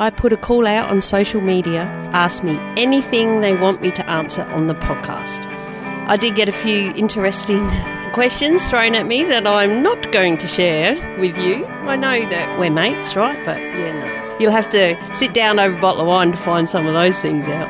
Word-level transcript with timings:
I 0.00 0.08
put 0.08 0.32
a 0.32 0.38
call 0.38 0.66
out 0.66 0.88
on 0.88 1.02
social 1.02 1.42
media, 1.42 1.82
ask 2.14 2.42
me 2.42 2.56
anything 2.78 3.42
they 3.42 3.54
want 3.54 3.82
me 3.82 3.90
to 3.90 4.08
answer 4.08 4.44
on 4.44 4.66
the 4.66 4.74
podcast. 4.74 5.46
I 6.08 6.16
did 6.16 6.34
get 6.34 6.48
a 6.48 6.52
few 6.52 6.90
interesting 6.92 7.68
questions 8.14 8.66
thrown 8.70 8.94
at 8.94 9.06
me 9.06 9.24
that 9.24 9.46
I'm 9.46 9.82
not 9.82 10.10
going 10.10 10.38
to 10.38 10.48
share 10.48 10.94
with 11.20 11.36
you. 11.36 11.66
I 11.66 11.96
know 11.96 12.18
that 12.30 12.58
we're 12.58 12.70
mates, 12.70 13.14
right? 13.14 13.44
But 13.44 13.58
yeah, 13.58 13.92
no. 13.92 14.38
You'll 14.38 14.52
have 14.52 14.70
to 14.70 14.96
sit 15.14 15.34
down 15.34 15.58
over 15.58 15.76
a 15.76 15.80
bottle 15.82 16.00
of 16.00 16.06
wine 16.06 16.30
to 16.30 16.38
find 16.38 16.66
some 16.66 16.86
of 16.86 16.94
those 16.94 17.18
things 17.18 17.46
out. 17.48 17.68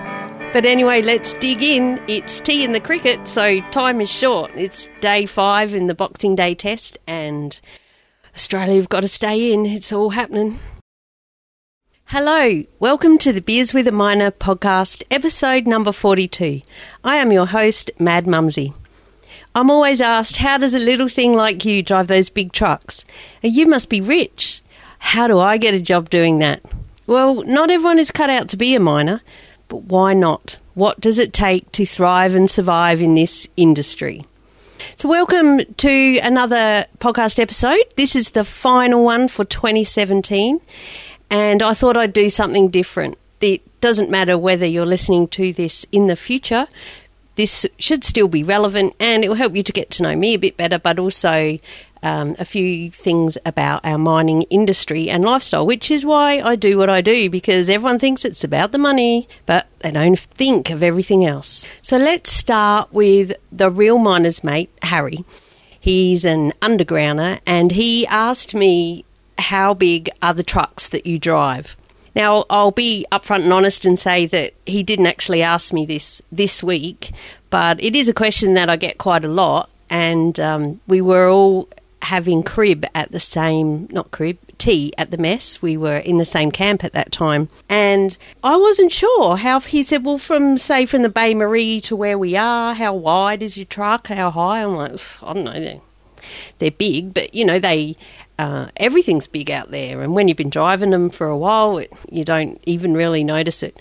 But 0.52 0.64
anyway, 0.64 1.02
let's 1.02 1.32
dig 1.34 1.64
in. 1.64 2.00
It's 2.06 2.38
tea 2.38 2.62
in 2.62 2.70
the 2.70 2.80
cricket, 2.80 3.26
so 3.26 3.60
time 3.72 4.00
is 4.00 4.08
short. 4.08 4.52
It's 4.54 4.86
day 5.00 5.26
five 5.26 5.74
in 5.74 5.88
the 5.88 5.96
Boxing 5.96 6.36
Day 6.36 6.54
test, 6.54 6.96
and 7.08 7.60
Australia 8.36 8.76
have 8.76 8.88
got 8.88 9.00
to 9.00 9.08
stay 9.08 9.52
in. 9.52 9.66
It's 9.66 9.92
all 9.92 10.10
happening. 10.10 10.60
Hello, 12.12 12.64
welcome 12.80 13.18
to 13.18 13.32
the 13.32 13.40
Beers 13.40 13.72
with 13.72 13.86
a 13.86 13.92
Miner 13.92 14.32
podcast, 14.32 15.04
episode 15.12 15.68
number 15.68 15.92
42. 15.92 16.60
I 17.04 17.18
am 17.18 17.30
your 17.30 17.46
host, 17.46 17.92
Mad 18.00 18.26
Mumsy. 18.26 18.74
I'm 19.54 19.70
always 19.70 20.00
asked, 20.00 20.38
how 20.38 20.58
does 20.58 20.74
a 20.74 20.80
little 20.80 21.06
thing 21.06 21.34
like 21.34 21.64
you 21.64 21.84
drive 21.84 22.08
those 22.08 22.28
big 22.28 22.50
trucks? 22.50 23.04
You 23.42 23.68
must 23.68 23.88
be 23.88 24.00
rich. 24.00 24.60
How 24.98 25.28
do 25.28 25.38
I 25.38 25.56
get 25.56 25.72
a 25.72 25.80
job 25.80 26.10
doing 26.10 26.40
that? 26.40 26.60
Well, 27.06 27.44
not 27.44 27.70
everyone 27.70 28.00
is 28.00 28.10
cut 28.10 28.28
out 28.28 28.48
to 28.48 28.56
be 28.56 28.74
a 28.74 28.80
miner. 28.80 29.22
But 29.68 29.84
why 29.84 30.12
not? 30.12 30.56
What 30.74 30.98
does 30.98 31.20
it 31.20 31.32
take 31.32 31.70
to 31.70 31.86
thrive 31.86 32.34
and 32.34 32.50
survive 32.50 33.00
in 33.00 33.14
this 33.14 33.46
industry? 33.56 34.26
So, 34.96 35.08
welcome 35.08 35.60
to 35.76 36.18
another 36.18 36.86
podcast 36.98 37.38
episode. 37.38 37.84
This 37.96 38.16
is 38.16 38.30
the 38.30 38.44
final 38.44 39.04
one 39.04 39.28
for 39.28 39.44
2017, 39.44 40.60
and 41.30 41.62
I 41.62 41.72
thought 41.74 41.96
I'd 41.96 42.12
do 42.12 42.28
something 42.30 42.68
different. 42.68 43.16
It 43.40 43.80
doesn't 43.80 44.10
matter 44.10 44.36
whether 44.36 44.66
you're 44.66 44.86
listening 44.86 45.28
to 45.28 45.52
this 45.52 45.86
in 45.92 46.08
the 46.08 46.16
future, 46.16 46.66
this 47.36 47.64
should 47.78 48.04
still 48.04 48.28
be 48.28 48.42
relevant 48.42 48.94
and 49.00 49.24
it 49.24 49.28
will 49.28 49.36
help 49.36 49.54
you 49.54 49.62
to 49.62 49.72
get 49.72 49.90
to 49.90 50.02
know 50.02 50.14
me 50.14 50.34
a 50.34 50.38
bit 50.38 50.58
better, 50.58 50.78
but 50.78 50.98
also 50.98 51.58
um, 52.02 52.36
a 52.38 52.44
few 52.44 52.90
things 52.90 53.38
about 53.46 53.84
our 53.84 53.96
mining 53.96 54.42
industry 54.50 55.08
and 55.08 55.24
lifestyle, 55.24 55.66
which 55.66 55.90
is 55.90 56.04
why 56.04 56.40
I 56.40 56.56
do 56.56 56.76
what 56.76 56.90
I 56.90 57.00
do 57.00 57.30
because 57.30 57.70
everyone 57.70 57.98
thinks 57.98 58.26
it's 58.26 58.44
about 58.44 58.72
the 58.72 58.78
money, 58.78 59.28
but 59.46 59.66
they 59.78 59.90
don't 59.90 60.18
think 60.18 60.68
of 60.68 60.82
everything 60.82 61.24
else. 61.24 61.66
So 61.80 61.96
let's 61.96 62.30
start 62.30 62.92
with 62.92 63.32
the 63.50 63.70
real 63.70 63.98
miner's 63.98 64.44
mate, 64.44 64.70
Harry. 64.82 65.24
He's 65.78 66.26
an 66.26 66.52
undergrounder 66.60 67.40
and 67.46 67.72
he 67.72 68.06
asked 68.06 68.54
me, 68.54 69.06
How 69.40 69.74
big 69.74 70.10
are 70.22 70.34
the 70.34 70.42
trucks 70.44 70.88
that 70.90 71.06
you 71.06 71.18
drive? 71.18 71.76
Now, 72.14 72.44
I'll 72.50 72.72
be 72.72 73.06
upfront 73.10 73.44
and 73.44 73.52
honest 73.52 73.84
and 73.84 73.98
say 73.98 74.26
that 74.26 74.54
he 74.66 74.82
didn't 74.82 75.06
actually 75.06 75.42
ask 75.42 75.72
me 75.72 75.86
this 75.86 76.20
this 76.30 76.62
week, 76.62 77.12
but 77.50 77.82
it 77.82 77.96
is 77.96 78.08
a 78.08 78.14
question 78.14 78.54
that 78.54 78.68
I 78.68 78.76
get 78.76 78.98
quite 78.98 79.24
a 79.24 79.28
lot. 79.28 79.70
And 79.88 80.38
um, 80.38 80.80
we 80.86 81.00
were 81.00 81.28
all 81.28 81.68
having 82.02 82.42
crib 82.42 82.84
at 82.94 83.10
the 83.12 83.20
same, 83.20 83.88
not 83.90 84.10
crib, 84.10 84.38
tea 84.58 84.92
at 84.98 85.10
the 85.10 85.18
mess. 85.18 85.60
We 85.62 85.76
were 85.76 85.98
in 85.98 86.18
the 86.18 86.24
same 86.24 86.50
camp 86.50 86.84
at 86.84 86.92
that 86.92 87.12
time. 87.12 87.48
And 87.68 88.16
I 88.44 88.56
wasn't 88.56 88.92
sure 88.92 89.36
how 89.36 89.60
he 89.60 89.82
said, 89.82 90.04
well, 90.04 90.18
from, 90.18 90.58
say, 90.58 90.86
from 90.86 91.02
the 91.02 91.08
bain-marie 91.08 91.80
to 91.82 91.96
where 91.96 92.18
we 92.18 92.36
are, 92.36 92.74
how 92.74 92.94
wide 92.94 93.42
is 93.42 93.56
your 93.56 93.66
truck? 93.66 94.08
How 94.08 94.30
high? 94.30 94.62
I'm 94.62 94.76
like, 94.76 95.00
I 95.22 95.32
don't 95.32 95.44
know. 95.44 95.60
They're, 95.60 95.80
they're 96.58 96.70
big, 96.70 97.14
but, 97.14 97.34
you 97.34 97.44
know, 97.44 97.58
they. 97.58 97.96
Uh, 98.40 98.70
everything's 98.78 99.26
big 99.26 99.50
out 99.50 99.70
there, 99.70 100.00
and 100.00 100.14
when 100.14 100.26
you've 100.26 100.36
been 100.38 100.48
driving 100.48 100.88
them 100.90 101.10
for 101.10 101.26
a 101.26 101.36
while, 101.36 101.76
it, 101.76 101.92
you 102.10 102.24
don't 102.24 102.58
even 102.64 102.94
really 102.94 103.22
notice 103.22 103.62
it 103.62 103.78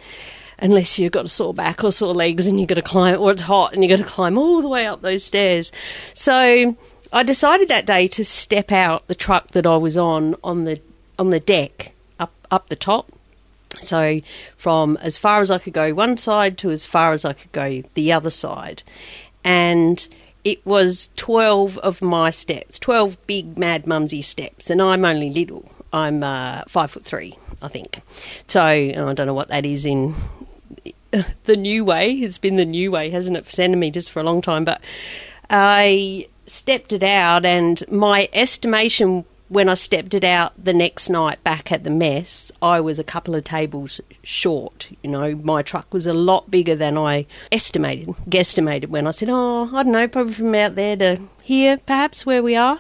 unless 0.58 1.00
you've 1.00 1.14
got 1.14 1.24
a 1.24 1.30
sore 1.30 1.54
back 1.54 1.82
or 1.82 1.94
sore 1.94 2.14
legs 2.14 2.46
and 2.46 2.60
you've 2.60 2.68
got 2.68 2.76
to 2.76 2.82
climb, 2.82 3.18
or 3.22 3.32
it's 3.32 3.44
hot 3.44 3.72
and 3.72 3.82
you've 3.82 3.98
got 3.98 4.06
to 4.06 4.14
climb 4.14 4.38
all 4.38 4.62
the 4.62 4.68
way 4.68 4.86
up 4.86 5.02
those 5.02 5.24
stairs. 5.24 5.72
So 6.14 6.76
I 7.14 7.24
decided 7.24 7.70
that 7.70 7.86
day 7.86 8.10
to 8.10 8.26
step 8.26 8.70
out 8.70 9.08
the 9.08 9.16
truck 9.16 9.52
that 9.52 9.66
I 9.66 9.78
was 9.78 9.96
on 9.96 10.36
on 10.44 10.66
the 10.66 10.82
on 11.18 11.30
the 11.30 11.40
deck 11.40 11.94
up 12.20 12.34
up 12.52 12.68
the 12.68 12.76
top. 12.76 13.08
So 13.80 14.20
from 14.58 14.98
as 14.98 15.18
far 15.18 15.40
as 15.40 15.50
I 15.50 15.60
could 15.60 15.72
go 15.72 15.94
one 15.94 16.18
side 16.18 16.58
to 16.58 16.70
as 16.70 16.86
far 16.86 17.14
as 17.14 17.24
I 17.24 17.32
could 17.32 17.54
go 17.54 17.82
the 17.94 18.12
other 18.12 18.30
side, 18.30 18.84
and 19.42 20.06
it 20.44 20.66
was 20.66 21.10
twelve 21.16 21.78
of 21.80 22.02
my 22.02 22.30
steps, 22.30 22.80
twelve 22.80 23.18
big 23.28 23.58
mad 23.58 23.86
mumsy 23.86 24.22
steps, 24.22 24.70
and 24.70 24.82
I'm 24.82 25.06
only 25.06 25.30
little. 25.30 25.70
I'm 25.92 26.24
uh, 26.24 26.64
five 26.68 26.92
foot 26.92 27.04
three, 27.04 27.38
I 27.62 27.68
think. 27.68 28.02
So 28.48 28.62
I 28.62 28.92
don't 28.92 29.28
know 29.28 29.34
what 29.34 29.50
that 29.50 29.66
is 29.66 29.86
in 29.86 30.16
the 31.44 31.58
new 31.58 31.84
way. 31.84 32.12
It's 32.14 32.38
been 32.38 32.56
the 32.56 32.66
new 32.66 32.92
way, 32.92 33.10
hasn't 33.10 33.38
it, 33.38 33.46
for 33.46 33.52
centimetres 33.52 34.08
for 34.08 34.20
a 34.20 34.24
long 34.24 34.42
time. 34.42 34.66
But 34.66 34.82
I 35.50 36.28
stepped 36.46 36.94
it 36.94 37.04
out, 37.04 37.46
and 37.46 37.84
my 37.90 38.30
estimation 38.34 39.26
when 39.50 39.68
I 39.68 39.74
stepped 39.74 40.14
it 40.14 40.24
out 40.24 40.54
the 40.64 40.74
next 40.74 41.10
night 41.10 41.44
back 41.44 41.72
at 41.72 41.84
the 41.84 41.90
mess, 41.90 42.52
I 42.62 42.80
was 42.80 43.00
a 43.00 43.04
couple 43.04 43.34
of 43.34 43.44
tables 43.44 44.00
short. 44.24 44.92
You 45.02 45.10
know, 45.10 45.36
my 45.36 45.64
truck 45.64 45.92
was 45.92 46.06
a 46.06 46.14
lot 46.14 46.50
bigger 46.52 46.76
than 46.76 46.98
I 46.98 47.26
estimated, 47.52 48.10
guesstimated 48.30 48.90
when 48.90 49.08
I 49.08 49.12
said, 49.12 49.30
oh, 49.32 49.68
I 49.74 49.84
don't 49.84 49.92
know, 49.92 50.08
probably 50.08 50.34
from 50.34 50.54
out 50.54 50.76
there 50.76 50.96
to 50.98 51.20
here, 51.42 51.80
perhaps 51.86 52.28
where 52.28 52.44
we 52.44 52.56
are. 52.56 52.80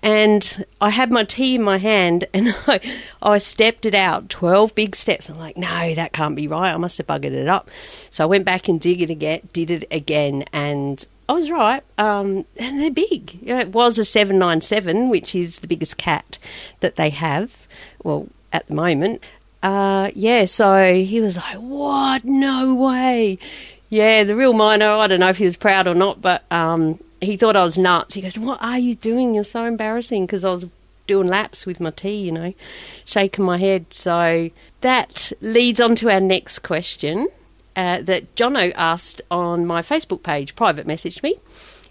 And 0.00 0.66
I 0.80 0.90
had 0.90 1.12
my 1.12 1.22
tea 1.22 1.54
in 1.54 1.62
my 1.62 1.78
hand 1.78 2.24
and 2.34 2.54
I, 2.66 2.80
I 3.22 3.38
stepped 3.38 3.86
it 3.86 3.94
out 3.94 4.28
12 4.28 4.74
big 4.74 4.96
steps. 4.96 5.30
I'm 5.30 5.38
like, 5.38 5.56
no, 5.56 5.94
that 5.94 6.12
can't 6.12 6.34
be 6.34 6.48
right. 6.48 6.74
I 6.74 6.76
must 6.78 6.98
have 6.98 7.06
buggered 7.06 7.32
it 7.32 7.46
up. 7.46 7.70
So 8.10 8.24
I 8.24 8.26
went 8.26 8.44
back 8.44 8.66
and 8.66 8.80
did 8.80 9.00
it 9.00 9.10
again, 9.10 9.48
did 9.52 9.70
it 9.70 9.84
again, 9.92 10.44
and 10.52 11.06
I 11.32 11.36
was 11.36 11.50
right. 11.50 11.82
Um, 11.96 12.44
and 12.58 12.78
they're 12.78 12.90
big. 12.90 13.38
You 13.40 13.54
know, 13.54 13.60
it 13.60 13.68
was 13.68 13.98
a 13.98 14.04
797, 14.04 15.08
which 15.08 15.34
is 15.34 15.60
the 15.60 15.66
biggest 15.66 15.96
cat 15.96 16.36
that 16.80 16.96
they 16.96 17.08
have, 17.08 17.66
well, 18.02 18.28
at 18.52 18.66
the 18.66 18.74
moment. 18.74 19.22
Uh, 19.62 20.10
yeah, 20.14 20.44
so 20.44 20.92
he 20.92 21.22
was 21.22 21.38
like, 21.38 21.56
what? 21.56 22.22
No 22.26 22.74
way. 22.74 23.38
Yeah, 23.88 24.24
the 24.24 24.36
real 24.36 24.52
miner, 24.52 24.86
I 24.86 25.06
don't 25.06 25.20
know 25.20 25.30
if 25.30 25.38
he 25.38 25.46
was 25.46 25.56
proud 25.56 25.86
or 25.86 25.94
not, 25.94 26.20
but 26.20 26.44
um, 26.50 26.98
he 27.22 27.38
thought 27.38 27.56
I 27.56 27.64
was 27.64 27.78
nuts. 27.78 28.14
He 28.14 28.20
goes, 28.20 28.38
What 28.38 28.62
are 28.62 28.78
you 28.78 28.94
doing? 28.94 29.34
You're 29.34 29.44
so 29.44 29.64
embarrassing 29.64 30.26
because 30.26 30.44
I 30.44 30.50
was 30.50 30.66
doing 31.06 31.28
laps 31.28 31.64
with 31.64 31.80
my 31.80 31.90
tea, 31.90 32.22
you 32.22 32.32
know, 32.32 32.52
shaking 33.06 33.44
my 33.46 33.56
head. 33.56 33.86
So 33.94 34.50
that 34.82 35.32
leads 35.40 35.80
on 35.80 35.94
to 35.96 36.10
our 36.10 36.20
next 36.20 36.58
question 36.58 37.28
uh, 37.76 38.02
that 38.02 38.34
Jono 38.34 38.72
asked 38.76 39.22
on 39.30 39.66
my 39.66 39.82
Facebook 39.82 40.22
page, 40.22 40.56
private 40.56 40.86
messaged 40.86 41.22
me. 41.22 41.36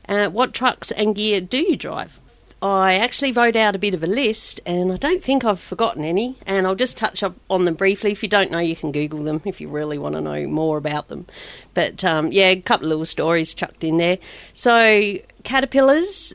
Uh, 0.08 0.30
what 0.30 0.54
trucks 0.54 0.92
and 0.92 1.16
gear 1.16 1.42
do 1.42 1.58
you 1.58 1.76
drive? 1.76 2.20
I 2.62 2.94
actually 2.94 3.32
wrote 3.32 3.56
out 3.56 3.76
a 3.76 3.80
bit 3.80 3.96
of 3.96 4.04
a 4.04 4.08
list, 4.08 4.62
and 4.68 4.92
I 4.92 4.98
don't 4.98 5.24
think 5.24 5.44
I've 5.44 5.60
forgotten 5.60 6.04
any. 6.04 6.36
And 6.46 6.68
I'll 6.68 6.76
just 6.76 6.96
touch 6.96 7.24
up 7.24 7.36
on 7.50 7.66
them 7.66 7.74
briefly. 7.74 8.12
If 8.12 8.22
you 8.22 8.30
don't 8.30 8.52
know, 8.52 8.60
you 8.60 8.76
can 8.76 8.92
Google 8.92 9.24
them 9.24 9.42
if 9.46 9.60
you 9.60 9.68
really 9.68 9.98
want 9.98 10.14
to 10.14 10.22
know 10.22 10.46
more 10.48 10.78
about 10.78 11.08
them. 11.08 11.26
But 11.74 12.04
um, 12.04 12.32
yeah, 12.32 12.50
a 12.50 12.62
couple 12.62 12.86
of 12.86 12.90
little 12.90 13.06
stories 13.06 13.56
chucked 13.56 13.84
in 13.84 13.98
there. 13.98 14.20
So 14.54 15.18
caterpillars, 15.44 16.34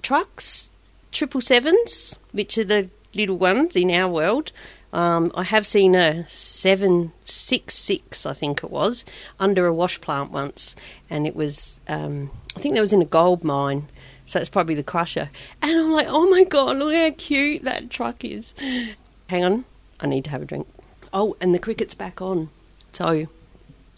trucks, 0.00 0.70
triple 1.12 1.42
sevens, 1.42 2.18
which 2.32 2.56
are 2.56 2.64
the 2.64 2.88
little 3.14 3.36
ones 3.36 3.76
in 3.76 3.90
our 3.90 4.08
world. 4.08 4.52
Um, 4.92 5.32
I 5.34 5.42
have 5.42 5.66
seen 5.66 5.94
a 5.94 6.26
766, 6.28 8.24
I 8.24 8.32
think 8.32 8.64
it 8.64 8.70
was, 8.70 9.04
under 9.38 9.66
a 9.66 9.74
wash 9.74 10.00
plant 10.00 10.30
once, 10.30 10.76
and 11.10 11.26
it 11.26 11.36
was, 11.36 11.80
um, 11.88 12.30
I 12.56 12.60
think 12.60 12.74
that 12.74 12.80
was 12.80 12.92
in 12.92 13.02
a 13.02 13.06
gold 13.06 13.44
mine 13.44 13.88
so 14.26 14.40
it's 14.40 14.48
probably 14.48 14.74
the 14.74 14.82
crusher. 14.82 15.30
And 15.62 15.78
I'm 15.78 15.92
like, 15.92 16.08
oh 16.10 16.28
my 16.28 16.44
god, 16.44 16.76
look 16.76 16.94
how 16.94 17.10
cute 17.16 17.62
that 17.62 17.88
truck 17.90 18.24
is. 18.24 18.54
Hang 19.28 19.44
on, 19.44 19.64
I 20.00 20.06
need 20.06 20.24
to 20.24 20.30
have 20.30 20.42
a 20.42 20.44
drink. 20.44 20.68
Oh, 21.12 21.36
and 21.40 21.54
the 21.54 21.58
cricket's 21.58 21.94
back 21.94 22.20
on. 22.20 22.50
So 22.92 23.28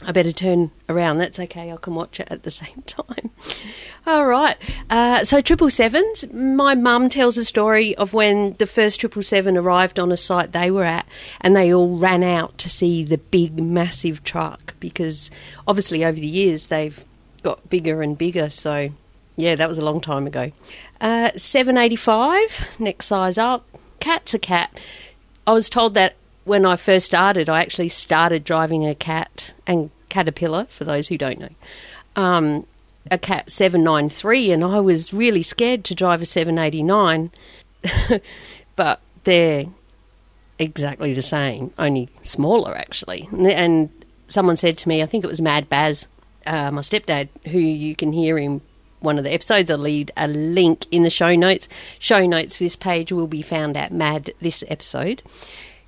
I 0.05 0.13
better 0.13 0.31
turn 0.33 0.71
around. 0.89 1.19
That's 1.19 1.41
okay. 1.41 1.73
I 1.73 1.77
can 1.77 1.95
watch 1.95 2.21
it 2.21 2.29
at 2.31 2.45
the 2.45 2.51
same 2.53 2.83
time. 2.87 3.31
All 4.07 4.27
right. 4.27 4.57
Uh, 4.89 5.25
so 5.25 5.41
triple 5.41 5.71
sevens. 5.71 6.25
My 6.33 6.75
mum 6.75 7.09
tells 7.09 7.37
a 7.37 7.45
story 7.45 7.97
of 7.97 8.15
when 8.15 8.55
the 8.59 8.67
first 8.67 9.01
triple 9.01 9.23
seven 9.23 9.57
arrived 9.57 9.99
on 9.99 10.13
a 10.13 10.17
site 10.17 10.53
they 10.53 10.71
were 10.71 10.85
at, 10.85 11.07
and 11.41 11.57
they 11.57 11.75
all 11.75 11.99
ran 11.99 12.23
out 12.23 12.57
to 12.59 12.71
see 12.71 13.03
the 13.03 13.19
big, 13.19 13.59
massive 13.59 14.23
truck 14.23 14.75
because 14.81 15.31
obviously 15.67 16.05
over 16.05 16.19
the 16.19 16.27
years 16.27 16.69
they've 16.69 17.05
got 17.43 17.69
bigger 17.69 18.01
and 18.01 18.17
bigger. 18.17 18.51
So 18.51 18.91
yeah, 19.37 19.57
that 19.57 19.69
was 19.69 19.79
a 19.79 19.85
long 19.85 20.01
time 20.01 20.27
ago. 20.27 20.53
Uh, 21.01 21.31
785, 21.37 22.77
next 22.79 23.07
size 23.07 23.37
up. 23.37 23.67
Cat's 24.01 24.35
a 24.35 24.39
cat. 24.39 24.71
I 25.47 25.53
was 25.53 25.69
told 25.69 25.95
that 25.95 26.15
when 26.49 26.67
I 26.67 26.77
first 26.77 27.07
started, 27.07 27.49
I 27.49 27.61
actually 27.61 27.91
started 27.91 28.45
driving 28.45 28.87
a 28.87 28.95
cat 28.95 29.55
and 29.67 29.91
caterpillar, 30.09 30.67
for 30.71 30.85
those 30.85 31.09
who 31.09 31.19
don't 31.19 31.39
know. 31.39 31.51
Um, 32.17 32.67
a 33.11 33.19
cat 33.19 33.51
793, 33.51 34.51
and 34.51 34.65
I 34.65 34.81
was 34.81 35.15
really 35.15 35.43
scared 35.43 35.85
to 35.85 35.95
drive 35.95 36.23
a 36.23 36.27
789. 36.27 37.31
but 38.77 39.01
they're 39.25 39.67
exactly 40.59 41.15
the 41.15 41.23
same, 41.23 41.73
only 41.79 42.09
smaller 42.23 42.77
actually. 42.77 43.29
And, 43.33 43.91
someone 44.29 44.57
said 44.57 44.79
to 44.79 44.89
me, 44.89 45.03
I 45.03 45.07
think 45.07 45.25
it 45.25 45.29
was 45.29 45.41
Mad 45.41 45.69
Baz, 45.69 46.07
uh, 46.47 46.71
my 46.71 46.83
stepdad, 46.83 47.29
who 47.47 47.59
you 47.59 47.97
can 47.97 48.13
hear 48.13 48.39
in 48.39 48.61
one 49.01 49.19
of 49.19 49.25
the 49.25 49.33
episodes. 49.33 49.71
I'll 49.71 49.79
leave 49.79 50.11
a 50.17 50.29
link 50.29 50.87
in 50.91 51.03
the 51.03 51.11
show 51.11 51.35
notes. 51.35 51.69
Show 51.99 52.27
notes 52.27 52.57
for 52.57 52.65
this 52.65 52.77
page 52.77 53.11
will 53.11 53.27
be 53.27 53.43
found 53.43 53.77
at 53.77 53.93
Mad 53.93 54.33
this 54.41 54.63
episode. 54.69 55.23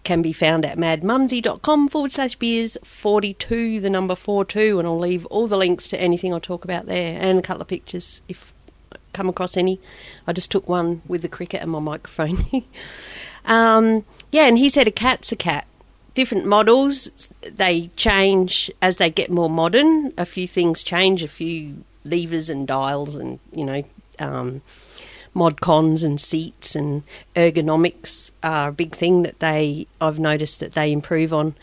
Can 0.03 0.23
be 0.23 0.33
found 0.33 0.65
at 0.65 0.79
madmumsy.com 0.79 1.89
forward 1.89 2.11
slash 2.11 2.35
beers 2.35 2.79
42, 2.83 3.81
the 3.81 3.91
number 3.91 4.15
42, 4.15 4.79
and 4.79 4.89
I'll 4.89 4.99
leave 4.99 5.27
all 5.27 5.47
the 5.47 5.59
links 5.59 5.89
to 5.89 6.01
anything 6.01 6.33
I 6.33 6.39
talk 6.39 6.65
about 6.65 6.87
there 6.87 7.19
and 7.21 7.39
a 7.39 7.43
couple 7.43 7.63
of 7.63 7.69
pictures 7.69 8.23
if 8.29 8.53
I 8.93 8.97
come 9.13 9.29
across 9.29 9.57
any. 9.57 9.79
I 10.27 10.33
just 10.33 10.51
took 10.51 10.69
one 10.69 11.03
with 11.07 11.23
the 11.23 11.29
cricket 11.29 11.61
and 11.63 11.71
my 11.71 11.81
microphone. 11.81 12.65
um, 13.45 14.05
yeah, 14.33 14.47
and 14.47 14.59
he 14.59 14.69
said 14.69 14.89
a 14.89 14.93
cat's 14.93 15.33
a 15.33 15.37
cat. 15.37 15.67
Different 16.15 16.47
models, 16.47 17.29
they 17.43 17.91
change 17.97 18.71
as 18.83 18.97
they 18.97 19.11
get 19.11 19.31
more 19.31 19.51
modern. 19.51 20.13
A 20.19 20.25
few 20.25 20.49
things 20.49 20.83
change, 20.83 21.23
a 21.23 21.29
few 21.29 21.85
levers 22.05 22.49
and 22.49 22.67
dials, 22.67 23.17
and 23.17 23.39
you 23.53 23.65
know, 23.65 23.85
um, 24.19 24.63
mod 25.35 25.61
cons 25.61 26.03
and 26.03 26.21
seats 26.21 26.75
and 26.75 27.03
ergonomics 27.37 28.31
are 28.43 28.69
a 28.69 28.73
big 28.73 28.95
thing 28.95 29.23
that 29.23 29.39
they 29.41 29.87
I've 30.01 30.19
noticed 30.19 30.61
that 30.61 30.73
they 30.73 30.93
improve 30.93 31.33
on 31.33 31.55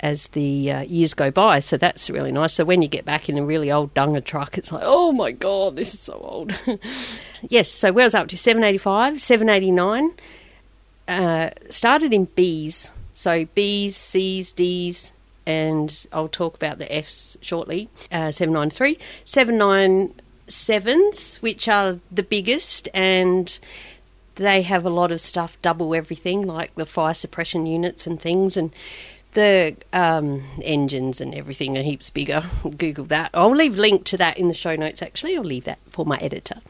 as 0.00 0.28
the 0.28 0.72
uh, 0.72 0.80
years 0.80 1.12
go 1.12 1.30
by. 1.30 1.60
So 1.60 1.76
that's 1.76 2.08
really 2.08 2.32
nice. 2.32 2.54
So 2.54 2.64
when 2.64 2.80
you 2.82 2.88
get 2.88 3.04
back 3.04 3.28
in 3.28 3.36
a 3.36 3.44
really 3.44 3.70
old 3.70 3.92
Dunga 3.94 4.24
truck, 4.24 4.56
it's 4.56 4.72
like, 4.72 4.82
oh 4.84 5.12
my 5.12 5.30
god, 5.30 5.76
this 5.76 5.92
is 5.94 6.00
so 6.00 6.14
old. 6.14 6.58
yes. 7.48 7.70
So 7.70 7.92
where 7.92 8.04
I 8.04 8.06
was 8.06 8.14
up 8.14 8.28
to 8.28 8.38
seven 8.38 8.64
eighty 8.64 8.78
five, 8.78 9.20
seven 9.20 9.48
eighty 9.48 9.70
nine. 9.70 10.12
Uh, 11.06 11.50
started 11.70 12.12
in 12.12 12.24
B's. 12.24 12.90
So 13.14 13.44
B's, 13.54 13.96
C's, 13.96 14.52
D's, 14.52 15.12
and 15.44 16.06
I'll 16.12 16.28
talk 16.28 16.54
about 16.54 16.78
the 16.78 16.90
F's 16.94 17.36
shortly. 17.40 17.90
Uh, 18.12 18.30
793. 18.30 18.98
797s, 20.50 21.36
which 21.42 21.68
are 21.68 22.00
the 22.10 22.22
biggest, 22.22 22.88
and 22.92 23.58
they 24.34 24.62
have 24.62 24.84
a 24.84 24.90
lot 24.90 25.12
of 25.12 25.20
stuff, 25.20 25.56
double 25.62 25.94
everything, 25.94 26.46
like 26.46 26.74
the 26.74 26.86
fire 26.86 27.14
suppression 27.14 27.66
units 27.66 28.06
and 28.06 28.20
things, 28.20 28.56
and 28.56 28.72
the 29.32 29.76
um, 29.92 30.42
engines 30.62 31.20
and 31.20 31.34
everything 31.34 31.78
are 31.78 31.82
heaps 31.82 32.10
bigger. 32.10 32.44
Google 32.76 33.04
that. 33.06 33.30
I'll 33.34 33.54
leave 33.54 33.76
link 33.76 34.04
to 34.06 34.16
that 34.16 34.38
in 34.38 34.48
the 34.48 34.54
show 34.54 34.74
notes. 34.76 35.02
Actually, 35.02 35.36
I'll 35.36 35.44
leave 35.44 35.64
that 35.64 35.78
for 35.88 36.04
my 36.04 36.16
editor. 36.18 36.60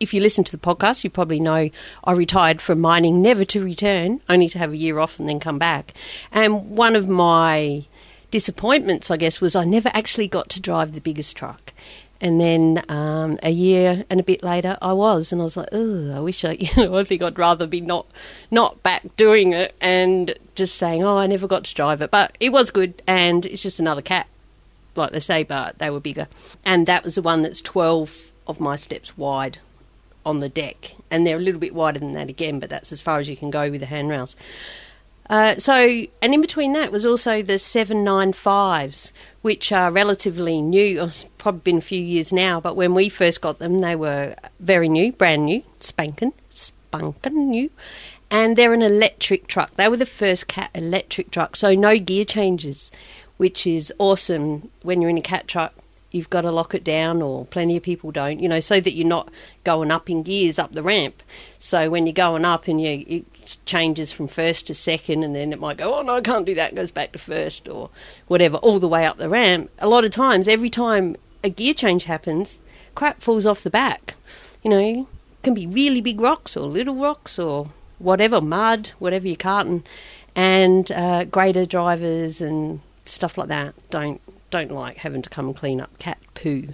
If 0.00 0.12
you 0.12 0.20
listen 0.20 0.44
to 0.44 0.52
the 0.52 0.58
podcast, 0.58 1.04
you 1.04 1.10
probably 1.10 1.40
know 1.40 1.70
I 2.02 2.12
retired 2.12 2.60
from 2.60 2.80
mining, 2.80 3.22
never 3.22 3.44
to 3.46 3.64
return, 3.64 4.20
only 4.28 4.48
to 4.50 4.58
have 4.58 4.72
a 4.72 4.76
year 4.76 4.98
off 4.98 5.18
and 5.18 5.28
then 5.28 5.40
come 5.40 5.58
back. 5.58 5.94
And 6.30 6.76
one 6.76 6.96
of 6.96 7.08
my 7.08 7.86
disappointments, 8.30 9.10
I 9.10 9.16
guess, 9.16 9.40
was 9.40 9.54
I 9.54 9.64
never 9.64 9.90
actually 9.94 10.26
got 10.26 10.48
to 10.50 10.60
drive 10.60 10.92
the 10.92 11.00
biggest 11.00 11.36
truck. 11.36 11.72
And 12.24 12.40
then 12.40 12.82
um, 12.88 13.38
a 13.42 13.50
year 13.50 14.02
and 14.08 14.18
a 14.18 14.22
bit 14.22 14.42
later, 14.42 14.78
I 14.80 14.94
was, 14.94 15.30
and 15.30 15.42
I 15.42 15.44
was 15.44 15.58
like, 15.58 15.68
"Oh, 15.72 16.10
I 16.10 16.20
wish 16.20 16.42
I, 16.42 16.52
you 16.58 16.70
know, 16.74 16.96
I 16.96 17.04
think 17.04 17.20
I'd 17.20 17.38
rather 17.38 17.66
be 17.66 17.82
not 17.82 18.06
not 18.50 18.82
back 18.82 19.14
doing 19.18 19.52
it 19.52 19.74
and 19.78 20.34
just 20.54 20.76
saying, 20.76 21.04
oh, 21.04 21.18
I 21.18 21.26
never 21.26 21.46
got 21.46 21.64
to 21.64 21.74
drive 21.74 22.00
it." 22.00 22.10
But 22.10 22.34
it 22.40 22.50
was 22.50 22.70
good, 22.70 23.02
and 23.06 23.44
it's 23.44 23.62
just 23.62 23.78
another 23.78 24.00
cat, 24.00 24.26
like 24.96 25.12
they 25.12 25.20
say, 25.20 25.42
but 25.42 25.78
they 25.78 25.90
were 25.90 26.00
bigger. 26.00 26.26
And 26.64 26.86
that 26.86 27.04
was 27.04 27.16
the 27.16 27.22
one 27.22 27.42
that's 27.42 27.60
twelve 27.60 28.16
of 28.46 28.58
my 28.58 28.76
steps 28.76 29.18
wide 29.18 29.58
on 30.24 30.40
the 30.40 30.48
deck, 30.48 30.96
and 31.10 31.26
they're 31.26 31.36
a 31.36 31.40
little 31.40 31.60
bit 31.60 31.74
wider 31.74 31.98
than 31.98 32.14
that 32.14 32.30
again, 32.30 32.58
but 32.58 32.70
that's 32.70 32.90
as 32.90 33.02
far 33.02 33.18
as 33.18 33.28
you 33.28 33.36
can 33.36 33.50
go 33.50 33.70
with 33.70 33.80
the 33.80 33.86
handrails. 33.86 34.34
Uh, 35.28 35.56
so, 35.58 35.74
and 36.22 36.34
in 36.34 36.40
between 36.40 36.72
that 36.72 36.92
was 36.92 37.04
also 37.06 37.42
the 37.42 37.54
795s, 37.54 39.12
which 39.44 39.72
are 39.72 39.92
relatively 39.92 40.62
new. 40.62 41.02
It's 41.02 41.26
probably 41.36 41.60
been 41.60 41.76
a 41.76 41.82
few 41.82 42.00
years 42.00 42.32
now, 42.32 42.60
but 42.60 42.76
when 42.76 42.94
we 42.94 43.10
first 43.10 43.42
got 43.42 43.58
them, 43.58 43.80
they 43.80 43.94
were 43.94 44.34
very 44.58 44.88
new, 44.88 45.12
brand 45.12 45.44
new, 45.44 45.62
spanking, 45.80 46.32
spunkin' 46.50 47.48
new. 47.48 47.68
And 48.30 48.56
they're 48.56 48.72
an 48.72 48.80
electric 48.80 49.46
truck. 49.46 49.76
They 49.76 49.86
were 49.86 49.98
the 49.98 50.06
first 50.06 50.48
cat 50.48 50.70
electric 50.74 51.30
truck, 51.30 51.56
so 51.56 51.74
no 51.74 51.98
gear 51.98 52.24
changes, 52.24 52.90
which 53.36 53.66
is 53.66 53.92
awesome 53.98 54.70
when 54.80 55.02
you're 55.02 55.10
in 55.10 55.18
a 55.18 55.20
cat 55.20 55.46
truck 55.46 55.74
you've 56.14 56.30
got 56.30 56.42
to 56.42 56.50
lock 56.50 56.74
it 56.74 56.84
down, 56.84 57.20
or 57.20 57.44
plenty 57.46 57.76
of 57.76 57.82
people 57.82 58.10
don't, 58.10 58.40
you 58.40 58.48
know, 58.48 58.60
so 58.60 58.80
that 58.80 58.92
you're 58.92 59.06
not 59.06 59.30
going 59.64 59.90
up 59.90 60.08
in 60.08 60.22
gears 60.22 60.58
up 60.58 60.72
the 60.72 60.82
ramp. 60.82 61.22
So 61.58 61.90
when 61.90 62.06
you're 62.06 62.12
going 62.12 62.44
up 62.44 62.68
and 62.68 62.80
you, 62.80 63.04
it 63.06 63.58
changes 63.66 64.12
from 64.12 64.28
first 64.28 64.66
to 64.68 64.74
second, 64.74 65.24
and 65.24 65.34
then 65.34 65.52
it 65.52 65.60
might 65.60 65.78
go, 65.78 65.94
oh 65.94 66.02
no, 66.02 66.16
I 66.16 66.20
can't 66.20 66.46
do 66.46 66.54
that, 66.54 66.72
it 66.72 66.76
goes 66.76 66.90
back 66.90 67.12
to 67.12 67.18
first, 67.18 67.68
or 67.68 67.90
whatever, 68.28 68.56
all 68.58 68.78
the 68.78 68.88
way 68.88 69.04
up 69.04 69.18
the 69.18 69.28
ramp. 69.28 69.70
A 69.78 69.88
lot 69.88 70.04
of 70.04 70.12
times, 70.12 70.48
every 70.48 70.70
time 70.70 71.16
a 71.42 71.50
gear 71.50 71.74
change 71.74 72.04
happens, 72.04 72.60
crap 72.94 73.20
falls 73.20 73.46
off 73.46 73.62
the 73.62 73.70
back. 73.70 74.14
You 74.62 74.70
know, 74.70 75.08
can 75.42 75.54
be 75.54 75.66
really 75.66 76.00
big 76.00 76.20
rocks 76.20 76.56
or 76.56 76.66
little 76.66 76.94
rocks 76.94 77.38
or 77.38 77.68
whatever, 77.98 78.40
mud, 78.40 78.92
whatever 78.98 79.26
you're 79.26 79.36
carting. 79.36 79.84
And 80.34 80.90
uh, 80.90 81.24
grader 81.24 81.66
drivers 81.66 82.40
and 82.40 82.80
stuff 83.04 83.36
like 83.36 83.48
that 83.48 83.74
don't 83.90 84.20
don't 84.54 84.70
like 84.70 84.98
having 84.98 85.20
to 85.20 85.28
come 85.28 85.46
and 85.46 85.56
clean 85.56 85.80
up 85.80 85.98
cat 85.98 86.18
poo 86.34 86.68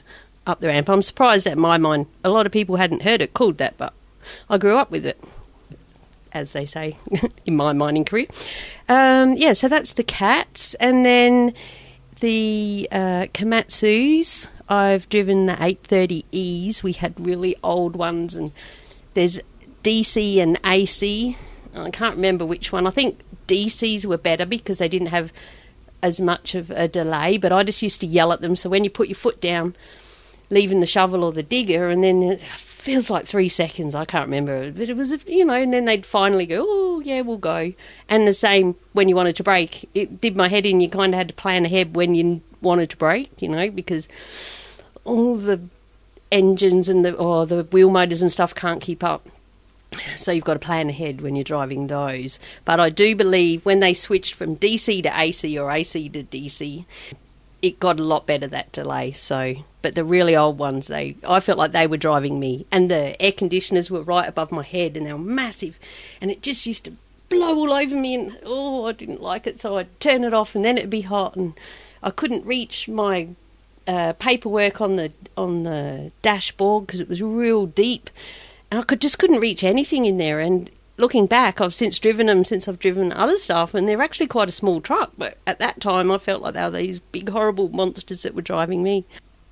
up 0.47 0.61
the 0.61 0.67
ramp. 0.67 0.91
I'm 0.91 1.03
surprised 1.03 1.47
that 1.47 1.57
my 1.57 1.79
mind, 1.79 2.07
a 2.23 2.29
lot 2.29 2.45
of 2.45 2.53
people 2.53 2.77
hadn't 2.77 3.03
heard 3.03 3.23
it 3.23 3.33
called 3.33 3.57
that, 3.57 3.79
but 3.79 3.95
I 4.51 4.59
grew 4.59 4.77
up 4.77 4.91
with 4.91 5.07
it, 5.07 5.19
as 6.31 6.53
they 6.53 6.67
say 6.67 6.99
in 7.47 7.57
my 7.57 7.73
mining 7.73 8.05
career. 8.05 8.27
Um, 8.87 9.33
yeah, 9.33 9.55
so 9.55 9.67
that's 9.67 9.95
the 9.95 10.03
cats, 10.03 10.75
and 10.75 11.07
then 11.07 11.55
the 12.21 12.87
uh, 12.93 13.27
Komatsu's. 13.33 14.47
I've 14.69 15.09
driven 15.09 15.47
the 15.47 15.55
830Es. 15.55 16.83
We 16.83 16.93
had 16.93 17.19
really 17.19 17.57
old 17.63 17.97
ones, 17.97 18.37
and 18.37 18.53
there's 19.15 19.41
DC 19.83 20.37
and 20.37 20.61
AC. 20.67 21.37
I 21.75 21.91
can't 21.91 22.17
remember 22.17 22.45
which 22.45 22.73
one. 22.73 22.87
I 22.87 22.91
think 22.91 23.21
DCs 23.49 24.05
were 24.05 24.19
better 24.19 24.45
because 24.45 24.79
they 24.79 24.89
didn't 24.89 25.09
have 25.09 25.33
as 26.03 26.21
much 26.21 26.55
of 26.55 26.71
a 26.71 26.89
delay, 26.89 27.39
but 27.39 27.53
I 27.53 27.63
just 27.63 27.83
used 27.83 28.01
to 28.01 28.07
yell 28.07 28.33
at 28.33 28.41
them. 28.41 28.57
So 28.57 28.71
when 28.71 28.85
you 28.85 28.91
put 28.91 29.09
your 29.09 29.17
foot 29.17 29.41
down, 29.41 29.75
leaving 30.51 30.81
the 30.81 30.87
shovel 30.87 31.25
or 31.25 31.33
the 31.33 31.43
digger, 31.43 31.89
and 31.89 32.03
then 32.03 32.23
it 32.23 32.41
feels 32.81 33.11
like 33.11 33.27
three 33.27 33.49
seconds. 33.49 33.95
I 33.95 34.05
can't 34.05 34.27
remember, 34.27 34.73
but 34.73 34.89
it 34.89 34.97
was 34.97 35.17
you 35.27 35.45
know. 35.45 35.55
And 35.55 35.73
then 35.73 35.85
they'd 35.85 36.07
finally 36.07 36.47
go, 36.47 36.65
"Oh 36.67 37.01
yeah, 37.01 37.21
we'll 37.21 37.39
go." 37.39 37.73
And 38.09 38.27
the 38.27 38.33
same 38.33 38.75
when 38.93 39.09
you 39.09 39.17
wanted 39.17 39.37
to 39.37 39.43
brake, 39.43 39.89
it 39.95 40.21
did 40.21 40.37
my 40.37 40.49
head 40.49 40.67
in. 40.67 40.81
You 40.81 40.91
kind 40.91 41.15
of 41.15 41.19
had 41.19 41.29
to 41.29 41.35
plan 41.35 41.65
ahead 41.65 41.95
when 41.95 42.15
you 42.15 42.41
wanted 42.61 42.91
to 42.91 42.97
brake, 42.97 43.41
you 43.41 43.49
know, 43.49 43.71
because 43.71 44.09
all 45.05 45.37
the 45.37 45.61
engines 46.33 46.89
and 46.89 47.05
the 47.05 47.15
or 47.15 47.47
the 47.47 47.65
wheel 47.65 47.91
motors 47.91 48.23
and 48.23 48.33
stuff 48.33 48.55
can't 48.55 48.81
keep 48.81 49.05
up. 49.05 49.29
So 50.17 50.33
you've 50.33 50.45
got 50.45 50.55
to 50.55 50.61
plan 50.61 50.89
ahead 50.89 51.21
when 51.21 51.35
you're 51.35 51.45
driving 51.45 51.87
those. 51.87 52.39
But 52.65 52.81
I 52.81 52.91
do 52.91 53.17
believe 53.17 53.65
when 53.65 53.81
they 53.81 53.95
switched 53.95 54.35
from 54.35 54.57
DC 54.57 55.03
to 55.03 55.21
AC 55.21 55.59
or 55.59 55.71
AC 55.71 56.09
to 56.11 56.23
DC, 56.23 56.85
it 57.63 57.81
got 57.81 58.01
a 58.01 58.05
lot 58.05 58.27
better 58.27 58.47
that 58.49 58.73
delay. 58.73 59.13
So, 59.13 59.55
but 59.83 59.95
the 59.95 60.05
really 60.05 60.37
old 60.37 60.59
ones, 60.59 60.87
they 60.87 61.17
I 61.27 61.41
felt 61.41 61.59
like 61.59 61.73
they 61.73 61.87
were 61.87 61.97
driving 61.97 62.39
me, 62.39 62.67
and 62.71 62.91
the 62.91 63.21
air 63.21 63.33
conditioners 63.33 63.91
were 63.91 64.03
right 64.03 64.29
above 64.29 64.53
my 64.53 64.63
head, 64.63 64.97
and 64.97 65.07
they 65.07 65.13
were 65.13 65.19
massive, 65.19 65.79
and 66.21 66.31
it 66.31 66.43
just 66.43 66.67
used 66.67 66.85
to 66.85 66.93
blow 67.29 67.57
all 67.57 67.73
over 67.73 67.97
me, 67.97 68.15
and 68.15 68.39
oh, 68.45 68.87
I 68.87 68.93
didn't 68.93 69.23
like 69.23 69.47
it. 69.47 69.61
So 69.61 69.77
I'd 69.77 70.01
turn 70.01 70.25
it 70.25 70.35
off, 70.35 70.55
and 70.55 70.65
then 70.65 70.79
it'd 70.79 70.91
be 70.91 71.03
hot, 71.03 71.37
and 71.37 71.55
I 72.03 72.11
couldn't 72.11 72.47
reach 72.47 72.89
my 72.89 73.31
uh, 73.87 74.13
paperwork 74.15 74.81
on 74.81 74.97
the 74.97 75.13
on 75.37 75.65
the 75.65 76.13
dashboard 76.23 76.87
because 76.87 77.01
it 77.01 77.09
was 77.09 77.23
real 77.23 77.67
deep 77.67 78.11
and 78.71 78.81
I 78.81 78.83
could 78.83 79.01
just 79.01 79.19
couldn't 79.19 79.41
reach 79.41 79.65
anything 79.65 80.05
in 80.05 80.19
there. 80.19 80.41
And 80.41 80.71
looking 80.97 81.27
back, 81.27 81.61
I've 81.61 81.75
since 81.75 81.99
driven 81.99 82.27
them 82.27 82.45
since 82.45 82.69
I've 82.69 82.79
driven 82.79 83.13
other 83.13 83.37
stuff, 83.37 83.75
and 83.75 83.89
they're 83.89 84.03
actually 84.03 84.29
quite 84.29 84.49
a 84.49 84.53
small 84.53 84.81
truck. 84.81 85.13
But 85.19 85.39
at 85.47 85.59
that 85.59 85.81
time, 85.81 86.11
I 86.11 86.19
felt 86.19 86.43
like 86.43 86.55
they 86.55 86.63
were 86.63 86.71
these 86.71 87.01
big, 87.01 87.31
horrible 87.31 87.69
monsters 87.69 88.23
that 88.23 88.35
were 88.35 88.43
driving 88.43 88.83
me. 88.83 89.05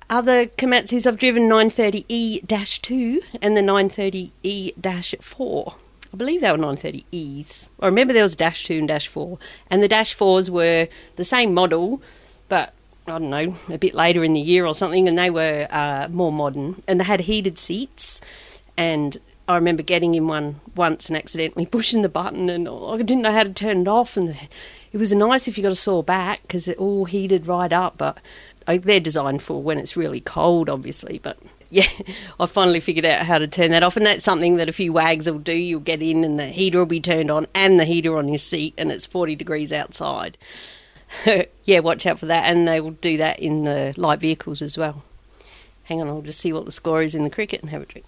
Other 0.09 0.47
Komatsu's 0.47 1.05
I've 1.05 1.17
driven 1.17 1.43
930E-2 1.43 3.19
and 3.41 3.55
the 3.55 3.61
930E-4. 3.61 5.73
I 6.11 6.17
believe 6.17 6.41
they 6.41 6.51
were 6.51 6.57
930Es. 6.57 7.69
I 7.79 7.85
remember 7.85 8.13
there 8.13 8.23
was 8.23 8.35
Dash 8.35 8.63
2 8.63 8.79
and 8.79 8.87
Dash 8.87 9.07
4. 9.07 9.37
And 9.69 9.83
the 9.83 9.87
Dash 9.87 10.17
4s 10.17 10.49
were 10.49 10.87
the 11.15 11.23
same 11.23 11.53
model, 11.53 12.01
but 12.47 12.73
I 13.05 13.19
don't 13.19 13.29
know, 13.29 13.55
a 13.69 13.77
bit 13.77 13.93
later 13.93 14.23
in 14.23 14.33
the 14.33 14.39
year 14.39 14.65
or 14.65 14.73
something, 14.73 15.07
and 15.07 15.17
they 15.17 15.29
were 15.29 15.67
uh, 15.69 16.07
more 16.09 16.31
modern. 16.31 16.81
And 16.87 16.99
they 16.99 17.03
had 17.03 17.21
heated 17.21 17.59
seats 17.59 18.21
and 18.79 19.17
I 19.45 19.55
remember 19.55 19.83
getting 19.83 20.15
in 20.15 20.27
one 20.27 20.61
once 20.73 21.09
and 21.09 21.17
accidentally 21.17 21.65
pushing 21.77 22.01
the 22.01 22.07
button, 22.07 22.49
and 22.49 22.67
I 22.67 22.97
didn't 22.97 23.21
know 23.21 23.33
how 23.33 23.43
to 23.43 23.51
turn 23.51 23.81
it 23.81 23.87
off. 23.89 24.15
And 24.15 24.37
it 24.93 24.97
was 24.97 25.13
nice 25.13 25.47
if 25.47 25.57
you 25.57 25.63
got 25.63 25.73
a 25.73 25.75
sore 25.75 26.01
back 26.01 26.41
because 26.43 26.67
it 26.69 26.77
all 26.77 27.03
heated 27.03 27.45
right 27.45 27.73
up. 27.73 27.97
But 27.97 28.19
they're 28.65 29.01
designed 29.01 29.43
for 29.43 29.61
when 29.61 29.79
it's 29.79 29.97
really 29.97 30.21
cold, 30.21 30.69
obviously. 30.69 31.19
But 31.21 31.37
yeah, 31.69 31.89
I 32.39 32.45
finally 32.45 32.79
figured 32.79 33.03
out 33.03 33.25
how 33.25 33.37
to 33.37 33.49
turn 33.49 33.71
that 33.71 33.83
off, 33.83 33.97
and 33.97 34.05
that's 34.05 34.23
something 34.23 34.55
that 34.55 34.69
a 34.69 34.73
few 34.73 34.93
wags 34.93 35.29
will 35.29 35.39
do. 35.39 35.53
You'll 35.53 35.81
get 35.81 36.01
in, 36.01 36.23
and 36.23 36.39
the 36.39 36.47
heater 36.47 36.79
will 36.79 36.85
be 36.85 37.01
turned 37.01 37.29
on, 37.29 37.45
and 37.53 37.77
the 37.77 37.85
heater 37.85 38.17
on 38.17 38.29
your 38.29 38.37
seat, 38.37 38.75
and 38.77 38.93
it's 38.93 39.05
forty 39.05 39.35
degrees 39.35 39.73
outside. 39.73 40.37
yeah, 41.65 41.79
watch 41.79 42.05
out 42.05 42.19
for 42.19 42.27
that, 42.27 42.49
and 42.49 42.65
they 42.65 42.79
will 42.79 42.91
do 42.91 43.17
that 43.17 43.39
in 43.39 43.65
the 43.65 43.93
light 43.97 44.21
vehicles 44.21 44.61
as 44.61 44.77
well. 44.77 45.03
Hang 45.83 45.99
on, 45.99 46.07
I'll 46.07 46.21
just 46.21 46.39
see 46.39 46.53
what 46.53 46.63
the 46.63 46.71
score 46.71 47.01
is 47.03 47.13
in 47.13 47.25
the 47.25 47.29
cricket 47.29 47.61
and 47.61 47.71
have 47.71 47.81
a 47.81 47.85
drink. 47.85 48.05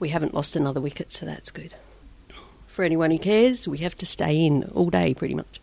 We 0.00 0.10
haven't 0.10 0.34
lost 0.34 0.56
another 0.56 0.80
wicket, 0.80 1.12
so 1.12 1.26
that's 1.26 1.50
good. 1.50 1.74
For 2.66 2.84
anyone 2.84 3.10
who 3.10 3.18
cares, 3.18 3.66
we 3.66 3.78
have 3.78 3.96
to 3.98 4.06
stay 4.06 4.44
in 4.44 4.64
all 4.74 4.90
day 4.90 5.14
pretty 5.14 5.34
much. 5.34 5.60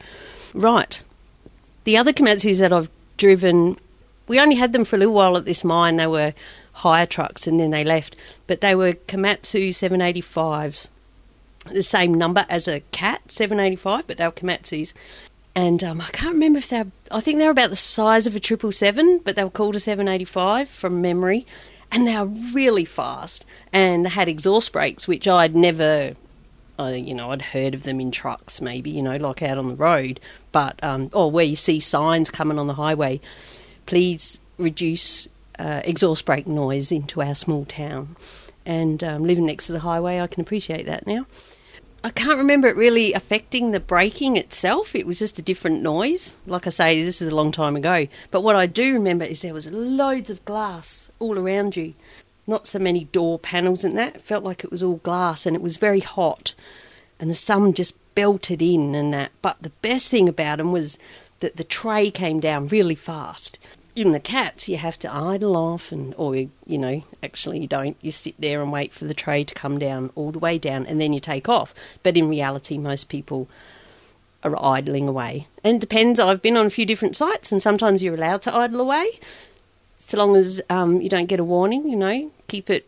Right. 0.53 1.01
The 1.85 1.97
other 1.97 2.11
Komatsus 2.11 2.59
that 2.59 2.73
I've 2.73 2.89
driven, 3.17 3.77
we 4.27 4.39
only 4.39 4.55
had 4.55 4.73
them 4.73 4.85
for 4.85 4.95
a 4.95 4.99
little 4.99 5.13
while 5.13 5.37
at 5.37 5.45
this 5.45 5.63
mine. 5.63 5.97
They 5.97 6.07
were 6.07 6.33
hire 6.73 7.05
trucks 7.05 7.47
and 7.47 7.59
then 7.59 7.71
they 7.71 7.83
left. 7.83 8.15
But 8.47 8.61
they 8.61 8.75
were 8.75 8.93
Komatsu 8.93 9.69
785s, 9.69 10.87
the 11.71 11.83
same 11.83 12.13
number 12.13 12.45
as 12.49 12.67
a 12.67 12.81
Cat 12.91 13.31
785, 13.31 14.07
but 14.07 14.17
they 14.17 14.25
were 14.25 14.31
Komatsus. 14.31 14.93
And 15.55 15.83
um, 15.83 16.01
I 16.01 16.09
can't 16.11 16.33
remember 16.33 16.59
if 16.59 16.67
they're, 16.67 16.87
I 17.11 17.21
think 17.21 17.39
they're 17.39 17.49
about 17.49 17.69
the 17.69 17.77
size 17.77 18.27
of 18.27 18.35
a 18.35 18.43
777, 18.43 19.19
but 19.19 19.37
they 19.37 19.43
were 19.43 19.49
called 19.49 19.75
a 19.75 19.79
785 19.79 20.67
from 20.67 21.01
memory. 21.01 21.47
And 21.91 22.07
they 22.07 22.17
were 22.17 22.25
really 22.25 22.85
fast. 22.85 23.45
And 23.71 24.05
they 24.05 24.09
had 24.09 24.27
exhaust 24.27 24.71
brakes, 24.71 25.07
which 25.07 25.27
I'd 25.27 25.55
never 25.55 26.15
uh, 26.77 26.87
you 26.87 27.13
know, 27.13 27.31
I'd 27.31 27.41
heard 27.41 27.73
of 27.73 27.83
them 27.83 27.99
in 27.99 28.11
trucks, 28.11 28.59
maybe, 28.59 28.89
you 28.89 29.01
know, 29.01 29.15
like 29.15 29.41
out 29.41 29.57
on 29.57 29.69
the 29.69 29.75
road, 29.75 30.19
but, 30.51 30.81
um, 30.83 31.09
or 31.13 31.31
where 31.31 31.45
you 31.45 31.55
see 31.55 31.79
signs 31.79 32.29
coming 32.29 32.59
on 32.59 32.67
the 32.67 32.73
highway, 32.73 33.21
please 33.85 34.39
reduce 34.57 35.27
uh, 35.57 35.81
exhaust 35.83 36.25
brake 36.25 36.47
noise 36.47 36.91
into 36.91 37.21
our 37.21 37.35
small 37.35 37.65
town. 37.65 38.15
And 38.65 39.03
um, 39.03 39.23
living 39.23 39.45
next 39.45 39.67
to 39.67 39.71
the 39.71 39.79
highway, 39.79 40.19
I 40.19 40.27
can 40.27 40.41
appreciate 40.41 40.85
that 40.87 41.07
now. 41.07 41.27
I 42.03 42.09
can't 42.09 42.37
remember 42.37 42.67
it 42.67 42.75
really 42.75 43.13
affecting 43.13 43.71
the 43.71 43.79
braking 43.79 44.37
itself. 44.37 44.95
It 44.95 45.07
was 45.07 45.17
just 45.17 45.39
a 45.39 45.41
different 45.41 45.81
noise. 45.81 46.37
Like 46.45 46.67
I 46.67 46.69
say, 46.69 47.03
this 47.03 47.21
is 47.21 47.31
a 47.31 47.35
long 47.35 47.51
time 47.51 47.75
ago. 47.75 48.07
But 48.31 48.41
what 48.41 48.55
I 48.55 48.67
do 48.67 48.93
remember 48.93 49.25
is 49.25 49.41
there 49.41 49.53
was 49.53 49.71
loads 49.71 50.29
of 50.29 50.43
glass 50.45 51.04
all 51.25 51.39
around 51.39 51.75
you 51.75 51.93
not 52.47 52.67
so 52.67 52.79
many 52.79 53.05
door 53.05 53.39
panels 53.39 53.83
and 53.83 53.97
that. 53.97 54.15
It 54.15 54.21
felt 54.21 54.43
like 54.43 54.63
it 54.63 54.71
was 54.71 54.83
all 54.83 54.97
glass 54.97 55.45
and 55.45 55.55
it 55.55 55.61
was 55.61 55.77
very 55.77 55.99
hot. 55.99 56.53
And 57.19 57.29
the 57.29 57.35
sun 57.35 57.73
just 57.73 57.95
belted 58.13 58.61
in 58.61 58.95
and 58.95 59.13
that. 59.13 59.31
But 59.41 59.57
the 59.61 59.71
best 59.81 60.09
thing 60.09 60.29
about 60.29 60.57
them 60.57 60.71
was 60.71 60.97
that 61.39 61.55
the 61.55 61.63
tray 61.63 62.11
came 62.11 62.39
down 62.39 62.67
really 62.67 62.95
fast. 62.95 63.57
In 63.95 64.11
the 64.11 64.19
cats, 64.19 64.67
you 64.67 64.75
have 64.75 64.99
to 64.99 65.13
idle 65.13 65.55
off, 65.55 65.89
and 65.89 66.13
or 66.17 66.35
you 66.35 66.49
know, 66.67 67.05
actually 67.23 67.61
you 67.61 67.67
don't. 67.67 67.95
You 68.01 68.11
sit 68.11 68.35
there 68.37 68.61
and 68.61 68.69
wait 68.69 68.93
for 68.93 69.05
the 69.05 69.13
tray 69.13 69.45
to 69.45 69.53
come 69.53 69.79
down 69.79 70.11
all 70.15 70.33
the 70.33 70.39
way 70.39 70.57
down, 70.57 70.85
and 70.85 70.99
then 70.99 71.13
you 71.13 71.21
take 71.21 71.47
off. 71.47 71.73
But 72.03 72.17
in 72.17 72.27
reality, 72.27 72.77
most 72.77 73.07
people 73.07 73.47
are 74.43 74.61
idling 74.61 75.07
away. 75.07 75.47
And 75.63 75.77
it 75.77 75.79
depends. 75.79 76.19
I've 76.19 76.41
been 76.41 76.57
on 76.57 76.65
a 76.65 76.71
few 76.71 76.85
different 76.85 77.15
sites, 77.15 77.53
and 77.53 77.61
sometimes 77.61 78.03
you're 78.03 78.15
allowed 78.15 78.41
to 78.41 78.53
idle 78.53 78.81
away, 78.81 79.17
so 80.05 80.17
long 80.17 80.35
as 80.35 80.61
um, 80.69 81.01
you 81.01 81.09
don't 81.09 81.25
get 81.25 81.39
a 81.39 81.43
warning, 81.43 81.87
you 81.89 81.95
know, 81.95 82.31
keep 82.47 82.69
it 82.69 82.87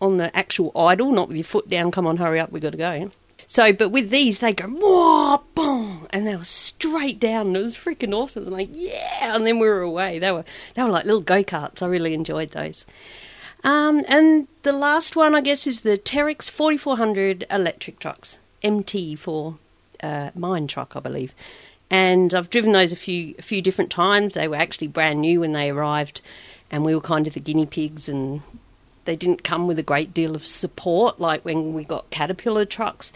on 0.00 0.16
the 0.16 0.34
actual 0.36 0.72
idle, 0.74 1.12
not 1.12 1.28
with 1.28 1.36
your 1.36 1.44
foot 1.44 1.68
down, 1.68 1.90
come 1.90 2.06
on, 2.06 2.16
hurry 2.16 2.40
up, 2.40 2.50
we've 2.50 2.62
got 2.62 2.70
to 2.70 2.78
go. 2.78 3.10
So, 3.46 3.70
but 3.72 3.90
with 3.90 4.08
these, 4.08 4.38
they 4.38 4.54
go, 4.54 4.66
whoa, 4.66 5.42
boom, 5.54 6.06
and 6.10 6.26
they 6.26 6.34
were 6.34 6.44
straight 6.44 7.20
down, 7.20 7.48
and 7.48 7.56
it 7.58 7.62
was 7.62 7.76
freaking 7.76 8.14
awesome. 8.14 8.44
Was 8.44 8.52
like, 8.52 8.70
yeah, 8.72 9.36
and 9.36 9.46
then 9.46 9.58
we 9.58 9.68
were 9.68 9.82
away. 9.82 10.18
They 10.18 10.32
were, 10.32 10.44
they 10.74 10.82
were 10.82 10.88
like 10.88 11.04
little 11.04 11.20
go 11.20 11.44
karts. 11.44 11.82
I 11.82 11.86
really 11.86 12.14
enjoyed 12.14 12.52
those. 12.52 12.86
Um, 13.62 14.02
and 14.08 14.48
the 14.62 14.72
last 14.72 15.14
one, 15.16 15.34
I 15.34 15.42
guess, 15.42 15.66
is 15.66 15.82
the 15.82 15.98
Terex 15.98 16.48
4400 16.48 17.44
electric 17.50 17.98
trucks, 17.98 18.38
MT 18.62 19.16
for 19.16 19.58
uh, 20.02 20.30
mine 20.34 20.66
truck, 20.66 20.96
I 20.96 21.00
believe 21.00 21.34
and 21.92 22.32
I've 22.32 22.48
driven 22.48 22.72
those 22.72 22.90
a 22.90 22.96
few 22.96 23.34
a 23.38 23.42
few 23.42 23.60
different 23.60 23.90
times. 23.90 24.32
They 24.34 24.48
were 24.48 24.56
actually 24.56 24.88
brand 24.88 25.20
new 25.20 25.40
when 25.40 25.52
they 25.52 25.70
arrived, 25.70 26.22
and 26.70 26.84
we 26.84 26.94
were 26.94 27.02
kind 27.02 27.26
of 27.26 27.34
the 27.34 27.40
guinea 27.40 27.66
pigs, 27.66 28.08
and 28.08 28.40
they 29.04 29.14
didn't 29.14 29.44
come 29.44 29.68
with 29.68 29.78
a 29.78 29.82
great 29.82 30.14
deal 30.14 30.34
of 30.34 30.46
support 30.46 31.20
like 31.20 31.44
when 31.44 31.74
we 31.74 31.84
got 31.84 32.10
Caterpillar 32.10 32.64
trucks. 32.64 33.12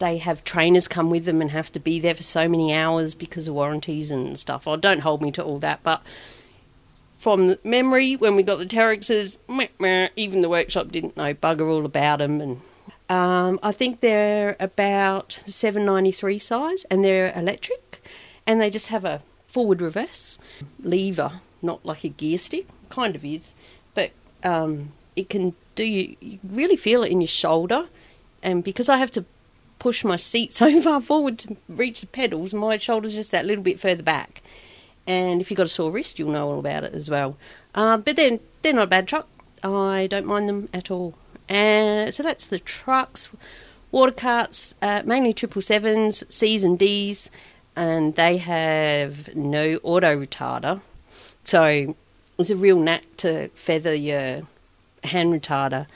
They 0.00 0.18
have 0.18 0.42
trainers 0.42 0.88
come 0.88 1.08
with 1.08 1.24
them 1.24 1.40
and 1.40 1.50
have 1.52 1.70
to 1.72 1.78
be 1.78 2.00
there 2.00 2.14
for 2.14 2.22
so 2.22 2.48
many 2.48 2.74
hours 2.74 3.14
because 3.14 3.46
of 3.46 3.54
warranties 3.54 4.10
and 4.10 4.36
stuff. 4.38 4.66
Oh, 4.66 4.76
don't 4.76 5.00
hold 5.00 5.22
me 5.22 5.30
to 5.32 5.44
all 5.44 5.58
that, 5.60 5.82
but 5.84 6.02
from 7.18 7.58
memory, 7.62 8.16
when 8.16 8.34
we 8.34 8.42
got 8.42 8.56
the 8.56 8.66
Terexes, 8.66 9.36
even 10.16 10.40
the 10.40 10.48
workshop 10.48 10.90
didn't 10.90 11.16
know 11.16 11.32
bugger 11.34 11.70
all 11.70 11.84
about 11.84 12.18
them, 12.18 12.40
and 12.40 12.60
um, 13.08 13.60
I 13.62 13.70
think 13.70 14.00
they're 14.00 14.56
about 14.58 15.42
793 15.46 16.38
size, 16.40 16.84
and 16.90 17.04
they're 17.04 17.32
electric 17.36 17.99
and 18.50 18.60
they 18.60 18.68
just 18.68 18.88
have 18.88 19.04
a 19.04 19.22
forward 19.46 19.80
reverse 19.80 20.36
lever, 20.82 21.40
not 21.62 21.86
like 21.86 22.02
a 22.02 22.08
gear 22.08 22.36
stick, 22.36 22.66
kind 22.88 23.14
of 23.14 23.24
is, 23.24 23.54
but 23.94 24.10
um, 24.42 24.90
it 25.14 25.28
can 25.28 25.54
do 25.76 25.84
you, 25.84 26.16
you 26.20 26.40
really 26.42 26.74
feel 26.74 27.04
it 27.04 27.12
in 27.12 27.20
your 27.20 27.28
shoulder, 27.28 27.86
and 28.42 28.64
because 28.64 28.88
I 28.88 28.96
have 28.96 29.12
to 29.12 29.24
push 29.78 30.04
my 30.04 30.16
seat 30.16 30.52
so 30.52 30.80
far 30.82 31.00
forward 31.00 31.38
to 31.38 31.56
reach 31.68 32.00
the 32.00 32.08
pedals, 32.08 32.52
my 32.52 32.76
shoulder's 32.76 33.14
just 33.14 33.30
that 33.30 33.46
little 33.46 33.62
bit 33.62 33.78
further 33.78 34.02
back. 34.02 34.42
And 35.06 35.40
if 35.40 35.48
you've 35.48 35.56
got 35.56 35.66
a 35.66 35.68
sore 35.68 35.92
wrist, 35.92 36.18
you'll 36.18 36.32
know 36.32 36.50
all 36.50 36.58
about 36.58 36.82
it 36.82 36.92
as 36.92 37.08
well. 37.08 37.36
Uh, 37.72 37.98
but 37.98 38.16
then 38.16 38.40
they're 38.62 38.72
not 38.72 38.82
a 38.82 38.88
bad 38.88 39.06
truck. 39.06 39.28
I 39.62 40.08
don't 40.10 40.26
mind 40.26 40.48
them 40.48 40.68
at 40.74 40.90
all. 40.90 41.14
And 41.48 42.12
so 42.12 42.24
that's 42.24 42.48
the 42.48 42.58
trucks, 42.58 43.30
water 43.92 44.12
carts, 44.12 44.74
uh, 44.82 45.02
mainly 45.04 45.32
triple 45.32 45.62
sevens, 45.62 46.24
C's 46.28 46.64
and 46.64 46.76
D's 46.76 47.30
and 47.76 48.14
they 48.14 48.36
have 48.38 49.34
no 49.34 49.78
auto 49.82 50.24
retarder. 50.24 50.80
So 51.44 51.94
it's 52.38 52.50
a 52.50 52.56
real 52.56 52.78
knack 52.78 53.04
to 53.18 53.48
feather 53.50 53.94
your 53.94 54.42
hand 55.04 55.32
retarder 55.32 55.86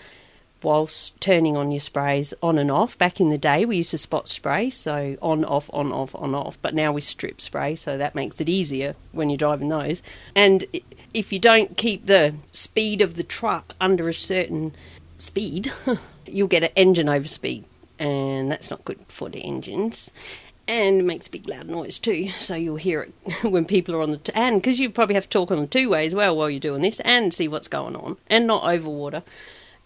whilst 0.63 1.19
turning 1.21 1.57
on 1.57 1.71
your 1.71 1.81
sprays 1.81 2.33
on 2.43 2.59
and 2.59 2.71
off. 2.71 2.97
Back 2.97 3.21
in 3.21 3.29
the 3.29 3.39
day, 3.39 3.65
we 3.65 3.77
used 3.77 3.91
to 3.91 3.99
spot 3.99 4.29
spray, 4.29 4.71
so 4.71 5.17
on, 5.21 5.45
off, 5.45 5.69
on, 5.73 5.93
off, 5.93 6.15
on, 6.15 6.35
off. 6.35 6.59
But 6.63 6.75
now 6.75 6.93
we 6.93 7.03
strip 7.03 7.41
spray, 7.41 7.77
so 7.77 7.99
that 7.99 8.15
makes 8.15 8.41
it 8.41 8.49
easier 8.49 8.97
when 9.13 9.29
you're 9.29 9.37
driving 9.37 9.69
those. 9.69 10.03
And 10.35 10.65
if 11.13 11.33
you 11.33 11.39
don't 11.39 11.77
keep 11.77 12.07
the 12.07 12.35
speed 12.53 13.03
of 13.03 13.15
the 13.15 13.23
truck 13.23 13.75
under 13.81 14.09
a 14.09 14.15
certain 14.15 14.75
speed, 15.19 15.71
you'll 16.27 16.49
get 16.49 16.65
an 16.65 16.71
engine 16.77 17.07
overspeed, 17.07 17.65
and 17.99 18.51
that's 18.51 18.71
not 18.71 18.85
good 18.85 19.01
for 19.09 19.29
the 19.29 19.45
engines 19.45 20.11
and 20.67 21.01
it 21.01 21.05
makes 21.05 21.27
a 21.27 21.31
big 21.31 21.49
loud 21.49 21.69
noise 21.69 21.99
too. 21.99 22.31
So 22.39 22.55
you'll 22.55 22.77
hear 22.77 23.03
it 23.03 23.15
when 23.45 23.65
people 23.65 23.95
are 23.95 24.03
on 24.03 24.11
the 24.11 24.19
t- 24.19 24.33
and 24.35 24.61
because 24.61 24.81
you 24.81 24.91
probably 24.91 25.15
have 25.15 25.25
to 25.25 25.31
talk 25.31 25.51
on 25.51 25.61
the 25.61 25.67
two 25.67 25.91
way 25.91 26.07
as 26.07 26.15
well 26.15 26.37
while 26.37 26.51
you're 26.51 26.61
doing 26.61 26.83
this 26.83 27.01
and 27.01 27.33
see 27.33 27.49
what's 27.49 27.69
going 27.69 27.97
on 27.97 28.17
and 28.29 28.47
not 28.47 28.63
overwater 28.63 29.23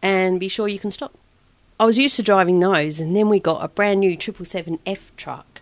and 0.02 0.38
be 0.38 0.48
sure 0.48 0.68
you 0.68 0.78
can 0.78 0.90
stop. 0.90 1.14
I 1.80 1.84
was 1.84 1.98
used 1.98 2.16
to 2.16 2.22
driving 2.22 2.58
those, 2.58 2.98
and 2.98 3.14
then 3.14 3.28
we 3.28 3.38
got 3.38 3.62
a 3.62 3.68
brand 3.68 4.00
new 4.00 4.16
triple 4.16 4.44
seven 4.44 4.80
F 4.84 5.12
truck, 5.16 5.60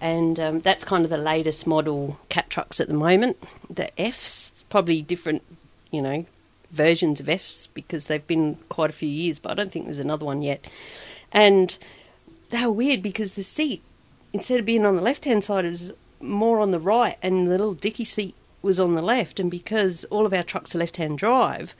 and 0.00 0.40
um, 0.40 0.60
that's 0.60 0.84
kind 0.84 1.04
of 1.04 1.10
the 1.10 1.18
latest 1.18 1.66
model 1.66 2.18
cat 2.30 2.48
trucks 2.48 2.80
at 2.80 2.88
the 2.88 2.94
moment. 2.94 3.36
The 3.68 3.90
Fs, 4.00 4.64
probably 4.70 5.02
different, 5.02 5.42
you 5.90 6.00
know, 6.00 6.24
versions 6.70 7.20
of 7.20 7.28
Fs 7.28 7.66
because 7.68 8.06
they've 8.06 8.26
been 8.26 8.56
quite 8.70 8.88
a 8.88 8.94
few 8.94 9.08
years, 9.08 9.38
but 9.38 9.52
I 9.52 9.54
don't 9.54 9.70
think 9.70 9.84
there's 9.84 9.98
another 9.98 10.24
one 10.24 10.40
yet. 10.40 10.66
And 11.32 11.76
they 12.48 12.64
were 12.64 12.72
weird 12.72 13.02
because 13.02 13.32
the 13.32 13.42
seat 13.42 13.82
instead 14.32 14.60
of 14.60 14.66
being 14.66 14.84
on 14.84 14.96
the 14.96 15.02
left 15.02 15.24
hand 15.24 15.44
side, 15.44 15.64
it 15.64 15.70
was 15.70 15.92
more 16.20 16.60
on 16.60 16.70
the 16.70 16.80
right, 16.80 17.16
and 17.22 17.46
the 17.46 17.50
little 17.50 17.74
dicky 17.74 18.04
seat 18.04 18.34
was 18.62 18.80
on 18.80 18.94
the 18.94 19.02
left. 19.02 19.38
And 19.40 19.50
because 19.50 20.04
all 20.04 20.26
of 20.26 20.32
our 20.32 20.42
trucks 20.42 20.74
are 20.74 20.78
left 20.78 20.96
hand 20.96 21.18
drive, 21.18 21.74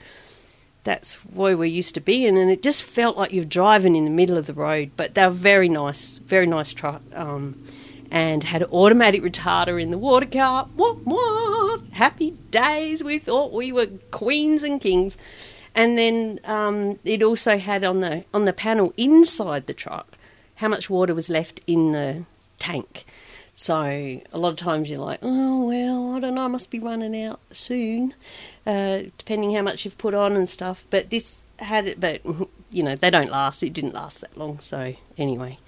that's 0.83 1.15
where 1.15 1.57
we're 1.57 1.65
used 1.65 1.93
to 1.95 2.01
be 2.01 2.25
in, 2.25 2.37
and 2.37 2.49
it 2.49 2.63
just 2.63 2.83
felt 2.83 3.17
like 3.17 3.33
you're 3.33 3.45
driving 3.45 3.95
in 3.95 4.05
the 4.05 4.11
middle 4.11 4.37
of 4.37 4.47
the 4.47 4.53
road. 4.53 4.91
But 4.95 5.13
they 5.13 5.25
were 5.25 5.31
very 5.31 5.69
nice, 5.69 6.17
very 6.17 6.47
nice 6.47 6.73
truck, 6.73 7.01
um, 7.13 7.61
and 8.09 8.43
had 8.43 8.63
an 8.63 8.69
automatic 8.71 9.21
retarder 9.21 9.81
in 9.81 9.91
the 9.91 9.97
water 9.97 10.25
car. 10.25 10.67
What 10.75 11.05
what? 11.05 11.81
Happy 11.91 12.31
days! 12.49 13.03
We 13.03 13.19
thought 13.19 13.53
we 13.53 13.71
were 13.71 13.87
queens 14.11 14.63
and 14.63 14.79
kings, 14.79 15.17
and 15.75 15.97
then 15.97 16.39
um, 16.45 16.97
it 17.03 17.21
also 17.21 17.57
had 17.57 17.83
on 17.83 17.99
the 17.99 18.23
on 18.33 18.45
the 18.45 18.53
panel 18.53 18.93
inside 18.95 19.67
the 19.67 19.73
truck 19.73 20.15
how 20.55 20.67
much 20.67 20.89
water 20.89 21.15
was 21.15 21.29
left 21.29 21.61
in 21.67 21.91
the 21.93 22.25
tank. 22.59 23.05
So 23.55 23.75
a 23.75 24.37
lot 24.37 24.49
of 24.49 24.55
times 24.55 24.89
you're 24.89 24.99
like, 24.99 25.19
oh 25.21 25.65
well, 25.67 26.13
I 26.15 26.19
don't 26.21 26.35
know, 26.35 26.45
I 26.45 26.47
must 26.47 26.69
be 26.69 26.79
running 26.79 27.21
out 27.23 27.41
soon, 27.51 28.13
uh, 28.65 29.01
depending 29.17 29.53
how 29.53 29.61
much 29.61 29.83
you've 29.83 29.97
put 29.97 30.13
on 30.13 30.37
and 30.37 30.47
stuff. 30.47 30.85
But 30.89 31.09
this 31.09 31.41
had 31.57 31.87
it, 31.87 31.99
but 31.99 32.21
you 32.71 32.83
know 32.83 32.95
they 32.95 33.09
don't 33.09 33.29
last. 33.29 33.61
It 33.63 33.73
didn't 33.73 33.93
last 33.93 34.21
that 34.21 34.37
long. 34.37 34.59
So 34.59 34.95
anyway, 35.17 35.59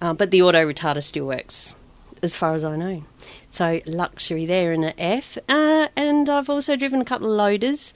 uh, 0.00 0.12
but 0.12 0.30
the 0.30 0.42
auto 0.42 0.66
retarder 0.70 1.02
still 1.02 1.26
works, 1.26 1.74
as 2.22 2.34
far 2.34 2.54
as 2.54 2.64
I 2.64 2.76
know. 2.76 3.04
So 3.48 3.80
luxury 3.86 4.46
there 4.46 4.72
in 4.72 4.84
an 4.84 4.94
F, 4.98 5.38
uh, 5.48 5.88
and 5.96 6.28
I've 6.28 6.50
also 6.50 6.76
driven 6.76 7.00
a 7.00 7.04
couple 7.04 7.30
of 7.30 7.36
loaders. 7.36 7.94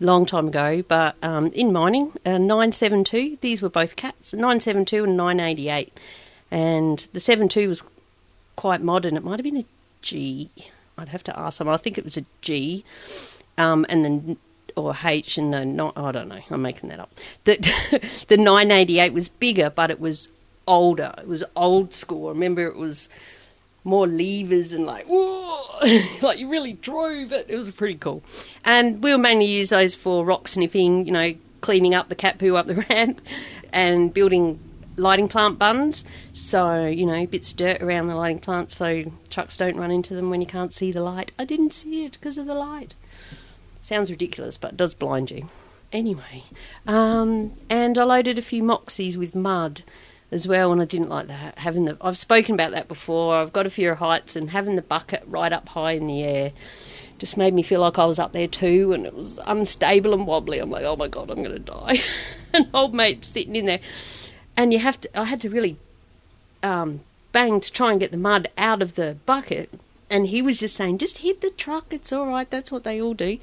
long 0.00 0.24
time 0.24 0.46
ago, 0.46 0.82
but 0.86 1.16
um, 1.22 1.48
in 1.48 1.72
mining, 1.72 2.12
uh, 2.24 2.38
972, 2.38 3.38
these 3.40 3.60
were 3.60 3.68
both 3.68 3.96
cats, 3.96 4.32
972 4.32 5.02
and 5.02 5.16
988. 5.16 5.98
And 6.50 7.06
the 7.12 7.20
72 7.20 7.68
was 7.68 7.82
quite 8.56 8.80
modern. 8.80 9.16
It 9.16 9.24
might 9.24 9.38
have 9.38 9.44
been 9.44 9.58
a 9.58 9.64
G. 10.02 10.50
I'd 10.96 11.08
have 11.08 11.24
to 11.24 11.38
ask 11.38 11.58
them. 11.58 11.68
I 11.68 11.76
think 11.76 11.98
it 11.98 12.04
was 12.04 12.16
a 12.16 12.24
G. 12.42 12.84
Um, 13.56 13.84
and 13.88 14.04
then 14.04 14.36
or 14.76 14.96
H 15.04 15.36
and 15.36 15.52
the 15.52 15.64
not 15.64 15.98
I 15.98 16.12
don't 16.12 16.28
know, 16.28 16.40
I'm 16.50 16.62
making 16.62 16.88
that 16.90 17.00
up. 17.00 17.12
The 17.44 17.56
the 18.28 18.36
988 18.36 19.12
was 19.12 19.28
bigger, 19.28 19.70
but 19.70 19.90
it 19.90 20.00
was 20.00 20.28
older. 20.66 21.14
It 21.18 21.26
was 21.26 21.42
old 21.56 21.92
school. 21.92 22.28
I 22.28 22.30
remember 22.30 22.66
it 22.66 22.76
was 22.76 23.08
more 23.84 24.06
levers 24.06 24.72
and 24.72 24.86
like 24.86 25.06
like 26.22 26.38
you 26.38 26.48
really 26.48 26.74
drove 26.74 27.32
it. 27.32 27.46
It 27.48 27.56
was 27.56 27.70
pretty 27.72 27.96
cool. 27.96 28.22
And 28.64 29.02
we 29.02 29.12
were 29.12 29.18
mainly 29.18 29.46
use 29.46 29.70
those 29.70 29.94
for 29.94 30.24
rock 30.24 30.48
sniffing, 30.48 31.06
you 31.06 31.12
know, 31.12 31.34
cleaning 31.60 31.94
up 31.94 32.08
the 32.08 32.14
cat 32.14 32.38
poo 32.38 32.54
up 32.54 32.66
the 32.66 32.74
ramp, 32.90 33.20
and 33.72 34.14
building 34.14 34.60
lighting 34.98 35.28
plant 35.28 35.58
bunds. 35.58 36.04
So 36.34 36.86
you 36.86 37.06
know, 37.06 37.26
bits 37.26 37.50
of 37.50 37.56
dirt 37.56 37.82
around 37.82 38.08
the 38.08 38.16
lighting 38.16 38.38
plant 38.38 38.70
so 38.70 39.10
trucks 39.30 39.56
don't 39.56 39.76
run 39.76 39.90
into 39.90 40.14
them 40.14 40.30
when 40.30 40.40
you 40.40 40.46
can't 40.46 40.74
see 40.74 40.92
the 40.92 41.02
light. 41.02 41.32
I 41.38 41.44
didn't 41.44 41.72
see 41.72 42.04
it 42.04 42.12
because 42.12 42.38
of 42.38 42.46
the 42.46 42.54
light. 42.54 42.94
Sounds 43.82 44.10
ridiculous, 44.10 44.56
but 44.56 44.72
it 44.72 44.76
does 44.76 44.94
blind 44.94 45.30
you. 45.30 45.48
Anyway, 45.90 46.44
um, 46.86 47.54
and 47.70 47.96
I 47.96 48.04
loaded 48.04 48.38
a 48.38 48.42
few 48.42 48.62
moxies 48.62 49.16
with 49.16 49.34
mud 49.34 49.82
as 50.30 50.46
well, 50.46 50.72
and 50.72 50.82
I 50.82 50.84
didn't 50.84 51.08
like 51.08 51.28
that. 51.28 51.58
Having 51.58 51.86
the 51.86 51.96
I've 52.00 52.18
spoken 52.18 52.54
about 52.54 52.72
that 52.72 52.88
before. 52.88 53.36
I've 53.36 53.52
got 53.52 53.66
a 53.66 53.70
fear 53.70 53.92
of 53.92 53.98
heights, 53.98 54.36
and 54.36 54.50
having 54.50 54.76
the 54.76 54.82
bucket 54.82 55.22
right 55.26 55.52
up 55.52 55.70
high 55.70 55.92
in 55.92 56.06
the 56.06 56.22
air 56.22 56.52
just 57.18 57.36
made 57.36 57.52
me 57.52 57.62
feel 57.62 57.80
like 57.80 57.98
I 57.98 58.04
was 58.04 58.18
up 58.18 58.32
there 58.32 58.46
too, 58.46 58.92
and 58.92 59.06
it 59.06 59.14
was 59.14 59.40
unstable 59.46 60.14
and 60.14 60.26
wobbly. 60.26 60.58
I'm 60.58 60.70
like, 60.70 60.84
oh 60.84 60.96
my 60.96 61.08
god, 61.08 61.30
I'm 61.30 61.42
going 61.42 61.50
to 61.50 61.58
die. 61.58 62.00
and 62.52 62.68
old 62.72 62.94
mate 62.94 63.24
sitting 63.24 63.56
in 63.56 63.66
there, 63.66 63.80
and 64.58 64.72
you 64.72 64.80
have 64.80 65.00
to. 65.00 65.18
I 65.18 65.24
had 65.24 65.40
to 65.42 65.48
really 65.48 65.78
um, 66.62 67.00
bang 67.32 67.60
to 67.60 67.72
try 67.72 67.92
and 67.92 68.00
get 68.00 68.10
the 68.10 68.18
mud 68.18 68.50
out 68.58 68.82
of 68.82 68.96
the 68.96 69.16
bucket, 69.24 69.70
and 70.10 70.26
he 70.26 70.42
was 70.42 70.58
just 70.58 70.76
saying, 70.76 70.98
just 70.98 71.18
hit 71.18 71.40
the 71.40 71.50
truck. 71.50 71.86
It's 71.90 72.12
all 72.12 72.26
right. 72.26 72.50
That's 72.50 72.72
what 72.72 72.84
they 72.84 73.00
all 73.00 73.14
do. 73.14 73.38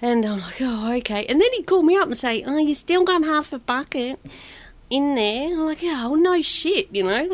And 0.00 0.24
I'm 0.26 0.40
like, 0.40 0.60
oh, 0.60 0.92
okay. 0.98 1.24
And 1.26 1.40
then 1.40 1.48
he 1.52 1.62
called 1.62 1.86
me 1.86 1.96
up 1.96 2.08
and 2.08 2.18
say, 2.18 2.42
oh, 2.44 2.58
you 2.58 2.74
still 2.74 3.04
got 3.04 3.24
half 3.24 3.52
a 3.52 3.58
bucket 3.58 4.20
in 4.90 5.14
there. 5.14 5.46
I'm 5.48 5.60
like, 5.60 5.78
"Oh, 5.82 6.16
no 6.16 6.42
shit, 6.42 6.88
you 6.92 7.02
know, 7.02 7.24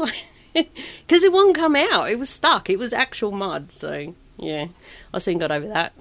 like 0.54 0.70
because 1.06 1.24
it 1.24 1.32
won't 1.32 1.56
come 1.56 1.76
out. 1.76 2.10
It 2.10 2.18
was 2.18 2.30
stuck. 2.30 2.70
It 2.70 2.78
was 2.78 2.92
actual 2.92 3.32
mud. 3.32 3.72
So 3.72 4.14
yeah, 4.36 4.68
I 5.12 5.18
soon 5.18 5.38
got 5.38 5.50
over 5.50 5.66
that. 5.68 5.92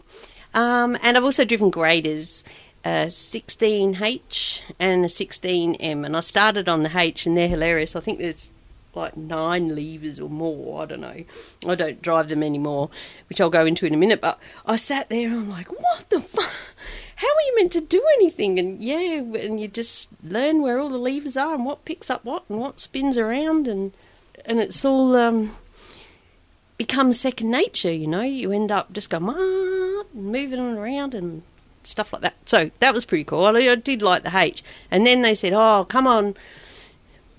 Um, 0.53 0.97
and 1.01 1.17
I've 1.17 1.24
also 1.24 1.45
driven 1.45 1.69
graders, 1.69 2.43
a 2.88 3.08
16H 3.08 4.62
and 4.79 5.03
a 5.03 5.10
16M, 5.10 6.06
and 6.06 6.15
I 6.15 6.22
started 6.22 6.70
on 6.70 6.84
the 6.84 6.98
H, 6.98 7.25
and 7.25 7.36
they're 7.36 7.48
hilarious. 7.50 7.96
I 7.96 8.00
think 8.00 8.20
there's 8.20 8.51
like 8.94 9.17
nine 9.17 9.75
levers 9.75 10.20
or 10.20 10.29
more. 10.29 10.84
I 10.84 10.86
don't 10.86 11.01
know. 11.01 11.24
I 11.67 11.75
don't 11.75 12.01
drive 12.01 12.29
them 12.29 12.44
anymore, 12.44 12.89
which 13.27 13.41
I'll 13.41 13.50
go 13.50 13.65
into 13.65 13.86
in 13.86 13.94
a 13.94 13.98
minute. 13.98 14.22
But 14.22 14.39
I 14.65 14.77
sat 14.77 15.10
there 15.10 15.27
and 15.27 15.36
I'm 15.36 15.50
like, 15.50 15.70
what 15.72 16.10
the 16.10 16.22
fuck? 16.22 16.51
how 17.17 17.27
are 17.27 17.41
you 17.48 17.56
meant 17.56 17.72
to 17.74 17.82
do 17.82 18.03
anything? 18.15 18.58
And 18.58 18.82
yeah, 18.82 19.20
and 19.20 19.60
you 19.60 19.67
just 19.67 20.08
learn 20.24 20.62
where 20.62 20.79
all 20.79 20.89
the 20.89 20.98
levers 20.98 21.36
are 21.36 21.56
and 21.56 21.65
what 21.65 21.84
picks 21.84 22.10
up 22.10 22.24
what 22.24 22.44
and 22.48 22.60
what 22.60 22.79
spins 22.79 23.17
around, 23.17 23.67
and 23.67 23.91
and 24.46 24.60
it's 24.60 24.86
all 24.86 25.15
um, 25.15 25.58
becomes 26.77 27.20
second 27.20 27.51
nature. 27.51 27.91
You 27.91 28.08
know, 28.08 28.22
you 28.22 28.51
end 28.51 28.72
up 28.72 28.94
just 28.94 29.10
going 29.10 29.27
ah, 29.27 30.03
moving 30.13 30.60
around 30.60 31.13
and 31.13 31.44
stuff 31.88 32.13
like 32.13 32.22
that. 32.22 32.36
So 32.46 32.72
that 32.79 32.94
was 32.94 33.06
pretty 33.06 33.24
cool. 33.24 33.46
I, 33.46 33.51
I 33.51 33.75
did 33.75 34.01
like 34.01 34.24
the 34.24 34.38
H, 34.38 34.63
and 34.91 35.06
then 35.06 35.22
they 35.22 35.36
said, 35.36 35.53
"Oh, 35.53 35.86
come 35.88 36.08
on." 36.08 36.36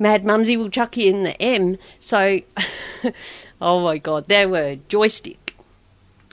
Mad 0.01 0.25
Mumsy 0.25 0.57
we'll 0.57 0.71
chuck 0.71 0.97
you 0.97 1.13
in 1.13 1.25
the 1.25 1.43
M. 1.43 1.77
So, 1.99 2.39
oh 3.61 3.81
my 3.81 3.99
God, 3.99 4.27
there 4.29 4.49
were 4.49 4.77
joystick 4.87 5.49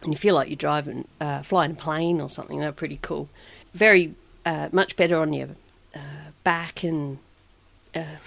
and 0.06 0.14
you 0.14 0.18
feel 0.18 0.36
like 0.36 0.50
you're 0.50 0.56
driving, 0.56 1.08
uh, 1.20 1.42
flying 1.42 1.72
a 1.72 1.76
plane 1.76 2.22
or 2.22 2.30
something. 2.30 2.60
They're 2.60 2.72
pretty 2.72 3.00
cool. 3.02 3.28
Very 3.74 4.14
uh, 4.46 4.70
much 4.72 4.96
better 4.96 5.18
on 5.18 5.34
your 5.34 5.50
uh, 5.94 6.32
back 6.44 6.84
and 6.84 7.18
uh, 7.94 8.18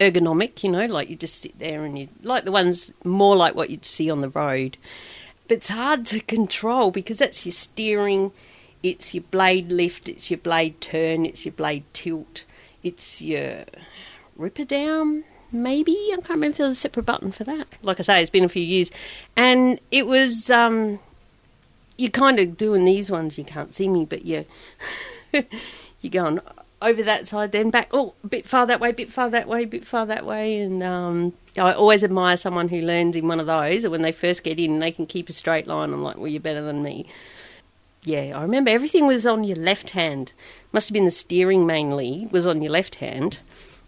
ergonomic. 0.00 0.62
You 0.62 0.70
know, 0.70 0.86
like 0.86 1.10
you 1.10 1.16
just 1.16 1.42
sit 1.42 1.58
there 1.58 1.84
and 1.84 1.98
you 1.98 2.08
like 2.22 2.44
the 2.44 2.52
ones 2.52 2.92
more 3.04 3.36
like 3.36 3.54
what 3.54 3.68
you'd 3.68 3.84
see 3.84 4.10
on 4.10 4.20
the 4.20 4.30
road. 4.30 4.78
But 5.48 5.58
it's 5.58 5.68
hard 5.68 6.06
to 6.06 6.20
control 6.20 6.90
because 6.90 7.18
that's 7.18 7.44
your 7.44 7.52
steering, 7.52 8.32
it's 8.82 9.14
your 9.14 9.24
blade 9.30 9.70
lift, 9.70 10.08
it's 10.08 10.30
your 10.30 10.38
blade 10.38 10.80
turn, 10.80 11.26
it's 11.26 11.44
your 11.44 11.52
blade 11.52 11.84
tilt, 11.92 12.44
it's 12.82 13.20
your 13.20 13.64
ripper 14.36 14.64
down 14.64 15.24
maybe 15.52 15.92
I 16.12 16.16
can't 16.16 16.30
remember 16.30 16.52
if 16.52 16.56
there 16.58 16.66
was 16.66 16.76
a 16.76 16.80
separate 16.80 17.06
button 17.06 17.32
for 17.32 17.44
that. 17.44 17.78
Like 17.82 18.00
I 18.00 18.02
say, 18.02 18.20
it's 18.20 18.30
been 18.30 18.44
a 18.44 18.48
few 18.48 18.62
years, 18.62 18.90
and 19.36 19.80
it 19.90 20.06
was 20.06 20.50
um, 20.50 20.98
you're 21.96 22.10
kind 22.10 22.38
of 22.38 22.56
doing 22.56 22.84
these 22.84 23.10
ones. 23.10 23.38
You 23.38 23.44
can't 23.44 23.74
see 23.74 23.88
me, 23.88 24.04
but 24.04 24.24
you 24.24 24.44
you're 25.32 26.10
going 26.10 26.40
over 26.80 27.02
that 27.02 27.26
side, 27.26 27.52
then 27.52 27.70
back. 27.70 27.88
Oh, 27.92 28.14
a 28.24 28.28
bit 28.28 28.46
far 28.46 28.66
that 28.66 28.80
way, 28.80 28.92
bit 28.92 29.12
far 29.12 29.30
that 29.30 29.48
way, 29.48 29.64
a 29.64 29.66
bit 29.66 29.86
far 29.86 30.06
that 30.06 30.26
way, 30.26 30.60
and 30.60 30.82
um, 30.82 31.32
I 31.56 31.72
always 31.72 32.04
admire 32.04 32.36
someone 32.36 32.68
who 32.68 32.80
learns 32.80 33.16
in 33.16 33.28
one 33.28 33.40
of 33.40 33.46
those. 33.46 33.84
or 33.84 33.90
When 33.90 34.02
they 34.02 34.12
first 34.12 34.42
get 34.44 34.58
in, 34.58 34.78
they 34.78 34.92
can 34.92 35.06
keep 35.06 35.28
a 35.28 35.32
straight 35.32 35.66
line. 35.66 35.92
I'm 35.92 36.02
like, 36.02 36.16
well, 36.16 36.28
you're 36.28 36.40
better 36.40 36.62
than 36.62 36.82
me. 36.82 37.06
Yeah, 38.04 38.38
I 38.38 38.42
remember 38.42 38.70
everything 38.70 39.06
was 39.06 39.26
on 39.26 39.44
your 39.44 39.56
left 39.56 39.90
hand. 39.90 40.32
Must 40.72 40.88
have 40.88 40.94
been 40.94 41.04
the 41.04 41.10
steering 41.10 41.66
mainly 41.66 42.28
was 42.30 42.46
on 42.46 42.62
your 42.62 42.72
left 42.72 42.96
hand, 42.96 43.40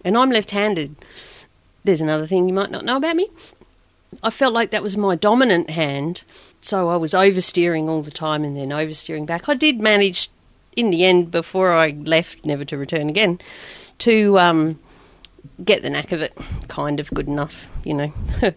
and 0.04 0.16
I'm 0.16 0.30
left-handed. 0.30 0.96
There's 1.84 2.00
another 2.00 2.26
thing 2.26 2.48
you 2.48 2.54
might 2.54 2.70
not 2.70 2.84
know 2.84 2.96
about 2.96 3.16
me. 3.16 3.28
I 4.22 4.30
felt 4.30 4.52
like 4.52 4.70
that 4.70 4.82
was 4.82 4.96
my 4.96 5.14
dominant 5.14 5.70
hand 5.70 6.24
so 6.60 6.88
I 6.88 6.96
was 6.96 7.12
oversteering 7.12 7.88
all 7.88 8.02
the 8.02 8.10
time 8.10 8.44
and 8.44 8.56
then 8.56 8.68
oversteering 8.68 9.26
back. 9.26 9.48
I 9.48 9.54
did 9.54 9.80
manage, 9.80 10.30
in 10.76 10.90
the 10.90 11.04
end, 11.04 11.30
before 11.30 11.72
I 11.72 11.90
left, 11.90 12.44
never 12.44 12.64
to 12.66 12.76
return 12.76 13.08
again, 13.08 13.38
to 14.00 14.38
um, 14.38 14.78
get 15.64 15.82
the 15.82 15.90
knack 15.90 16.12
of 16.12 16.20
it. 16.20 16.36
Kind 16.68 17.00
of 17.00 17.10
good 17.10 17.28
enough, 17.28 17.68
you 17.84 17.94
know. 17.94 18.12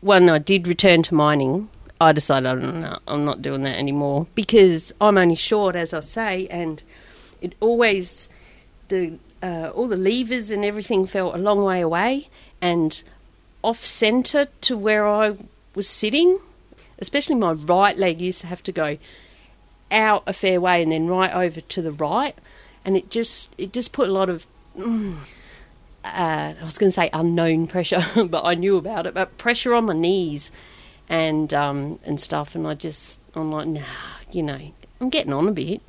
when 0.00 0.28
I 0.28 0.38
did 0.38 0.66
return 0.66 1.02
to 1.04 1.14
mining, 1.14 1.68
I 2.00 2.12
decided 2.12 2.62
no, 2.62 2.98
I'm 3.08 3.24
not 3.24 3.42
doing 3.42 3.62
that 3.62 3.76
anymore 3.76 4.26
because 4.34 4.92
I'm 5.00 5.18
only 5.18 5.34
short, 5.34 5.74
as 5.74 5.92
I 5.92 6.00
say, 6.00 6.46
and 6.48 6.82
it 7.40 7.54
always 7.60 8.28
the 8.88 9.18
uh, 9.42 9.70
all 9.74 9.88
the 9.88 9.96
levers 9.96 10.50
and 10.50 10.64
everything 10.64 11.06
felt 11.06 11.34
a 11.34 11.38
long 11.38 11.62
way 11.62 11.80
away 11.80 12.28
and 12.60 13.02
off 13.62 13.84
centre 13.84 14.46
to 14.60 14.76
where 14.76 15.06
I 15.06 15.36
was 15.74 15.88
sitting 15.88 16.40
especially 16.98 17.34
my 17.34 17.52
right 17.52 17.96
leg 17.96 18.20
used 18.20 18.40
to 18.40 18.46
have 18.46 18.62
to 18.64 18.72
go 18.72 18.98
out 19.90 20.22
a 20.26 20.32
fair 20.32 20.60
way 20.60 20.82
and 20.82 20.92
then 20.92 21.06
right 21.06 21.32
over 21.32 21.60
to 21.60 21.82
the 21.82 21.92
right, 21.92 22.34
and 22.84 22.96
it 22.96 23.10
just 23.10 23.50
it 23.58 23.72
just 23.72 23.92
put 23.92 24.08
a 24.08 24.12
lot 24.12 24.28
of. 24.28 24.46
Mm, 24.76 25.18
uh, 26.04 26.54
I 26.60 26.64
was 26.64 26.78
going 26.78 26.90
to 26.90 26.94
say 26.94 27.10
unknown 27.12 27.66
pressure, 27.66 28.04
but 28.24 28.44
I 28.44 28.54
knew 28.54 28.76
about 28.76 29.06
it. 29.06 29.14
But 29.14 29.36
pressure 29.38 29.74
on 29.74 29.86
my 29.86 29.94
knees 29.94 30.50
and 31.08 31.52
um, 31.54 31.98
and 32.04 32.20
stuff, 32.20 32.54
and 32.54 32.66
I 32.66 32.74
just 32.74 33.20
I'm 33.34 33.50
like, 33.50 33.68
nah, 33.68 33.82
you 34.32 34.42
know, 34.42 34.60
I'm 35.00 35.08
getting 35.08 35.32
on 35.32 35.48
a 35.48 35.52
bit. 35.52 35.80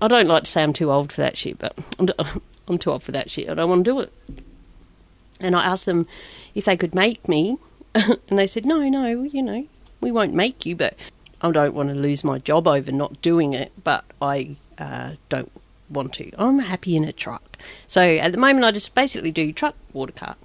I 0.00 0.08
don't 0.08 0.28
like 0.28 0.44
to 0.44 0.50
say 0.50 0.62
I'm 0.62 0.72
too 0.72 0.90
old 0.90 1.12
for 1.12 1.20
that 1.22 1.36
shit, 1.36 1.58
but 1.58 1.76
I'm, 1.98 2.08
I'm 2.68 2.78
too 2.78 2.90
old 2.90 3.02
for 3.02 3.12
that 3.12 3.30
shit. 3.30 3.48
I 3.48 3.54
don't 3.54 3.68
want 3.68 3.84
to 3.84 3.90
do 3.90 4.00
it. 4.00 4.12
And 5.40 5.56
I 5.56 5.64
asked 5.64 5.86
them 5.86 6.06
if 6.54 6.64
they 6.64 6.76
could 6.76 6.94
make 6.94 7.28
me, 7.28 7.58
and 7.94 8.38
they 8.38 8.46
said, 8.46 8.64
no, 8.64 8.88
no, 8.88 9.06
you 9.22 9.42
know, 9.42 9.66
we 10.00 10.12
won't 10.12 10.34
make 10.34 10.64
you, 10.64 10.76
but 10.76 10.94
I 11.40 11.50
don't 11.50 11.74
want 11.74 11.88
to 11.90 11.94
lose 11.94 12.24
my 12.24 12.38
job 12.38 12.66
over 12.66 12.92
not 12.92 13.20
doing 13.20 13.52
it, 13.52 13.72
but 13.82 14.04
I 14.22 14.56
uh, 14.78 15.12
don't 15.28 15.50
want 15.90 16.14
to. 16.14 16.30
I'm 16.38 16.60
happy 16.60 16.96
in 16.96 17.04
a 17.04 17.12
truck. 17.12 17.58
So 17.86 18.00
at 18.02 18.32
the 18.32 18.38
moment, 18.38 18.64
I 18.64 18.70
just 18.70 18.94
basically 18.94 19.30
do 19.30 19.52
truck, 19.52 19.74
water 19.92 20.12
cart. 20.12 20.38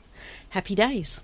Happy 0.49 0.75
days. 0.75 1.21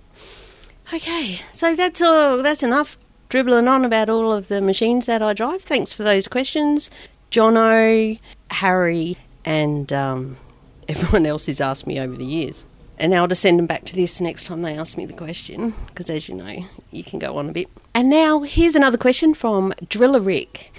Okay, 0.94 1.42
so 1.52 1.76
that's 1.76 2.02
all. 2.02 2.42
That's 2.44 2.64
enough 2.64 2.98
dribbling 3.30 3.68
on 3.68 3.84
about 3.84 4.10
all 4.10 4.32
of 4.32 4.48
the 4.48 4.62
machines 4.62 5.08
that 5.08 5.22
I 5.22 5.34
drive. 5.34 5.62
Thanks 5.64 5.92
for 5.92 6.04
those 6.04 6.28
questions, 6.28 6.90
Jono, 7.32 8.20
Harry, 8.52 9.18
and 9.44 9.92
um, 9.92 10.38
everyone 10.88 11.26
else 11.26 11.46
who's 11.46 11.62
asked 11.62 11.88
me 11.88 12.00
over 12.00 12.16
the 12.16 12.26
years. 12.26 12.66
And 12.98 13.12
now 13.12 13.24
I'll 13.24 13.28
just 13.28 13.42
send 13.42 13.60
them 13.60 13.66
back 13.66 13.84
to 13.86 13.96
this 13.96 14.22
next 14.22 14.46
time 14.46 14.62
they 14.62 14.78
ask 14.78 14.96
me 14.96 15.06
the 15.06 15.14
question, 15.14 15.74
because 15.88 16.10
as 16.10 16.30
you 16.30 16.36
know, 16.36 16.66
you 16.92 17.04
can 17.04 17.20
go 17.20 17.38
on 17.38 17.50
a 17.50 17.52
bit. 17.52 17.68
And 17.94 18.10
now 18.10 18.42
here's 18.42 18.76
another 18.76 18.98
question 18.98 19.34
from 19.34 19.74
Driller 19.90 20.22
Rick. 20.22 20.72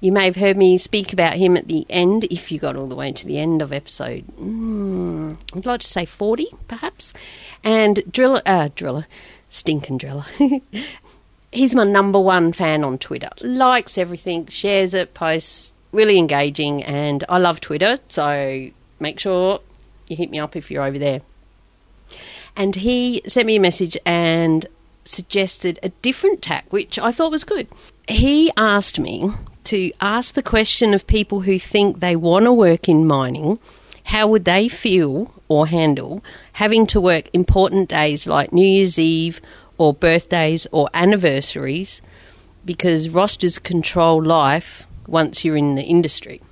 You 0.00 0.10
may 0.10 0.24
have 0.24 0.36
heard 0.36 0.56
me 0.56 0.78
speak 0.78 1.12
about 1.12 1.34
him 1.34 1.56
at 1.56 1.68
the 1.68 1.86
end, 1.90 2.24
if 2.24 2.50
you 2.50 2.58
got 2.58 2.74
all 2.74 2.88
the 2.88 2.94
way 2.96 3.12
to 3.12 3.26
the 3.26 3.38
end 3.38 3.60
of 3.60 3.72
episode. 3.72 4.26
Mm, 4.38 5.36
I'd 5.54 5.66
like 5.66 5.80
to 5.80 5.86
say 5.86 6.06
40, 6.06 6.46
perhaps. 6.66 7.12
And 7.62 8.02
Driller, 8.10 8.40
uh, 8.46 8.70
Driller, 8.74 9.06
Stinking 9.50 9.98
Driller. 9.98 10.24
He's 11.52 11.74
my 11.74 11.84
number 11.84 12.18
one 12.18 12.52
fan 12.52 12.84
on 12.84 12.96
Twitter. 12.96 13.28
Likes 13.40 13.98
everything, 13.98 14.46
shares 14.46 14.94
it, 14.94 15.12
posts, 15.12 15.74
really 15.92 16.16
engaging, 16.16 16.82
and 16.84 17.24
I 17.28 17.38
love 17.38 17.60
Twitter, 17.60 17.98
so 18.08 18.68
make 19.00 19.18
sure 19.18 19.60
you 20.06 20.16
hit 20.16 20.30
me 20.30 20.38
up 20.38 20.56
if 20.56 20.70
you're 20.70 20.84
over 20.84 20.98
there. 20.98 21.20
And 22.56 22.76
he 22.76 23.22
sent 23.26 23.46
me 23.46 23.56
a 23.56 23.60
message 23.60 23.96
and 24.06 24.66
suggested 25.04 25.78
a 25.82 25.88
different 26.02 26.42
tack, 26.42 26.66
which 26.72 26.98
I 26.98 27.10
thought 27.10 27.32
was 27.32 27.44
good. 27.44 27.66
He 28.08 28.52
asked 28.56 28.98
me 29.00 29.30
to 29.64 29.92
ask 30.00 30.34
the 30.34 30.42
question 30.42 30.94
of 30.94 31.06
people 31.06 31.40
who 31.40 31.58
think 31.58 31.98
they 31.98 32.16
want 32.16 32.44
to 32.44 32.52
work 32.52 32.88
in 32.88 33.06
mining 33.06 33.58
how 34.04 34.26
would 34.28 34.44
they 34.44 34.68
feel 34.68 35.32
or 35.48 35.66
handle 35.66 36.22
having 36.52 36.86
to 36.86 37.00
work 37.00 37.28
important 37.32 37.88
days 37.88 38.26
like 38.26 38.52
New 38.52 38.66
Year's 38.66 38.98
Eve 38.98 39.40
or 39.78 39.94
birthdays 39.94 40.66
or 40.72 40.88
anniversaries 40.94 42.02
because 42.64 43.08
rosters 43.08 43.58
control 43.58 44.22
life 44.22 44.86
once 45.06 45.44
you're 45.44 45.56
in 45.56 45.74
the 45.74 45.82
industry? 45.82 46.42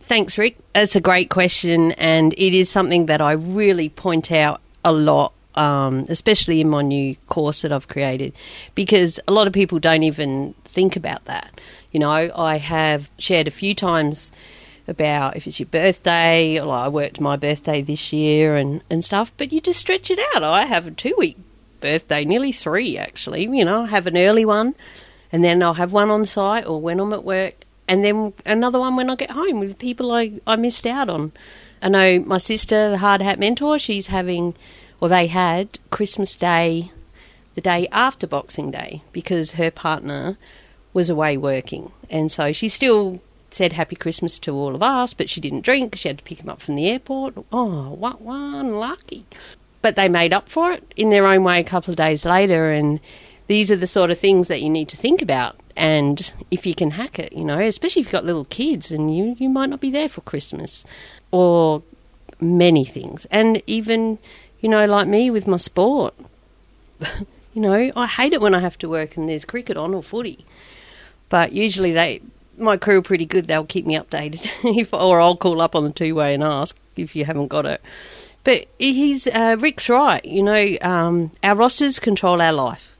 Thanks, 0.00 0.36
Rick. 0.36 0.58
That's 0.74 0.96
a 0.96 1.00
great 1.00 1.30
question, 1.30 1.92
and 1.92 2.34
it 2.34 2.54
is 2.54 2.68
something 2.68 3.06
that 3.06 3.20
I 3.20 3.32
really 3.32 3.88
point 3.88 4.30
out 4.32 4.60
a 4.84 4.92
lot, 4.92 5.32
um, 5.54 6.04
especially 6.08 6.60
in 6.60 6.68
my 6.68 6.82
new 6.82 7.16
course 7.28 7.62
that 7.62 7.72
I've 7.72 7.88
created, 7.88 8.34
because 8.74 9.20
a 9.28 9.32
lot 9.32 9.46
of 9.46 9.52
people 9.52 9.78
don't 9.78 10.02
even 10.02 10.54
think 10.64 10.96
about 10.96 11.24
that. 11.26 11.60
You 11.92 12.00
know, 12.00 12.10
I 12.34 12.56
have 12.58 13.10
shared 13.18 13.46
a 13.46 13.52
few 13.52 13.74
times 13.74 14.32
about 14.88 15.36
if 15.36 15.46
it's 15.46 15.60
your 15.60 15.66
birthday, 15.66 16.60
or 16.60 16.72
I 16.72 16.88
worked 16.88 17.20
my 17.20 17.36
birthday 17.36 17.82
this 17.82 18.12
year 18.12 18.56
and, 18.56 18.82
and 18.90 19.04
stuff, 19.04 19.32
but 19.36 19.52
you 19.52 19.60
just 19.60 19.80
stretch 19.80 20.10
it 20.10 20.18
out. 20.34 20.42
I 20.42 20.64
have 20.66 20.86
a 20.86 20.90
two 20.90 21.14
week 21.16 21.36
birthday, 21.80 22.24
nearly 22.24 22.52
three 22.52 22.98
actually. 22.98 23.44
You 23.44 23.64
know, 23.64 23.82
I 23.82 23.86
have 23.86 24.06
an 24.06 24.16
early 24.16 24.44
one, 24.44 24.74
and 25.30 25.44
then 25.44 25.62
I'll 25.62 25.74
have 25.74 25.92
one 25.92 26.10
on 26.10 26.26
site 26.26 26.66
or 26.66 26.80
when 26.80 27.00
I'm 27.00 27.12
at 27.12 27.24
work, 27.24 27.54
and 27.88 28.04
then 28.04 28.32
another 28.44 28.78
one 28.78 28.96
when 28.96 29.10
I 29.10 29.16
get 29.16 29.30
home 29.30 29.60
with 29.60 29.78
people 29.78 30.12
I, 30.12 30.40
I 30.46 30.56
missed 30.56 30.86
out 30.86 31.08
on. 31.08 31.32
I 31.80 31.88
know 31.88 32.20
my 32.20 32.38
sister, 32.38 32.90
the 32.90 32.98
Hard 32.98 33.22
Hat 33.22 33.40
Mentor, 33.40 33.78
she's 33.78 34.06
having, 34.06 34.54
or 35.00 35.08
they 35.08 35.26
had, 35.26 35.80
Christmas 35.90 36.36
Day 36.36 36.92
the 37.54 37.60
day 37.60 37.88
after 37.92 38.26
Boxing 38.26 38.70
Day 38.70 39.02
because 39.12 39.52
her 39.52 39.70
partner 39.70 40.38
was 40.92 41.10
away 41.10 41.36
working. 41.36 41.92
And 42.10 42.30
so 42.30 42.52
she 42.52 42.68
still 42.68 43.20
said 43.54 43.72
Happy 43.72 43.96
Christmas 43.96 44.38
to 44.40 44.54
all 44.54 44.74
of 44.74 44.82
us, 44.82 45.14
but 45.14 45.30
she 45.30 45.40
didn't 45.40 45.64
drink. 45.64 45.94
She 45.96 46.08
had 46.08 46.18
to 46.18 46.24
pick 46.24 46.40
him 46.40 46.48
up 46.48 46.60
from 46.60 46.74
the 46.74 46.88
airport. 46.88 47.34
Oh, 47.52 47.92
what 47.92 48.20
one 48.20 48.76
lucky. 48.76 49.26
But 49.80 49.96
they 49.96 50.08
made 50.08 50.32
up 50.32 50.48
for 50.48 50.72
it 50.72 50.92
in 50.96 51.10
their 51.10 51.26
own 51.26 51.44
way 51.44 51.60
a 51.60 51.64
couple 51.64 51.90
of 51.90 51.96
days 51.96 52.24
later. 52.24 52.70
And 52.70 53.00
these 53.46 53.70
are 53.70 53.76
the 53.76 53.86
sort 53.86 54.10
of 54.10 54.18
things 54.18 54.48
that 54.48 54.62
you 54.62 54.70
need 54.70 54.88
to 54.90 54.96
think 54.96 55.22
about. 55.22 55.58
And 55.76 56.32
if 56.50 56.66
you 56.66 56.74
can 56.74 56.92
hack 56.92 57.18
it, 57.18 57.32
you 57.32 57.44
know, 57.44 57.58
especially 57.58 58.00
if 58.00 58.06
you've 58.06 58.12
got 58.12 58.24
little 58.24 58.44
kids 58.44 58.92
and 58.92 59.16
you, 59.16 59.36
you 59.38 59.48
might 59.48 59.70
not 59.70 59.80
be 59.80 59.90
there 59.90 60.08
for 60.08 60.20
Christmas 60.20 60.84
or 61.30 61.82
many 62.40 62.84
things. 62.84 63.26
And 63.30 63.62
even, 63.66 64.18
you 64.60 64.68
know, 64.68 64.86
like 64.86 65.08
me 65.08 65.30
with 65.30 65.46
my 65.46 65.56
sport. 65.56 66.14
you 67.54 67.62
know, 67.62 67.90
I 67.96 68.06
hate 68.06 68.32
it 68.32 68.40
when 68.40 68.54
I 68.54 68.60
have 68.60 68.78
to 68.78 68.88
work 68.88 69.16
and 69.16 69.28
there's 69.28 69.44
cricket 69.44 69.76
on 69.76 69.94
or 69.94 70.02
footy. 70.02 70.44
But 71.28 71.52
usually 71.52 71.92
they 71.92 72.20
my 72.56 72.76
crew 72.76 72.98
are 72.98 73.02
pretty 73.02 73.26
good. 73.26 73.46
They'll 73.46 73.64
keep 73.64 73.86
me 73.86 73.96
updated, 73.96 74.48
if, 74.78 74.92
or 74.92 75.20
I'll 75.20 75.36
call 75.36 75.60
up 75.60 75.74
on 75.74 75.84
the 75.84 75.90
two 75.90 76.14
way 76.14 76.34
and 76.34 76.42
ask 76.42 76.76
if 76.96 77.16
you 77.16 77.24
haven't 77.24 77.48
got 77.48 77.66
it. 77.66 77.80
But 78.44 78.66
he's 78.78 79.28
uh, 79.28 79.56
Rick's 79.58 79.88
right. 79.88 80.24
You 80.24 80.42
know, 80.42 80.76
um, 80.80 81.30
our 81.42 81.54
rosters 81.54 81.98
control 81.98 82.40
our 82.40 82.52
life. 82.52 82.96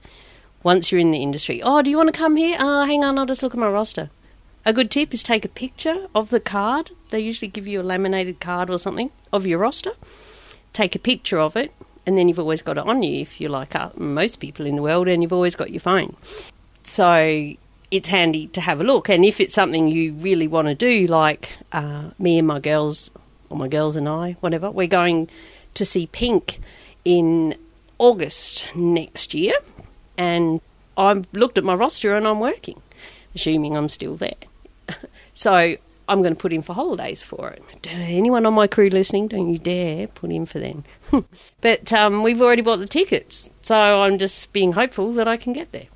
Once 0.62 0.92
you're 0.92 1.00
in 1.00 1.10
the 1.10 1.22
industry, 1.22 1.60
oh, 1.62 1.82
do 1.82 1.90
you 1.90 1.96
want 1.96 2.12
to 2.12 2.16
come 2.16 2.36
here? 2.36 2.56
Oh, 2.60 2.84
hang 2.84 3.02
on, 3.02 3.18
I'll 3.18 3.26
just 3.26 3.42
look 3.42 3.52
at 3.52 3.58
my 3.58 3.68
roster. 3.68 4.10
A 4.64 4.72
good 4.72 4.92
tip 4.92 5.12
is 5.12 5.24
take 5.24 5.44
a 5.44 5.48
picture 5.48 6.06
of 6.14 6.30
the 6.30 6.38
card. 6.38 6.92
They 7.10 7.18
usually 7.18 7.48
give 7.48 7.66
you 7.66 7.80
a 7.80 7.82
laminated 7.82 8.38
card 8.38 8.70
or 8.70 8.78
something 8.78 9.10
of 9.32 9.44
your 9.44 9.58
roster. 9.58 9.90
Take 10.72 10.94
a 10.94 11.00
picture 11.00 11.40
of 11.40 11.56
it, 11.56 11.72
and 12.06 12.16
then 12.16 12.28
you've 12.28 12.38
always 12.38 12.62
got 12.62 12.78
it 12.78 12.84
on 12.86 13.02
you 13.02 13.22
if 13.22 13.40
you're 13.40 13.50
like 13.50 13.74
uh, 13.74 13.90
most 13.96 14.38
people 14.38 14.64
in 14.64 14.76
the 14.76 14.82
world, 14.82 15.08
and 15.08 15.20
you've 15.20 15.32
always 15.32 15.56
got 15.56 15.70
your 15.70 15.80
phone. 15.80 16.14
So 16.84 17.54
it's 17.92 18.08
handy 18.08 18.46
to 18.48 18.60
have 18.62 18.80
a 18.80 18.84
look. 18.84 19.10
And 19.10 19.22
if 19.22 19.38
it's 19.38 19.54
something 19.54 19.86
you 19.86 20.14
really 20.14 20.48
want 20.48 20.66
to 20.66 20.74
do, 20.74 21.06
like 21.06 21.50
uh, 21.72 22.10
me 22.18 22.38
and 22.38 22.48
my 22.48 22.58
girls, 22.58 23.10
or 23.50 23.58
my 23.58 23.68
girls 23.68 23.96
and 23.96 24.08
I, 24.08 24.32
whatever, 24.40 24.70
we're 24.70 24.86
going 24.86 25.28
to 25.74 25.84
see 25.84 26.06
Pink 26.06 26.58
in 27.04 27.54
August 27.98 28.74
next 28.74 29.34
year. 29.34 29.52
And 30.16 30.62
I've 30.96 31.26
looked 31.34 31.58
at 31.58 31.64
my 31.64 31.74
roster 31.74 32.16
and 32.16 32.26
I'm 32.26 32.40
working, 32.40 32.80
assuming 33.34 33.76
I'm 33.76 33.90
still 33.90 34.16
there. 34.16 34.40
so 35.34 35.76
I'm 36.08 36.22
going 36.22 36.34
to 36.34 36.40
put 36.40 36.54
in 36.54 36.62
for 36.62 36.72
holidays 36.72 37.22
for 37.22 37.50
it. 37.50 37.62
Anyone 37.86 38.46
on 38.46 38.54
my 38.54 38.68
crew 38.68 38.88
listening, 38.88 39.28
don't 39.28 39.50
you 39.50 39.58
dare 39.58 40.06
put 40.06 40.30
in 40.30 40.46
for 40.46 40.60
them. 40.60 40.84
but 41.60 41.92
um, 41.92 42.22
we've 42.22 42.40
already 42.40 42.62
bought 42.62 42.78
the 42.78 42.86
tickets, 42.86 43.50
so 43.60 44.02
I'm 44.02 44.16
just 44.16 44.50
being 44.54 44.72
hopeful 44.72 45.12
that 45.12 45.28
I 45.28 45.36
can 45.36 45.52
get 45.52 45.72
there. 45.72 45.88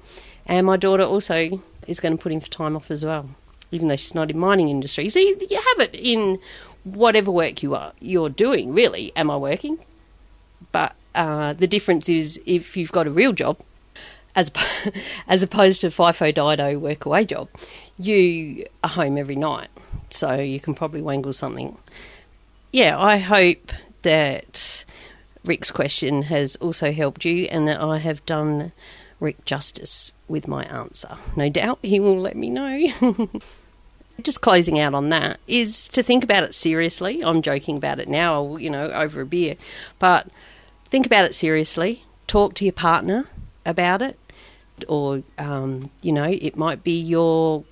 And 0.45 0.67
my 0.67 0.77
daughter 0.77 1.03
also 1.03 1.63
is 1.87 2.01
going 2.01 2.17
to 2.17 2.23
put 2.23 2.33
in 2.33 2.41
for 2.41 2.51
time 2.51 2.77
off 2.77 2.91
as 2.91 3.05
well, 3.05 3.29
even 3.71 3.89
though 3.89 3.97
she's 3.97 4.15
not 4.15 4.31
in 4.31 4.39
mining 4.39 4.69
industry. 4.69 5.09
So 5.09 5.19
you, 5.19 5.39
you 5.49 5.57
have 5.57 5.89
it 5.89 5.95
in 5.95 6.39
whatever 6.85 7.31
work 7.31 7.63
you 7.63 7.75
are 7.75 7.93
you're 8.01 8.29
doing. 8.29 8.73
Really, 8.73 9.13
am 9.17 9.31
I 9.31 9.37
working? 9.37 9.79
But 10.73 10.95
uh, 11.15 11.53
the 11.53 11.67
difference 11.67 12.09
is 12.09 12.41
if 12.47 12.77
you've 12.77 12.93
got 12.93 13.07
a 13.07 13.11
real 13.11 13.33
job, 13.33 13.59
as 14.35 14.51
as 15.29 15.43
opposed 15.43 15.81
to 15.81 15.89
FIFO 15.89 16.35
DIDO 16.35 16.79
work 16.79 17.07
away 17.07 17.25
job, 17.25 17.49
you 17.99 18.67
are 18.85 18.91
home 18.91 19.19
every 19.19 19.37
night, 19.37 19.69
so 20.11 20.35
you 20.35 20.61
can 20.61 20.75
probably 20.75 21.03
wangle 21.03 21.33
something. 21.33 21.77
Yeah, 22.73 22.99
I 22.99 23.19
hope 23.19 23.73
that 24.03 24.85
Rick's 25.45 25.71
question 25.71 26.23
has 26.23 26.57
also 26.57 26.93
helped 26.93 27.25
you, 27.25 27.47
and 27.47 27.67
that 27.69 27.81
I 27.81 27.99
have 27.99 28.25
done 28.27 28.73
Rick 29.19 29.45
justice 29.45 30.13
with 30.29 30.49
my 30.49 30.65
answer. 30.65 31.17
No 31.37 31.49
doubt 31.49 31.79
he 31.83 32.01
will 32.01 32.21
let 32.21 32.37
me 32.37 32.51
know. 32.51 32.89
Just 34.23 34.41
closing 34.41 34.79
out 34.79 34.95
on 34.95 35.11
that 35.11 35.41
is 35.47 35.89
to 35.91 36.03
think 36.03 36.25
about 36.25 36.43
it 36.43 36.55
seriously. 36.55 37.23
I'm 37.23 37.43
joking 37.43 37.77
about 37.77 38.01
it 38.01 38.09
now, 38.09 38.57
you 38.57 38.71
know, 38.71 38.91
over 38.91 39.21
a 39.21 39.27
beer, 39.27 39.57
but 39.99 40.29
think 40.87 41.05
about 41.05 41.27
it 41.27 41.35
seriously. 41.35 42.05
Talk 42.27 42.55
to 42.55 42.65
your 42.65 42.73
partner 42.73 43.27
about 43.67 44.01
it, 44.01 44.19
or, 44.89 45.23
um, 45.39 45.91
you 46.01 46.13
know, 46.13 46.25
it 46.25 46.57
might 46.57 46.83
be 46.83 46.99
your 46.99 47.65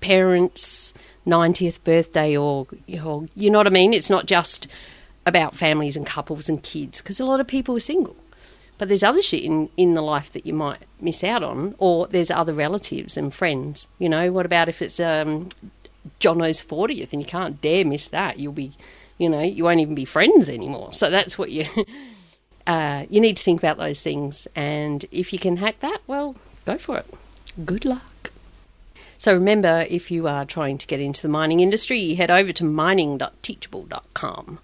parents' 0.00 0.92
90th 1.26 1.82
birthday, 1.84 2.36
or, 2.36 2.66
or 3.02 3.26
you 3.34 3.50
know 3.50 3.58
what 3.58 3.66
I 3.66 3.70
mean? 3.70 3.94
It's 3.94 4.10
not 4.10 4.26
just 4.26 4.68
about 5.24 5.56
families 5.56 5.96
and 5.96 6.06
couples 6.06 6.48
and 6.48 6.62
kids, 6.62 7.00
because 7.00 7.18
a 7.18 7.24
lot 7.24 7.40
of 7.40 7.46
people 7.46 7.74
are 7.76 7.80
single. 7.80 8.16
But 8.78 8.88
there's 8.88 9.02
other 9.02 9.22
shit 9.22 9.42
in, 9.42 9.68
in 9.76 9.94
the 9.94 10.02
life 10.02 10.32
that 10.32 10.46
you 10.46 10.54
might 10.54 10.78
miss 11.00 11.24
out 11.24 11.42
on, 11.42 11.74
or 11.78 12.06
there's 12.06 12.30
other 12.30 12.54
relatives 12.54 13.16
and 13.16 13.34
friends. 13.34 13.88
You 13.98 14.08
know, 14.08 14.30
what 14.32 14.46
about 14.46 14.68
if 14.68 14.80
it's 14.80 15.00
um, 15.00 15.48
Jono's 16.20 16.62
40th 16.62 17.12
and 17.12 17.20
you 17.20 17.26
can't 17.26 17.60
dare 17.60 17.84
miss 17.84 18.08
that? 18.08 18.38
You'll 18.38 18.52
be, 18.52 18.72
you 19.18 19.28
know, 19.28 19.40
you 19.40 19.64
won't 19.64 19.80
even 19.80 19.96
be 19.96 20.04
friends 20.04 20.48
anymore. 20.48 20.92
So 20.92 21.10
that's 21.10 21.36
what 21.36 21.50
you. 21.50 21.66
Uh, 22.66 23.06
you 23.08 23.18
need 23.18 23.34
to 23.38 23.42
think 23.42 23.58
about 23.58 23.78
those 23.78 24.02
things, 24.02 24.46
and 24.54 25.06
if 25.10 25.32
you 25.32 25.38
can 25.38 25.56
hack 25.56 25.80
that, 25.80 26.00
well, 26.06 26.36
go 26.66 26.76
for 26.76 26.98
it. 26.98 27.06
Good 27.64 27.86
luck. 27.86 28.30
So 29.16 29.32
remember, 29.32 29.86
if 29.88 30.10
you 30.10 30.28
are 30.28 30.44
trying 30.44 30.76
to 30.76 30.86
get 30.86 31.00
into 31.00 31.22
the 31.22 31.30
mining 31.30 31.60
industry, 31.60 32.12
head 32.12 32.30
over 32.30 32.52
to 32.52 32.64
mining.teachable.com 32.64 34.58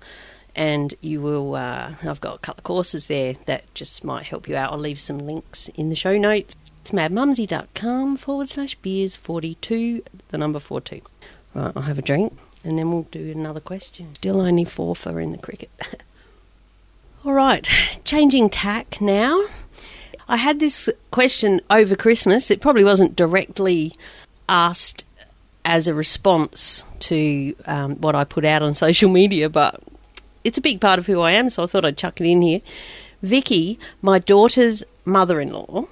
and 0.55 0.95
you 1.01 1.21
will. 1.21 1.55
Uh, 1.55 1.95
I've 2.03 2.21
got 2.21 2.37
a 2.37 2.39
couple 2.39 2.61
of 2.61 2.65
courses 2.65 3.07
there 3.07 3.35
that 3.47 3.73
just 3.75 4.05
might 4.05 4.25
help 4.25 4.49
you 4.49 4.57
out. 4.57 4.73
I'll 4.73 4.79
leave 4.79 5.01
some 5.01 5.19
links 5.19 5.69
in 5.75 5.89
the 5.89 5.97
show 5.97 6.17
notes. 6.17 6.57
It's 6.81 6.91
madmumsy.com 6.91 8.19
forward 8.19 8.49
slash 8.51 8.75
beers 8.77 9.17
42, 9.17 10.03
the 10.29 10.39
number 10.39 10.61
42. 10.61 11.01
Right, 11.55 11.73
I'll 11.75 11.83
have 11.83 11.99
a 11.99 12.03
drink 12.03 12.37
and 12.65 12.79
then 12.79 12.91
we'll 12.91 13.03
do 13.11 13.31
another 13.31 13.61
question. 13.61 14.15
Still 14.15 14.41
only 14.41 14.65
four 14.65 14.97
for 14.97 15.21
in 15.21 15.33
the 15.33 15.39
cricket. 15.39 15.71
All 17.25 17.33
right, 17.33 17.69
changing 18.05 18.51
tack 18.51 19.01
now. 19.01 19.45
I 20.27 20.37
had 20.37 20.59
this 20.59 20.89
question 21.11 21.61
over 21.71 21.97
Christmas. 21.97 22.51
It 22.51 22.61
probably 22.61 22.85
wasn't 22.85 23.15
directly 23.15 23.93
asked 24.49 25.05
as 25.65 25.89
a 25.89 25.95
response 25.95 26.85
to 27.01 27.55
um, 27.67 27.97
what 27.97 28.15
I 28.15 28.25
put 28.25 28.45
out 28.45 28.63
on 28.63 28.75
social 28.75 29.11
media, 29.11 29.49
but 29.49 29.81
it's 30.45 30.59
a 30.59 30.63
big 30.63 30.81
part 30.81 30.99
of 30.99 31.07
who 31.07 31.21
I 31.21 31.33
am, 31.33 31.51
so 31.51 31.63
I 31.63 31.67
thought 31.67 31.85
I'd 31.85 31.97
chuck 31.97 32.21
it 32.21 32.27
in 32.27 32.43
here. 32.43 32.61
Vicky, 33.23 33.79
my 34.03 34.19
daughter's 34.19 34.85
mother 35.05 35.41
in 35.41 35.51
law, 35.53 35.87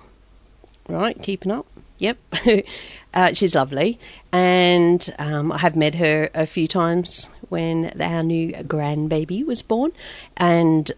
right, 0.88 1.21
keeping 1.23 1.51
up, 1.51 1.67
yep. 1.99 2.19
uh, 3.15 3.33
she's 3.33 3.55
lovely, 3.55 3.99
and 4.31 5.15
um, 5.19 5.51
I 5.51 5.59
have 5.59 5.75
met 5.75 5.95
her 5.97 6.29
a 6.35 6.47
few 6.47 6.69
times 6.69 7.31
when 7.49 8.01
our 8.01 8.23
new 8.23 8.53
grandbaby 8.53 9.45
was 9.45 9.62
born, 9.62 9.93
and 10.37 10.93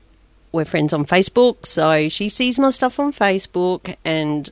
we're 0.50 0.64
friends 0.64 0.92
on 0.92 1.04
Facebook, 1.04 1.66
so 1.66 2.08
she 2.08 2.28
sees 2.28 2.58
my 2.58 2.70
stuff 2.70 2.98
on 2.98 3.12
Facebook 3.12 3.96
and 4.04 4.50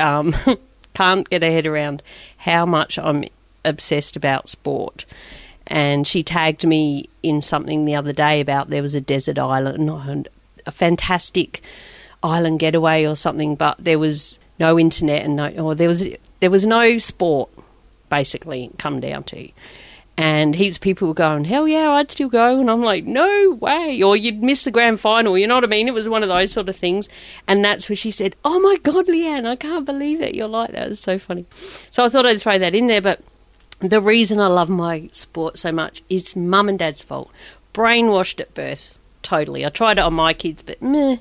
um, 0.00 0.34
can't 0.94 1.28
get 1.28 1.42
her 1.42 1.50
head 1.50 1.66
around 1.66 2.02
how 2.38 2.64
much 2.64 2.98
I'm 2.98 3.24
obsessed 3.64 4.16
about 4.16 4.48
sport. 4.48 5.04
And 5.66 6.06
she 6.06 6.22
tagged 6.22 6.66
me 6.66 7.08
in 7.22 7.40
something 7.40 7.84
the 7.84 7.94
other 7.94 8.12
day 8.12 8.40
about 8.40 8.68
there 8.68 8.82
was 8.82 8.94
a 8.94 9.00
desert 9.00 9.38
island, 9.38 10.28
a 10.66 10.70
fantastic 10.70 11.62
island 12.22 12.58
getaway 12.58 13.04
or 13.04 13.16
something, 13.16 13.54
but 13.54 13.76
there 13.78 13.98
was 13.98 14.38
no 14.58 14.78
internet 14.78 15.24
and 15.24 15.36
no, 15.36 15.48
or 15.56 15.74
there 15.74 15.88
was 15.88 16.06
there 16.40 16.50
was 16.50 16.66
no 16.66 16.98
sport. 16.98 17.50
Basically, 18.10 18.70
come 18.78 19.00
down 19.00 19.24
to, 19.24 19.48
and 20.16 20.54
heaps 20.54 20.76
of 20.76 20.80
people 20.80 21.08
were 21.08 21.14
going, 21.14 21.44
hell 21.44 21.66
yeah, 21.66 21.90
I'd 21.90 22.10
still 22.10 22.28
go. 22.28 22.60
And 22.60 22.70
I'm 22.70 22.82
like, 22.82 23.04
no 23.04 23.58
way. 23.60 24.00
Or 24.00 24.16
you'd 24.16 24.42
miss 24.42 24.62
the 24.62 24.70
grand 24.70 25.00
final. 25.00 25.36
You 25.36 25.48
know 25.48 25.56
what 25.56 25.64
I 25.64 25.68
mean? 25.68 25.88
It 25.88 25.94
was 25.94 26.08
one 26.08 26.22
of 26.22 26.28
those 26.28 26.52
sort 26.52 26.68
of 26.68 26.76
things. 26.76 27.08
And 27.48 27.64
that's 27.64 27.88
where 27.88 27.96
she 27.96 28.12
said, 28.12 28.36
oh 28.44 28.60
my 28.60 28.76
God, 28.82 29.06
Leanne, 29.08 29.46
I 29.46 29.56
can't 29.56 29.84
believe 29.84 30.20
that 30.20 30.36
you're 30.36 30.46
like 30.46 30.70
that. 30.70 30.92
It's 30.92 31.00
so 31.00 31.18
funny. 31.18 31.46
So 31.90 32.04
I 32.04 32.08
thought 32.08 32.26
I'd 32.26 32.40
throw 32.40 32.58
that 32.58 32.76
in 32.76 32.86
there. 32.86 33.00
But 33.00 33.20
the 33.80 34.00
reason 34.00 34.40
I 34.40 34.46
love 34.46 34.68
my 34.68 35.08
sport 35.12 35.58
so 35.58 35.72
much 35.72 36.02
is 36.08 36.36
mum 36.36 36.68
and 36.68 36.78
dad's 36.78 37.02
fault. 37.02 37.30
Brainwashed 37.72 38.40
at 38.40 38.54
birth, 38.54 38.98
totally. 39.22 39.66
I 39.66 39.70
tried 39.70 39.98
it 39.98 40.04
on 40.04 40.14
my 40.14 40.32
kids, 40.32 40.62
but 40.62 40.80
meh, 40.80 41.18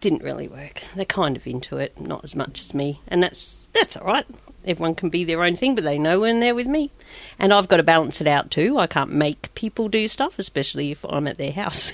didn't 0.00 0.22
really 0.22 0.48
work. 0.48 0.82
They're 0.94 1.04
kind 1.04 1.36
of 1.36 1.46
into 1.46 1.78
it, 1.78 2.00
not 2.00 2.24
as 2.24 2.34
much 2.34 2.60
as 2.60 2.74
me. 2.74 3.00
And 3.08 3.22
that's, 3.22 3.68
that's 3.72 3.96
all 3.96 4.06
right 4.06 4.26
everyone 4.64 4.94
can 4.94 5.08
be 5.08 5.24
their 5.24 5.42
own 5.42 5.56
thing, 5.56 5.74
but 5.74 5.84
they 5.84 5.98
know 5.98 6.20
when 6.20 6.40
they're 6.40 6.54
with 6.54 6.66
me. 6.66 6.90
And 7.38 7.52
I've 7.52 7.68
got 7.68 7.78
to 7.78 7.82
balance 7.82 8.20
it 8.20 8.26
out 8.26 8.50
too. 8.50 8.78
I 8.78 8.86
can't 8.86 9.12
make 9.12 9.54
people 9.54 9.88
do 9.88 10.08
stuff, 10.08 10.38
especially 10.38 10.90
if 10.90 11.04
I'm 11.04 11.26
at 11.26 11.38
their 11.38 11.52
house. 11.52 11.92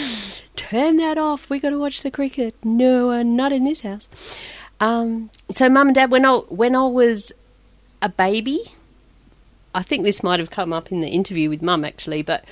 Turn 0.56 0.96
that 0.98 1.18
off. 1.18 1.50
We 1.50 1.58
got 1.58 1.70
to 1.70 1.78
watch 1.78 2.02
the 2.02 2.10
cricket. 2.10 2.54
No, 2.62 3.22
not 3.22 3.52
in 3.52 3.64
this 3.64 3.80
house. 3.80 4.08
Um, 4.80 5.30
so, 5.50 5.68
mum 5.68 5.88
and 5.88 5.94
dad, 5.94 6.10
when 6.10 6.24
I 6.24 6.36
when 6.36 6.74
I 6.74 6.86
was 6.86 7.32
a 8.02 8.08
baby, 8.08 8.72
I 9.74 9.82
think 9.82 10.04
this 10.04 10.22
might 10.22 10.40
have 10.40 10.50
come 10.50 10.72
up 10.72 10.92
in 10.92 11.00
the 11.00 11.08
interview 11.08 11.50
with 11.50 11.62
mum 11.62 11.84
actually, 11.84 12.22
but 12.22 12.44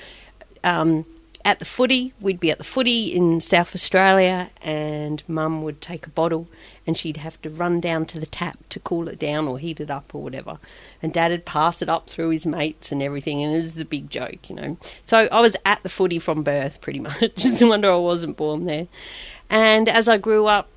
um, 0.63 1.05
at 1.45 1.59
the 1.59 1.65
footy, 1.65 2.13
we'd 2.21 2.39
be 2.39 2.51
at 2.51 2.57
the 2.57 2.63
footy 2.63 3.13
in 3.13 3.41
South 3.41 3.75
Australia, 3.75 4.49
and 4.61 5.23
mum 5.27 5.61
would 5.63 5.81
take 5.81 6.07
a 6.07 6.09
bottle 6.09 6.47
and 6.85 6.97
she'd 6.97 7.17
have 7.17 7.41
to 7.41 7.49
run 7.49 7.79
down 7.79 8.05
to 8.05 8.19
the 8.19 8.25
tap 8.25 8.57
to 8.69 8.79
cool 8.79 9.07
it 9.07 9.17
down 9.17 9.47
or 9.47 9.57
heat 9.57 9.79
it 9.79 9.89
up 9.89 10.13
or 10.13 10.21
whatever. 10.21 10.59
And 11.01 11.13
Dad'd 11.13 11.45
pass 11.45 11.81
it 11.81 11.89
up 11.89 12.09
through 12.09 12.29
his 12.29 12.45
mates 12.45 12.91
and 12.91 13.01
everything, 13.01 13.41
and 13.41 13.55
it 13.55 13.61
was 13.61 13.73
the 13.73 13.85
big 13.85 14.09
joke, 14.09 14.49
you 14.49 14.55
know. 14.55 14.77
So 15.05 15.29
I 15.31 15.39
was 15.39 15.55
at 15.65 15.81
the 15.83 15.89
footy 15.89 16.19
from 16.19 16.43
birth, 16.43 16.81
pretty 16.81 16.99
much. 16.99 17.15
it's 17.21 17.43
Just 17.43 17.63
wonder 17.63 17.89
I 17.89 17.95
wasn't 17.95 18.37
born 18.37 18.65
there. 18.65 18.87
And 19.49 19.87
as 19.87 20.07
I 20.07 20.17
grew 20.17 20.45
up, 20.45 20.67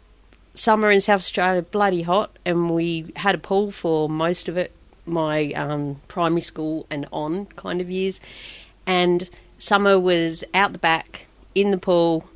summer 0.54 0.90
in 0.90 1.00
South 1.00 1.20
Australia, 1.20 1.62
bloody 1.62 2.02
hot, 2.02 2.36
and 2.44 2.70
we 2.70 3.12
had 3.16 3.34
a 3.34 3.38
pool 3.38 3.70
for 3.70 4.08
most 4.08 4.48
of 4.48 4.56
it, 4.56 4.72
my 5.06 5.52
um, 5.52 6.00
primary 6.08 6.40
school 6.40 6.86
and 6.90 7.06
on 7.12 7.46
kind 7.46 7.80
of 7.80 7.90
years. 7.90 8.20
And 8.86 9.28
summer 9.58 9.98
was 9.98 10.44
out 10.54 10.72
the 10.72 10.78
back 10.78 11.26
in 11.54 11.70
the 11.70 11.78
pool 11.78 12.28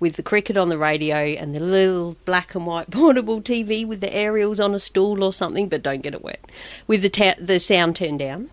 with 0.00 0.16
the 0.16 0.22
cricket 0.22 0.56
on 0.56 0.68
the 0.68 0.78
radio 0.78 1.16
and 1.16 1.54
the 1.54 1.60
little 1.60 2.16
black 2.24 2.54
and 2.54 2.66
white 2.66 2.90
portable 2.90 3.40
TV 3.40 3.86
with 3.86 4.00
the 4.00 4.14
aerials 4.14 4.60
on 4.60 4.74
a 4.74 4.78
stool 4.78 5.22
or 5.22 5.32
something, 5.32 5.68
but 5.68 5.82
don't 5.82 6.02
get 6.02 6.14
it 6.14 6.22
wet. 6.22 6.44
With 6.86 7.02
the 7.02 7.10
ta- 7.10 7.34
the 7.38 7.58
sound 7.58 7.96
turned 7.96 8.20
down. 8.20 8.50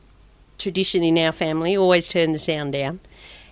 Tradition 0.58 1.04
in 1.04 1.18
our 1.18 1.34
family, 1.34 1.76
always 1.76 2.08
turn 2.08 2.32
the 2.32 2.40
sound 2.40 2.72
down 2.72 3.02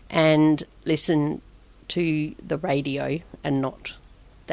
and 0.09 0.63
listen 0.85 1.41
to 1.89 2.33
the 2.41 2.57
radio 2.57 3.19
and 3.43 3.61
not 3.61 3.93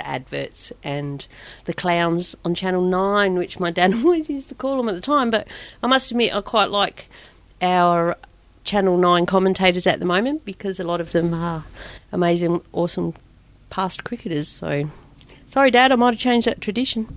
the 0.01 0.07
adverts 0.07 0.73
and 0.83 1.27
the 1.67 1.75
clowns 1.75 2.35
on 2.43 2.55
Channel 2.55 2.83
9, 2.83 3.37
which 3.37 3.61
my 3.61 3.71
dad 3.71 3.93
always 4.05 4.31
used 4.31 4.49
to 4.49 4.55
call 4.55 4.79
them 4.79 4.89
at 4.89 4.95
the 4.95 5.01
time. 5.01 5.31
But 5.31 5.47
I 5.83 5.87
must 5.87 6.11
admit, 6.11 6.35
I 6.35 6.41
quite 6.41 6.71
like 6.71 7.09
our 7.61 8.17
Channel 8.65 8.97
9 8.97 9.27
commentators 9.27 9.87
at 9.87 9.99
the 9.99 10.07
moment 10.07 10.45
because 10.45 10.81
a 10.81 10.85
lot 10.85 11.01
of 11.01 11.13
them 11.13 11.35
are 11.35 11.65
amazing, 12.13 12.63
awesome 12.73 13.15
past 13.69 14.05
cricketers. 14.05 14.49
So, 14.49 14.91
sorry, 15.47 15.71
Dad, 15.71 15.93
I 15.93 15.97
might 15.97 16.15
have 16.15 16.21
changed 16.21 16.47
that 16.47 16.61
tradition. 16.61 17.17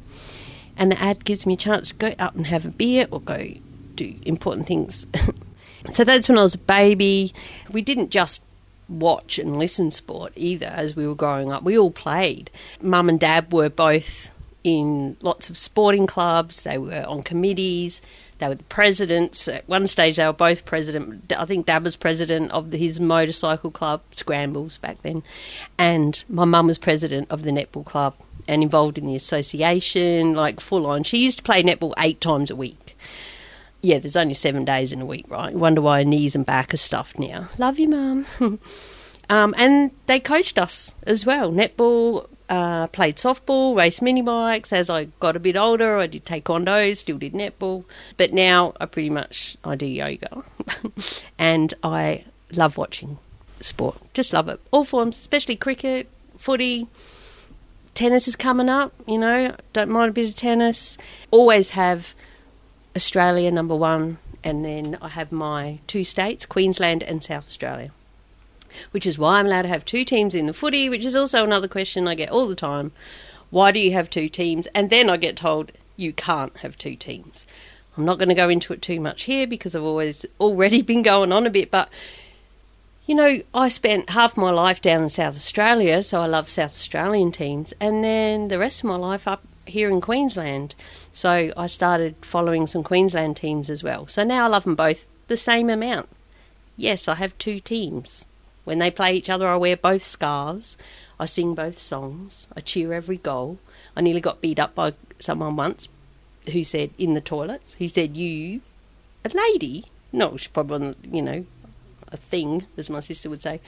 And 0.75 0.91
the 0.91 1.01
ad 1.01 1.23
gives 1.23 1.45
me 1.45 1.53
a 1.53 1.57
chance 1.57 1.89
to 1.89 1.95
go 1.95 2.15
out 2.19 2.35
and 2.35 2.47
have 2.47 2.65
a 2.65 2.69
beer 2.69 3.07
or 3.11 3.21
go 3.21 3.47
do 3.95 4.15
important 4.25 4.67
things. 4.67 5.05
so 5.91 6.03
that's 6.03 6.27
when 6.27 6.37
I 6.37 6.43
was 6.43 6.55
a 6.55 6.59
baby. 6.59 7.33
We 7.71 7.81
didn't 7.81 8.09
just 8.09 8.41
watch 8.89 9.39
and 9.39 9.57
listen 9.57 9.91
sport 9.91 10.33
either 10.35 10.67
as 10.67 10.95
we 10.95 11.07
were 11.07 11.15
growing 11.15 11.51
up. 11.51 11.63
We 11.63 11.77
all 11.77 11.91
played. 11.91 12.49
Mum 12.81 13.09
and 13.09 13.19
Dad 13.19 13.51
were 13.51 13.69
both 13.69 14.31
in 14.63 15.17
lots 15.21 15.49
of 15.49 15.57
sporting 15.57 16.07
clubs, 16.07 16.63
they 16.63 16.77
were 16.77 17.03
on 17.05 17.21
committees. 17.23 18.01
They 18.39 18.47
were 18.47 18.55
the 18.55 18.63
presidents. 18.65 19.47
At 19.47 19.67
one 19.69 19.87
stage, 19.87 20.17
they 20.17 20.25
were 20.25 20.33
both 20.33 20.65
president. 20.65 21.31
I 21.37 21.45
think 21.45 21.65
Dad 21.65 21.83
was 21.83 21.95
president 21.95 22.51
of 22.51 22.71
his 22.71 22.99
motorcycle 22.99 23.71
club, 23.71 24.01
Scrambles, 24.11 24.77
back 24.77 25.01
then. 25.01 25.23
And 25.77 26.21
my 26.27 26.43
mum 26.43 26.67
was 26.67 26.77
president 26.77 27.27
of 27.29 27.43
the 27.43 27.51
netball 27.51 27.85
club 27.85 28.15
and 28.47 28.63
involved 28.63 28.97
in 28.97 29.05
the 29.05 29.15
association, 29.15 30.33
like 30.33 30.59
full 30.59 30.87
on. 30.87 31.03
She 31.03 31.19
used 31.19 31.37
to 31.37 31.43
play 31.43 31.63
netball 31.63 31.93
eight 31.97 32.19
times 32.19 32.51
a 32.51 32.55
week. 32.55 32.97
Yeah, 33.83 33.99
there's 33.99 34.15
only 34.15 34.33
seven 34.33 34.63
days 34.63 34.93
in 34.93 35.01
a 35.01 35.05
week, 35.05 35.25
right? 35.27 35.53
wonder 35.53 35.81
why 35.81 35.99
her 35.99 36.05
knees 36.05 36.35
and 36.35 36.45
back 36.45 36.73
are 36.73 36.77
stuffed 36.77 37.19
now. 37.19 37.49
Love 37.57 37.79
you, 37.79 37.89
mum. 37.89 38.25
um, 39.29 39.53
and 39.57 39.91
they 40.05 40.21
coached 40.21 40.57
us 40.57 40.95
as 41.03 41.25
well. 41.25 41.51
Netball, 41.51 42.29
uh, 42.47 42.87
played 42.87 43.17
softball, 43.17 43.75
raced 43.75 44.01
mini 44.01 44.21
bikes. 44.21 44.71
As 44.71 44.89
I 44.89 45.05
got 45.19 45.35
a 45.35 45.39
bit 45.39 45.57
older, 45.57 45.97
I 45.97 46.07
did 46.07 46.25
taekwondo, 46.25 46.95
still 46.95 47.17
did 47.17 47.33
netball. 47.33 47.83
But 48.15 48.31
now 48.31 48.73
I 48.79 48.85
pretty 48.85 49.09
much 49.09 49.57
I 49.65 49.75
do 49.75 49.85
yoga, 49.85 50.43
and 51.37 51.73
I 51.83 52.23
love 52.53 52.77
watching 52.77 53.19
sport. 53.59 53.97
Just 54.13 54.31
love 54.31 54.47
it, 54.47 54.61
all 54.71 54.85
forms, 54.85 55.17
especially 55.17 55.57
cricket, 55.57 56.07
footy. 56.37 56.87
Tennis 57.95 58.29
is 58.29 58.37
coming 58.37 58.69
up, 58.69 58.93
you 59.05 59.17
know. 59.17 59.57
Don't 59.73 59.89
mind 59.89 60.11
a 60.11 60.13
bit 60.13 60.29
of 60.29 60.35
tennis. 60.35 60.97
Always 61.31 61.71
have 61.71 62.15
Australia 62.95 63.51
number 63.51 63.75
one, 63.75 64.19
and 64.43 64.63
then 64.63 64.97
I 65.01 65.09
have 65.09 65.31
my 65.31 65.79
two 65.87 66.03
states, 66.03 66.45
Queensland 66.45 67.03
and 67.03 67.23
South 67.23 67.45
Australia 67.45 67.91
which 68.91 69.05
is 69.05 69.17
why 69.17 69.39
I'm 69.39 69.45
allowed 69.45 69.63
to 69.63 69.67
have 69.67 69.85
two 69.85 70.05
teams 70.05 70.35
in 70.35 70.47
the 70.47 70.53
footy, 70.53 70.89
which 70.89 71.05
is 71.05 71.15
also 71.15 71.43
another 71.43 71.67
question 71.67 72.07
I 72.07 72.15
get 72.15 72.29
all 72.29 72.47
the 72.47 72.55
time. 72.55 72.91
Why 73.49 73.71
do 73.71 73.79
you 73.79 73.93
have 73.93 74.09
two 74.09 74.29
teams? 74.29 74.67
And 74.73 74.89
then 74.89 75.09
I 75.09 75.17
get 75.17 75.37
told 75.37 75.71
you 75.95 76.13
can't 76.13 76.55
have 76.57 76.77
two 76.77 76.95
teams. 76.95 77.45
I'm 77.95 78.05
not 78.05 78.17
going 78.17 78.29
to 78.29 78.35
go 78.35 78.49
into 78.49 78.73
it 78.73 78.81
too 78.81 78.99
much 78.99 79.23
here 79.23 79.45
because 79.45 79.75
I've 79.75 79.83
always 79.83 80.25
already 80.39 80.81
been 80.91 81.03
going 81.03 81.31
on 81.31 81.45
a 81.45 81.51
bit, 81.51 81.69
but 81.69 81.89
you 83.05 83.15
know, 83.15 83.41
I 83.53 83.67
spent 83.67 84.11
half 84.11 84.37
my 84.37 84.49
life 84.49 84.81
down 84.81 85.03
in 85.03 85.09
South 85.09 85.35
Australia, 85.35 86.01
so 86.03 86.21
I 86.21 86.25
love 86.25 86.49
South 86.49 86.71
Australian 86.71 87.33
teams, 87.33 87.73
and 87.81 88.01
then 88.01 88.47
the 88.47 88.57
rest 88.57 88.79
of 88.79 88.85
my 88.85 88.95
life 88.95 89.27
up 89.27 89.43
here 89.65 89.89
in 89.89 90.01
Queensland. 90.01 90.75
So 91.11 91.51
I 91.55 91.67
started 91.67 92.15
following 92.21 92.67
some 92.67 92.83
Queensland 92.83 93.37
teams 93.37 93.69
as 93.69 93.83
well. 93.83 94.07
So 94.07 94.23
now 94.23 94.45
I 94.45 94.47
love 94.47 94.63
them 94.63 94.75
both 94.75 95.05
the 95.27 95.37
same 95.37 95.69
amount. 95.69 96.09
Yes, 96.75 97.07
I 97.07 97.15
have 97.15 97.37
two 97.37 97.59
teams. 97.59 98.25
When 98.63 98.79
they 98.79 98.91
play 98.91 99.15
each 99.15 99.29
other, 99.29 99.47
I 99.47 99.55
wear 99.55 99.75
both 99.77 100.03
scarves. 100.05 100.77
I 101.19 101.25
sing 101.25 101.53
both 101.53 101.79
songs. 101.79 102.47
I 102.55 102.61
cheer 102.61 102.93
every 102.93 103.17
goal. 103.17 103.59
I 103.95 104.01
nearly 104.01 104.21
got 104.21 104.41
beat 104.41 104.59
up 104.59 104.73
by 104.73 104.93
someone 105.19 105.55
once 105.55 105.87
who 106.51 106.63
said, 106.63 106.91
in 106.97 107.13
the 107.13 107.21
toilets, 107.21 107.75
who 107.75 107.87
said, 107.87 108.17
You, 108.17 108.61
a 109.23 109.29
lady? 109.29 109.85
No, 110.11 110.37
she 110.37 110.49
probably, 110.49 110.95
you 111.03 111.21
know, 111.21 111.45
a 112.11 112.17
thing, 112.17 112.65
as 112.77 112.89
my 112.89 112.99
sister 112.99 113.29
would 113.29 113.41
say. 113.41 113.59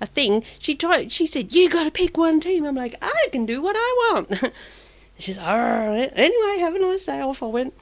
A 0.00 0.06
thing. 0.06 0.44
She 0.58 0.74
tried. 0.74 1.10
She 1.10 1.26
said, 1.26 1.54
"You 1.54 1.70
got 1.70 1.84
to 1.84 1.90
pick 1.90 2.18
one 2.18 2.38
team." 2.38 2.66
I'm 2.66 2.74
like, 2.74 2.96
"I 3.00 3.28
can 3.32 3.46
do 3.46 3.62
what 3.62 3.76
I 3.78 4.12
want." 4.12 4.52
She's. 5.18 5.38
Anyway, 5.38 6.58
have 6.58 6.74
a 6.74 6.78
nice 6.78 7.04
day. 7.04 7.20
Off 7.20 7.42
I 7.42 7.46
went 7.46 7.74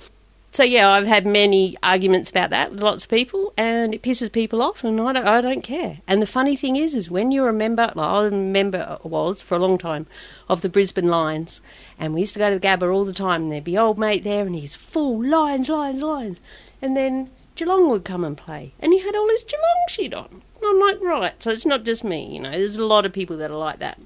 so 0.55 0.63
yeah, 0.63 0.89
I've 0.89 1.09
had 1.09 1.27
many 1.27 1.77
arguments 1.83 2.31
about 2.31 2.51
that 2.51 2.71
with 2.71 2.81
lots 2.81 3.03
of 3.03 3.11
people, 3.11 3.53
and 3.57 3.93
it 3.93 4.03
pisses 4.03 4.31
people 4.31 4.63
off, 4.63 4.85
and 4.85 5.01
I 5.01 5.13
don't, 5.13 5.27
I 5.27 5.41
don't 5.41 5.63
care. 5.63 5.99
And 6.07 6.23
the 6.23 6.27
funny 6.27 6.55
thing 6.55 6.77
is, 6.77 6.95
is 6.95 7.11
when 7.11 7.33
you're 7.33 7.49
a 7.49 7.53
member, 7.53 7.93
I 7.97 8.13
was 8.21 8.33
a 8.33 8.37
member 8.37 8.99
was 9.03 9.43
for 9.43 9.57
a 9.57 9.59
long 9.59 9.79
time 9.79 10.07
of 10.49 10.61
the 10.61 10.69
Brisbane 10.69 11.09
Lions, 11.09 11.61
and 11.99 12.15
we 12.15 12.21
used 12.21 12.35
to 12.35 12.39
go 12.39 12.51
to 12.51 12.59
the 12.61 12.65
Gabba 12.65 12.95
all 12.95 13.05
the 13.05 13.13
time, 13.13 13.43
and 13.43 13.53
there'd 13.53 13.65
be 13.65 13.77
old 13.77 13.99
mate 13.99 14.23
there, 14.23 14.47
and 14.47 14.55
he's 14.55 14.77
full 14.77 15.27
Lions, 15.27 15.69
Lions, 15.69 16.01
Lions, 16.01 16.41
and 16.81 16.97
then 16.97 17.31
Geelong 17.57 17.89
would 17.89 18.05
come 18.05 18.23
and 18.23 18.39
play, 18.39 18.75
and 18.79 18.93
he 18.93 19.01
had 19.01 19.17
all 19.17 19.29
his 19.31 19.43
Geelong 19.43 19.85
shit 19.89 20.15
on. 20.15 20.41
And 20.63 20.65
I'm 20.67 20.79
like, 20.79 21.01
right, 21.01 21.43
so 21.43 21.51
it's 21.51 21.67
not 21.67 21.83
just 21.83 22.05
me, 22.05 22.33
you 22.33 22.39
know. 22.39 22.53
There's 22.53 22.77
a 22.77 22.85
lot 22.85 23.05
of 23.05 23.13
people 23.13 23.37
that 23.39 23.51
are 23.51 23.57
like 23.57 23.81
that. 23.81 23.99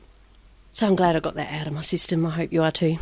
So 0.79 0.87
I'm 0.87 0.95
glad 0.95 1.17
I 1.17 1.19
got 1.19 1.35
that 1.35 1.53
out 1.53 1.67
of 1.67 1.73
my 1.73 1.81
system. 1.81 2.25
I 2.25 2.31
hope 2.31 2.53
you 2.53 2.62
are 2.62 2.71
too. 2.71 2.99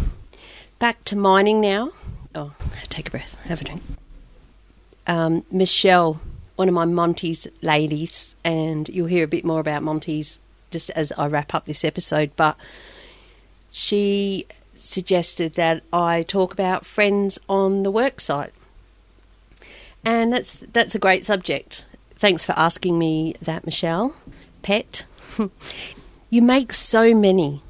Back 0.79 1.05
to 1.05 1.15
mining 1.15 1.61
now. 1.61 1.93
Oh, 2.35 2.55
take 2.89 3.09
a 3.09 3.11
breath, 3.11 3.35
have 3.45 3.61
a 3.61 3.65
drink. 3.65 3.83
Um, 5.07 5.45
Michelle, 5.51 6.19
one 6.55 6.69
of 6.69 6.75
my 6.75 6.87
Monty's 6.87 7.47
ladies, 7.61 8.35
and 8.43 8.89
you'll 8.89 9.09
hear 9.09 9.25
a 9.25 9.29
bit 9.29 9.45
more 9.45 9.61
about 9.61 9.83
Monty's 9.83 10.39
just 10.71 10.89
as 10.93 11.12
I 11.19 11.27
wrap 11.27 11.55
up 11.55 11.67
this 11.67 11.85
episode, 11.85 12.31
but 12.35 12.57
she 13.71 14.47
suggested 14.75 15.53
that 15.57 15.83
I 15.93 16.23
talk 16.23 16.55
about 16.55 16.87
friends 16.87 17.39
on 17.47 17.83
the 17.83 17.91
work 17.91 18.23
site. 18.23 18.55
And 20.03 20.33
that's 20.33 20.65
that's 20.73 20.95
a 20.95 20.99
great 20.99 21.27
subject. 21.27 21.85
Thanks 22.15 22.43
for 22.43 22.53
asking 22.53 22.99
me 22.99 23.35
that, 23.43 23.67
Michelle. 23.67 24.17
Pet, 24.62 25.05
you 26.31 26.41
make 26.41 26.73
so 26.73 27.15
many 27.15 27.61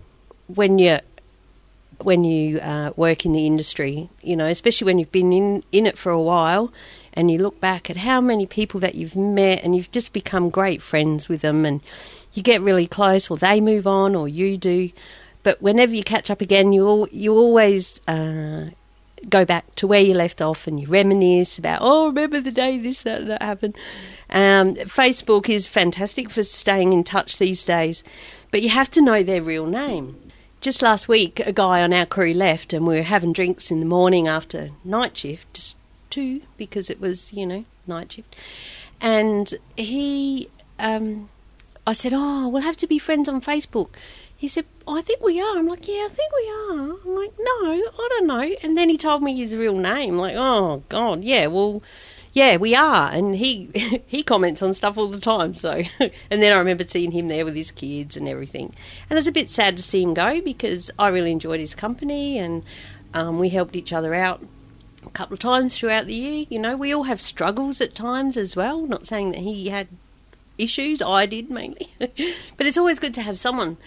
when 0.48 0.78
you 0.78 0.98
when 2.02 2.24
you 2.24 2.58
uh, 2.60 2.92
work 2.96 3.24
in 3.24 3.32
the 3.32 3.46
industry. 3.46 4.08
You 4.22 4.36
know, 4.36 4.46
especially 4.46 4.86
when 4.86 4.98
you've 4.98 5.12
been 5.12 5.32
in 5.32 5.64
in 5.72 5.86
it 5.86 5.98
for 5.98 6.10
a 6.10 6.20
while, 6.20 6.72
and 7.12 7.30
you 7.30 7.38
look 7.38 7.60
back 7.60 7.90
at 7.90 7.96
how 7.98 8.20
many 8.20 8.46
people 8.46 8.80
that 8.80 8.94
you've 8.94 9.16
met, 9.16 9.62
and 9.64 9.74
you've 9.74 9.92
just 9.92 10.12
become 10.12 10.50
great 10.50 10.82
friends 10.82 11.28
with 11.28 11.42
them, 11.42 11.64
and 11.64 11.80
you 12.32 12.42
get 12.42 12.60
really 12.60 12.86
close, 12.86 13.30
or 13.30 13.36
they 13.36 13.60
move 13.60 13.86
on, 13.86 14.14
or 14.14 14.28
you 14.28 14.56
do. 14.56 14.90
But 15.42 15.62
whenever 15.62 15.94
you 15.94 16.02
catch 16.02 16.28
up 16.28 16.40
again, 16.40 16.72
you 16.72 16.84
all, 16.84 17.08
you 17.12 17.32
always 17.32 18.00
uh, 18.08 18.70
go 19.28 19.44
back 19.44 19.74
to 19.76 19.86
where 19.86 20.00
you 20.00 20.12
left 20.12 20.42
off 20.42 20.66
and 20.66 20.80
you 20.80 20.88
reminisce 20.88 21.56
about, 21.56 21.78
oh, 21.82 22.08
remember 22.08 22.40
the 22.40 22.50
day 22.50 22.78
this, 22.78 23.02
that, 23.02 23.26
that 23.26 23.42
happened. 23.42 23.76
Um, 24.28 24.74
Facebook 24.74 25.48
is 25.48 25.68
fantastic 25.68 26.30
for 26.30 26.42
staying 26.42 26.92
in 26.92 27.04
touch 27.04 27.38
these 27.38 27.62
days, 27.62 28.02
but 28.50 28.62
you 28.62 28.70
have 28.70 28.90
to 28.90 29.00
know 29.00 29.22
their 29.22 29.40
real 29.40 29.66
name. 29.66 30.25
Just 30.66 30.82
last 30.82 31.06
week, 31.06 31.38
a 31.46 31.52
guy 31.52 31.80
on 31.80 31.92
our 31.92 32.06
crew 32.06 32.34
left, 32.34 32.72
and 32.72 32.84
we 32.84 32.96
were 32.96 33.04
having 33.04 33.32
drinks 33.32 33.70
in 33.70 33.78
the 33.78 33.86
morning 33.86 34.26
after 34.26 34.70
night 34.82 35.16
shift, 35.16 35.54
just 35.54 35.76
two 36.10 36.42
because 36.56 36.90
it 36.90 37.00
was, 37.00 37.32
you 37.32 37.46
know, 37.46 37.64
night 37.86 38.10
shift. 38.10 38.34
And 39.00 39.54
he, 39.76 40.48
um, 40.80 41.30
I 41.86 41.92
said, 41.92 42.10
oh, 42.12 42.48
we'll 42.48 42.62
have 42.62 42.76
to 42.78 42.88
be 42.88 42.98
friends 42.98 43.28
on 43.28 43.40
Facebook. 43.40 43.90
He 44.36 44.48
said, 44.48 44.64
I 44.88 45.02
think 45.02 45.20
we 45.22 45.40
are. 45.40 45.56
I'm 45.56 45.68
like, 45.68 45.86
yeah, 45.86 46.04
I 46.04 46.08
think 46.08 46.32
we 46.32 46.48
are. 46.48 46.96
I'm 46.98 47.14
like, 47.14 47.32
no, 47.38 47.62
I 47.62 48.08
don't 48.10 48.26
know. 48.26 48.56
And 48.64 48.76
then 48.76 48.88
he 48.88 48.98
told 48.98 49.22
me 49.22 49.36
his 49.36 49.54
real 49.54 49.78
name. 49.78 50.18
Like, 50.18 50.34
oh 50.36 50.82
God, 50.88 51.22
yeah, 51.22 51.46
well, 51.46 51.80
yeah, 52.36 52.58
we 52.58 52.74
are. 52.74 53.10
And 53.10 53.34
he 53.34 53.70
he 54.06 54.22
comments 54.22 54.60
on 54.60 54.74
stuff 54.74 54.98
all 54.98 55.08
the 55.08 55.18
time. 55.18 55.54
So, 55.54 55.82
and 55.98 56.42
then 56.42 56.52
I 56.52 56.58
remember 56.58 56.84
seeing 56.86 57.12
him 57.12 57.28
there 57.28 57.46
with 57.46 57.54
his 57.54 57.70
kids 57.70 58.14
and 58.14 58.28
everything. 58.28 58.74
And 59.08 59.18
it's 59.18 59.26
a 59.26 59.32
bit 59.32 59.48
sad 59.48 59.78
to 59.78 59.82
see 59.82 60.02
him 60.02 60.12
go 60.12 60.42
because 60.42 60.90
I 60.98 61.08
really 61.08 61.32
enjoyed 61.32 61.60
his 61.60 61.74
company 61.74 62.36
and 62.36 62.62
um, 63.14 63.38
we 63.38 63.48
helped 63.48 63.74
each 63.74 63.90
other 63.90 64.12
out 64.14 64.42
a 65.02 65.10
couple 65.10 65.32
of 65.32 65.40
times 65.40 65.78
throughout 65.78 66.04
the 66.04 66.14
year. 66.14 66.44
You 66.50 66.58
know, 66.58 66.76
we 66.76 66.92
all 66.92 67.04
have 67.04 67.22
struggles 67.22 67.80
at 67.80 67.94
times 67.94 68.36
as 68.36 68.54
well. 68.54 68.86
Not 68.86 69.06
saying 69.06 69.30
that 69.30 69.40
he 69.40 69.70
had 69.70 69.88
issues, 70.58 71.00
I 71.00 71.24
did 71.24 71.50
mainly, 71.50 71.88
but 71.98 72.66
it's 72.66 72.76
always 72.76 72.98
good 72.98 73.14
to 73.14 73.22
have 73.22 73.38
someone 73.38 73.78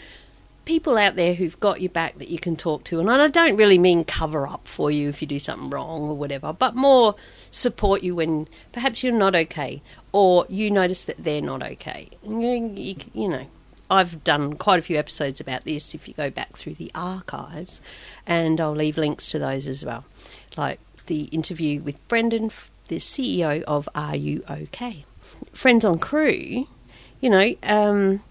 people 0.70 1.00
out 1.00 1.16
there 1.16 1.34
who've 1.34 1.60
got 1.60 1.82
your 1.82 1.90
back 1.90 2.20
that 2.20 2.28
you 2.28 2.38
can 2.38 2.56
talk 2.56 2.84
to. 2.84 3.00
And 3.00 3.10
I 3.10 3.28
don't 3.28 3.56
really 3.56 3.80
mean 3.80 4.04
cover 4.04 4.48
up 4.48 4.68
for 4.68 4.92
you 4.92 5.10
if 5.10 5.20
you 5.20 5.28
do 5.28 5.40
something 5.40 5.72
wrong 5.72 6.02
or 6.04 6.14
whatever, 6.16 6.54
but 6.54 6.76
more 6.76 7.16
support 7.50 8.04
you 8.04 8.14
when 8.14 8.48
perhaps 8.72 9.04
you're 9.04 9.12
not 9.12 9.36
okay 9.36 9.82
or 10.12 10.46
you 10.48 10.70
notice 10.70 11.06
that 11.06 11.24
they're 11.24 11.42
not 11.42 11.64
okay. 11.64 12.12
You, 12.22 12.72
you, 12.76 12.96
you 13.16 13.28
know, 13.28 13.48
I've 13.90 14.24
done 14.24 14.58
quite 14.58 14.78
a 14.78 14.84
few 14.84 15.00
episodes 15.00 15.42
about 15.42 15.64
this 15.64 15.96
if 15.96 16.08
you 16.08 16.14
go 16.14 16.30
back 16.30 16.56
through 16.56 16.76
the 16.76 16.92
archives, 16.94 17.82
and 18.28 18.62
I'll 18.62 18.76
leave 18.76 18.96
links 18.96 19.26
to 19.30 19.40
those 19.40 19.66
as 19.66 19.84
well. 19.84 20.06
Like 20.56 20.80
the 21.08 21.24
interview 21.24 21.82
with 21.82 22.08
Brendan, 22.08 22.52
the 22.90 22.98
CEO 22.98 23.64
of 23.64 23.90
Are 23.96 24.16
You 24.16 24.44
OK? 24.48 25.04
Friends 25.52 25.84
on 25.84 25.98
Crew, 25.98 26.68
you 27.22 27.30
know, 27.32 27.56
um, 27.64 28.22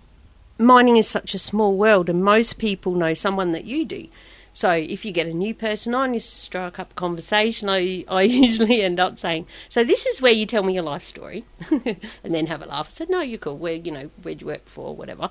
mining 0.58 0.96
is 0.96 1.08
such 1.08 1.34
a 1.34 1.38
small 1.38 1.76
world, 1.76 2.08
and 2.08 2.22
most 2.22 2.58
people 2.58 2.92
know 2.92 3.14
someone 3.14 3.52
that 3.52 3.64
you 3.64 3.84
do. 3.84 4.08
So 4.52 4.72
if 4.72 5.04
you 5.04 5.12
get 5.12 5.28
a 5.28 5.32
new 5.32 5.54
person 5.54 5.94
on, 5.94 6.14
you 6.14 6.18
strike 6.20 6.80
up 6.80 6.90
a 6.90 6.94
conversation. 6.94 7.68
I, 7.68 8.04
I 8.08 8.22
usually 8.46 8.82
end 8.82 8.98
up 8.98 9.18
saying, 9.18 9.46
"So 9.68 9.84
this 9.84 10.04
is 10.04 10.20
where 10.20 10.32
you 10.32 10.46
tell 10.46 10.64
me 10.64 10.74
your 10.74 10.82
life 10.82 11.04
story," 11.04 11.44
and 11.70 12.34
then 12.34 12.46
have 12.46 12.60
a 12.60 12.66
laugh. 12.66 12.88
I 12.88 12.90
said, 12.90 13.08
"No, 13.08 13.20
you're 13.20 13.38
cool. 13.38 13.56
Where 13.56 13.74
you 13.74 13.92
know 13.92 14.10
where'd 14.22 14.40
you 14.40 14.48
work 14.48 14.68
for, 14.68 14.96
whatever." 14.96 15.30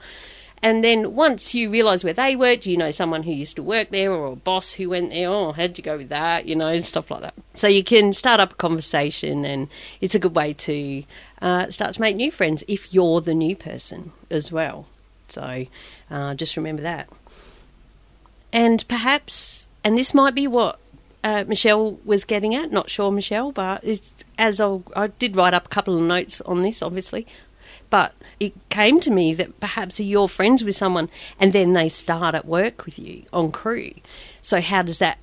And 0.64 0.84
then 0.84 1.14
once 1.14 1.54
you 1.54 1.70
realise 1.70 2.04
where 2.04 2.14
they 2.14 2.36
worked, 2.36 2.66
you 2.66 2.78
know 2.78 2.92
someone 2.92 3.24
who 3.24 3.32
used 3.32 3.58
to 3.58 3.64
work 3.64 3.92
there 3.92 4.12
or 4.12 4.28
a 4.28 4.36
boss 4.36 4.72
who 4.72 4.90
went 4.90 5.12
there. 5.12 5.30
Oh, 5.30 5.52
how'd 5.52 5.78
you 5.78 5.84
go 5.84 5.98
with 5.98 6.10
that? 6.10 6.46
You 6.46 6.56
know, 6.56 6.80
stuff 6.80 7.12
like 7.12 7.22
that. 7.22 7.34
So 7.54 7.68
you 7.68 7.84
can 7.84 8.14
start 8.14 8.40
up 8.40 8.54
a 8.54 8.56
conversation, 8.56 9.44
and 9.44 9.68
it's 10.00 10.16
a 10.16 10.20
good 10.20 10.36
way 10.36 10.54
to 10.54 11.04
uh, 11.42 11.70
start 11.70 11.96
to 11.96 12.02
make 12.02 12.16
new 12.16 12.32
friends 12.32 12.64
if 12.68 12.94
you're 12.94 13.20
the 13.20 13.36
new 13.36 13.58
person 13.58 14.14
as 14.32 14.54
well. 14.54 14.88
So 15.28 15.66
uh, 16.10 16.36
just 16.36 16.58
remember 16.58 16.84
that. 16.84 17.10
And 18.54 18.88
perhaps, 18.88 19.68
and 19.84 19.98
this 19.98 20.14
might 20.14 20.34
be 20.34 20.48
what 20.48 20.80
uh, 21.24 21.44
Michelle 21.48 22.00
was 22.06 22.24
getting 22.24 22.56
at. 22.56 22.72
Not 22.72 22.90
sure, 22.90 23.12
Michelle, 23.12 23.52
but 23.52 23.84
as 24.38 24.60
I'll, 24.60 24.84
I 24.96 25.08
did 25.08 25.36
write 25.36 25.54
up 25.54 25.66
a 25.66 25.70
couple 25.70 25.98
of 25.98 26.04
notes 26.04 26.42
on 26.42 26.62
this, 26.62 26.82
obviously. 26.82 27.28
But 27.90 28.14
it 28.40 28.54
came 28.70 29.00
to 29.02 29.12
me 29.12 29.34
that 29.34 29.60
perhaps 29.60 30.00
you're 30.00 30.28
friends 30.28 30.64
with 30.64 30.76
someone 30.76 31.10
and 31.40 31.54
then 31.54 31.74
they 31.74 31.90
start 31.90 32.36
at 32.36 32.46
work 32.46 32.86
with 32.86 33.00
you 33.00 33.24
on 33.32 33.52
crew. 33.52 33.92
So, 34.42 34.62
how 34.62 34.82
does 34.82 35.00
that 35.00 35.18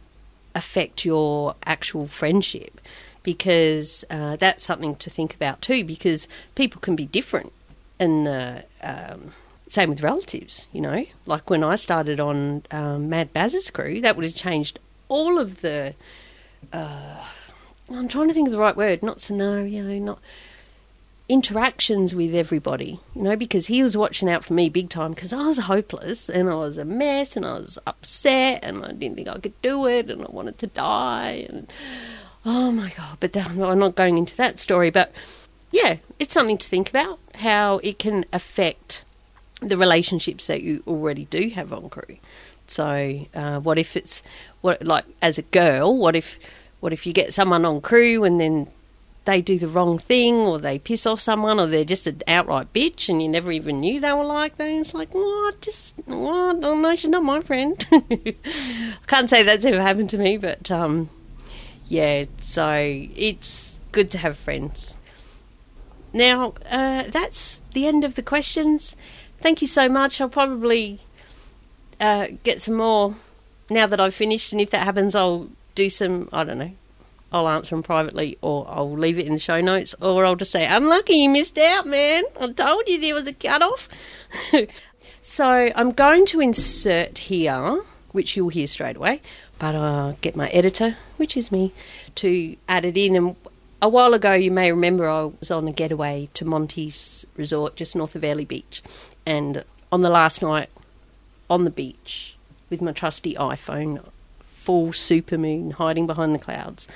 affect 0.54 1.04
your 1.04 1.56
actual 1.64 2.06
friendship? 2.06 2.80
Because 3.22 4.04
uh, 4.10 4.36
that's 4.36 4.64
something 4.64 4.96
to 4.96 5.10
think 5.10 5.34
about 5.34 5.62
too, 5.62 5.84
because 5.84 6.28
people 6.54 6.80
can 6.80 6.96
be 6.96 7.06
different 7.06 7.52
in 7.98 8.24
the. 8.24 8.64
Um, 8.82 9.32
same 9.68 9.90
with 9.90 10.02
relatives, 10.02 10.68
you 10.72 10.80
know. 10.80 11.04
Like 11.26 11.50
when 11.50 11.64
I 11.64 11.76
started 11.76 12.20
on 12.20 12.64
um, 12.70 13.08
Mad 13.08 13.32
Baz's 13.32 13.70
crew, 13.70 14.00
that 14.00 14.16
would 14.16 14.24
have 14.24 14.34
changed 14.34 14.78
all 15.08 15.38
of 15.38 15.60
the. 15.60 15.94
Uh, 16.72 17.24
I'm 17.90 18.08
trying 18.08 18.28
to 18.28 18.34
think 18.34 18.48
of 18.48 18.52
the 18.52 18.58
right 18.58 18.76
word. 18.76 19.02
Not 19.02 19.20
scenario, 19.20 19.98
not 19.98 20.18
interactions 21.28 22.14
with 22.14 22.34
everybody, 22.34 23.00
you 23.14 23.22
know, 23.22 23.36
because 23.36 23.66
he 23.66 23.82
was 23.82 23.96
watching 23.96 24.28
out 24.28 24.44
for 24.44 24.52
me 24.52 24.68
big 24.68 24.90
time 24.90 25.12
because 25.12 25.32
I 25.32 25.46
was 25.46 25.58
hopeless 25.58 26.28
and 26.28 26.50
I 26.50 26.54
was 26.54 26.76
a 26.76 26.84
mess 26.84 27.36
and 27.36 27.46
I 27.46 27.54
was 27.54 27.78
upset 27.86 28.60
and 28.62 28.84
I 28.84 28.92
didn't 28.92 29.16
think 29.16 29.28
I 29.28 29.38
could 29.38 29.60
do 29.62 29.86
it 29.86 30.10
and 30.10 30.22
I 30.22 30.30
wanted 30.30 30.58
to 30.58 30.66
die 30.66 31.46
and 31.48 31.72
oh 32.44 32.70
my 32.70 32.92
god! 32.94 33.18
But 33.20 33.36
I'm 33.36 33.78
not 33.78 33.94
going 33.94 34.18
into 34.18 34.36
that 34.36 34.58
story, 34.58 34.90
but 34.90 35.12
yeah, 35.70 35.96
it's 36.18 36.34
something 36.34 36.58
to 36.58 36.68
think 36.68 36.90
about 36.90 37.18
how 37.36 37.78
it 37.82 37.98
can 37.98 38.26
affect 38.32 39.04
the 39.68 39.76
relationships 39.76 40.46
that 40.46 40.62
you 40.62 40.82
already 40.86 41.24
do 41.26 41.50
have 41.50 41.72
on 41.72 41.88
crew. 41.88 42.18
So, 42.66 43.26
uh, 43.34 43.60
what 43.60 43.78
if 43.78 43.96
it's 43.96 44.22
what 44.60 44.82
like 44.84 45.04
as 45.20 45.38
a 45.38 45.42
girl? 45.42 45.96
What 45.96 46.16
if 46.16 46.38
what 46.80 46.92
if 46.92 47.06
you 47.06 47.12
get 47.12 47.34
someone 47.34 47.64
on 47.64 47.80
crew 47.80 48.24
and 48.24 48.40
then 48.40 48.68
they 49.24 49.40
do 49.40 49.58
the 49.58 49.68
wrong 49.68 49.98
thing, 49.98 50.34
or 50.34 50.58
they 50.58 50.78
piss 50.78 51.06
off 51.06 51.20
someone, 51.20 51.58
or 51.58 51.66
they're 51.66 51.84
just 51.84 52.06
an 52.06 52.22
outright 52.28 52.72
bitch, 52.74 53.08
and 53.08 53.22
you 53.22 53.28
never 53.28 53.50
even 53.52 53.80
knew 53.80 54.00
they 54.00 54.12
were 54.12 54.24
like 54.24 54.58
that? 54.58 54.68
It's 54.68 54.92
like, 54.92 55.14
what? 55.14 55.60
Just 55.60 55.94
what? 56.04 56.58
Oh 56.62 56.74
no, 56.74 56.94
she's 56.96 57.10
not 57.10 57.22
my 57.22 57.40
friend. 57.40 57.86
I 57.92 58.34
can't 59.06 59.30
say 59.30 59.42
that's 59.42 59.64
ever 59.64 59.80
happened 59.80 60.10
to 60.10 60.18
me, 60.18 60.36
but 60.36 60.70
um, 60.70 61.08
yeah. 61.86 62.24
So 62.40 62.70
it's 63.16 63.76
good 63.92 64.10
to 64.12 64.18
have 64.18 64.36
friends. 64.36 64.96
Now 66.12 66.54
uh, 66.70 67.04
that's 67.08 67.60
the 67.72 67.86
end 67.86 68.04
of 68.04 68.14
the 68.14 68.22
questions 68.22 68.94
thank 69.44 69.60
you 69.60 69.68
so 69.68 69.90
much. 69.90 70.22
I'll 70.22 70.30
probably 70.30 71.00
uh, 72.00 72.28
get 72.44 72.62
some 72.62 72.76
more 72.76 73.14
now 73.68 73.86
that 73.86 74.00
I've 74.00 74.14
finished, 74.14 74.52
and 74.52 74.60
if 74.60 74.70
that 74.70 74.84
happens, 74.84 75.14
I'll 75.14 75.48
do 75.74 75.90
some. 75.90 76.30
I 76.32 76.44
don't 76.44 76.58
know. 76.58 76.72
I'll 77.30 77.48
answer 77.48 77.76
them 77.76 77.82
privately, 77.82 78.38
or 78.40 78.64
I'll 78.68 78.96
leave 78.96 79.18
it 79.18 79.26
in 79.26 79.34
the 79.34 79.38
show 79.38 79.60
notes, 79.60 79.94
or 80.00 80.24
I'll 80.24 80.34
just 80.34 80.50
say, 80.50 80.66
"Unlucky, 80.66 81.16
you 81.16 81.28
missed 81.28 81.58
out, 81.58 81.86
man. 81.86 82.24
I 82.40 82.52
told 82.52 82.88
you 82.88 82.98
there 82.98 83.14
was 83.14 83.28
a 83.28 83.34
cut 83.34 83.60
off." 83.60 83.86
so 85.22 85.70
I'm 85.76 85.92
going 85.92 86.24
to 86.26 86.40
insert 86.40 87.18
here, 87.18 87.82
which 88.12 88.36
you'll 88.36 88.48
hear 88.48 88.66
straight 88.66 88.96
away, 88.96 89.20
but 89.58 89.74
I'll 89.74 90.14
get 90.22 90.36
my 90.36 90.48
editor, 90.48 90.96
which 91.18 91.36
is 91.36 91.52
me, 91.52 91.74
to 92.14 92.56
add 92.66 92.86
it 92.86 92.96
in. 92.96 93.14
And 93.14 93.36
a 93.82 93.90
while 93.90 94.14
ago, 94.14 94.32
you 94.32 94.50
may 94.50 94.72
remember 94.72 95.06
I 95.06 95.24
was 95.24 95.50
on 95.50 95.68
a 95.68 95.72
getaway 95.72 96.30
to 96.32 96.46
Monty's 96.46 97.26
Resort 97.36 97.76
just 97.76 97.94
north 97.94 98.16
of 98.16 98.24
Airlie 98.24 98.46
Beach, 98.46 98.82
and 99.26 99.64
on 99.90 100.02
the 100.02 100.10
last 100.10 100.42
night 100.42 100.68
on 101.48 101.64
the 101.64 101.70
beach 101.70 102.36
with 102.70 102.82
my 102.82 102.92
trusty 102.92 103.34
iPhone, 103.34 104.04
full 104.40 104.88
supermoon 104.88 105.72
hiding 105.72 106.06
behind 106.06 106.34
the 106.34 106.38
clouds, 106.38 106.88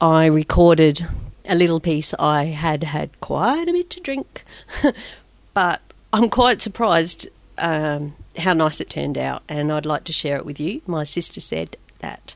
I 0.00 0.26
recorded 0.26 1.06
a 1.46 1.54
little 1.54 1.80
piece. 1.80 2.14
I 2.18 2.44
had 2.46 2.84
had 2.84 3.20
quite 3.20 3.68
a 3.68 3.72
bit 3.72 3.90
to 3.90 4.00
drink, 4.00 4.44
but 5.54 5.80
I'm 6.12 6.28
quite 6.28 6.60
surprised 6.60 7.28
um, 7.58 8.14
how 8.36 8.52
nice 8.52 8.80
it 8.80 8.90
turned 8.90 9.18
out, 9.18 9.42
and 9.48 9.72
I'd 9.72 9.86
like 9.86 10.04
to 10.04 10.12
share 10.12 10.36
it 10.36 10.46
with 10.46 10.60
you. 10.60 10.82
My 10.86 11.04
sister 11.04 11.40
said 11.40 11.76
that 12.00 12.34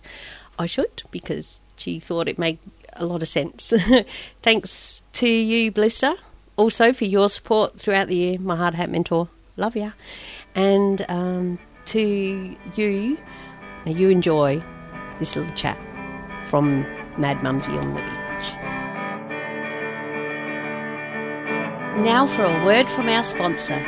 I 0.59 0.67
should 0.67 1.03
because 1.11 1.61
she 1.77 1.99
thought 1.99 2.29
it 2.29 2.39
made 2.39 2.59
a 2.95 3.05
lot 3.05 3.23
of 3.23 3.29
sense. 3.29 3.73
Thanks 4.43 5.03
to 5.15 5.29
you, 5.29 5.71
Blister, 5.71 6.15
also 6.57 6.93
for 6.93 7.05
your 7.05 7.29
support 7.29 7.79
throughout 7.79 8.09
the 8.09 8.17
year, 8.17 8.39
my 8.39 8.57
hard 8.57 8.75
hat 8.75 8.91
mentor. 8.91 9.29
Love 9.57 9.77
ya. 9.77 9.93
And 10.55 11.05
um, 11.09 11.59
to 11.87 12.57
you, 12.75 13.19
you 13.87 14.09
enjoy 14.11 14.63
this 15.19 15.37
little 15.37 15.55
chat 15.55 15.79
from 16.47 16.83
Mad 17.19 17.43
Mumsy 17.43 17.73
on 17.73 17.95
the 17.95 18.01
beach. 18.01 18.53
Now 22.05 22.27
for 22.27 22.45
a 22.45 22.65
word 22.65 22.89
from 22.89 23.09
our 23.09 23.23
sponsor. 23.23 23.81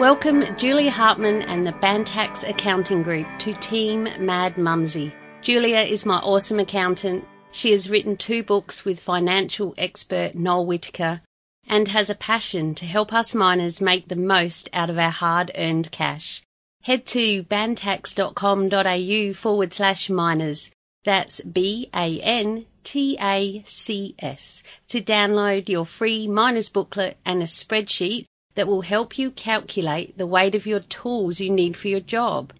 Welcome 0.00 0.44
Julia 0.56 0.90
Hartman 0.90 1.42
and 1.42 1.66
the 1.66 1.72
Bantacs 1.72 2.48
Accounting 2.48 3.02
Group 3.02 3.26
to 3.40 3.52
Team 3.54 4.08
Mad 4.18 4.58
Mumsy. 4.58 5.14
Julia 5.42 5.80
is 5.80 6.04
my 6.04 6.18
awesome 6.18 6.58
accountant. 6.58 7.24
She 7.52 7.70
has 7.72 7.90
written 7.90 8.16
two 8.16 8.42
books 8.42 8.84
with 8.84 8.98
financial 8.98 9.74
expert 9.76 10.34
Noel 10.34 10.66
Whittaker 10.66 11.20
and 11.66 11.88
has 11.88 12.10
a 12.10 12.14
passion 12.14 12.74
to 12.74 12.86
help 12.86 13.12
us 13.12 13.34
miners 13.34 13.80
make 13.80 14.08
the 14.08 14.16
most 14.16 14.68
out 14.72 14.90
of 14.90 14.98
our 14.98 15.10
hard 15.10 15.50
earned 15.56 15.90
cash. 15.90 16.42
Head 16.82 17.06
to 17.06 17.44
bantacs.com.au 17.44 19.32
forward 19.34 19.72
slash 19.72 20.10
miners. 20.10 20.70
That's 21.04 21.40
B 21.40 21.88
A 21.94 22.20
N 22.20 22.66
T 22.84 23.16
A 23.20 23.62
C 23.64 24.14
S 24.18 24.62
to 24.88 25.00
download 25.00 25.68
your 25.68 25.86
free 25.86 26.26
miners 26.26 26.68
booklet 26.68 27.16
and 27.24 27.42
a 27.42 27.46
spreadsheet 27.46 28.26
that 28.54 28.66
will 28.66 28.82
help 28.82 29.18
you 29.18 29.30
calculate 29.30 30.18
the 30.18 30.26
weight 30.26 30.54
of 30.54 30.66
your 30.66 30.80
tools 30.80 31.40
you 31.40 31.50
need 31.50 31.76
for 31.76 31.88
your 31.88 32.00
job. 32.00 32.52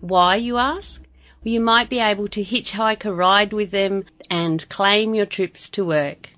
Why, 0.00 0.36
you 0.36 0.56
ask? 0.56 1.02
Well, 1.42 1.52
you 1.52 1.60
might 1.60 1.90
be 1.90 1.98
able 1.98 2.28
to 2.28 2.44
hitchhike 2.44 3.04
a 3.04 3.12
ride 3.12 3.52
with 3.52 3.70
them 3.70 4.04
and 4.30 4.68
claim 4.68 5.14
your 5.14 5.26
trips 5.26 5.68
to 5.70 5.84
work. 5.84 6.30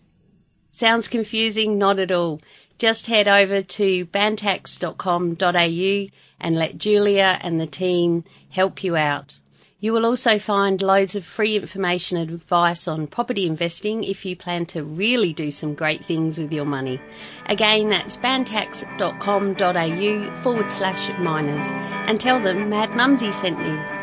Sounds 0.75 1.07
confusing? 1.07 1.79
Not 1.79 2.01
at 2.01 2.11
all. 2.11 2.41
Just 2.79 3.07
head 3.07 3.29
over 3.29 3.63
to 3.63 4.07
bantacs.com.au 4.07 6.09
and 6.41 6.57
let 6.57 6.79
Julia 6.79 7.39
and 7.43 7.61
the 7.61 7.69
team 7.69 8.25
help 8.51 8.83
you 8.83 8.97
out. 8.97 9.39
You 9.79 9.93
will 9.93 10.05
also 10.05 10.41
find 10.41 10.83
loads 10.83 11.15
of 11.15 11.25
free 11.25 11.55
information 11.55 12.17
and 12.17 12.29
advice 12.29 12.89
on 12.89 13.07
property 13.07 13.47
investing 13.47 14.03
if 14.03 14.27
you 14.27 14.35
plan 14.35 14.67
to 14.67 14.83
really 14.83 15.33
do 15.33 15.53
some 15.53 15.75
great 15.75 16.05
things 16.05 16.39
with 16.39 16.53
your 16.53 16.65
money. 16.65 17.01
Again, 17.47 17.91
that's 17.91 18.17
bantacs.com.au 18.17 20.35
forward 20.43 20.71
slash 20.73 21.17
miners 21.21 21.69
and 22.09 22.19
tell 22.19 22.41
them 22.41 22.69
Mad 22.69 22.97
Mumsy 22.97 23.31
sent 23.31 23.61
you. 23.61 23.94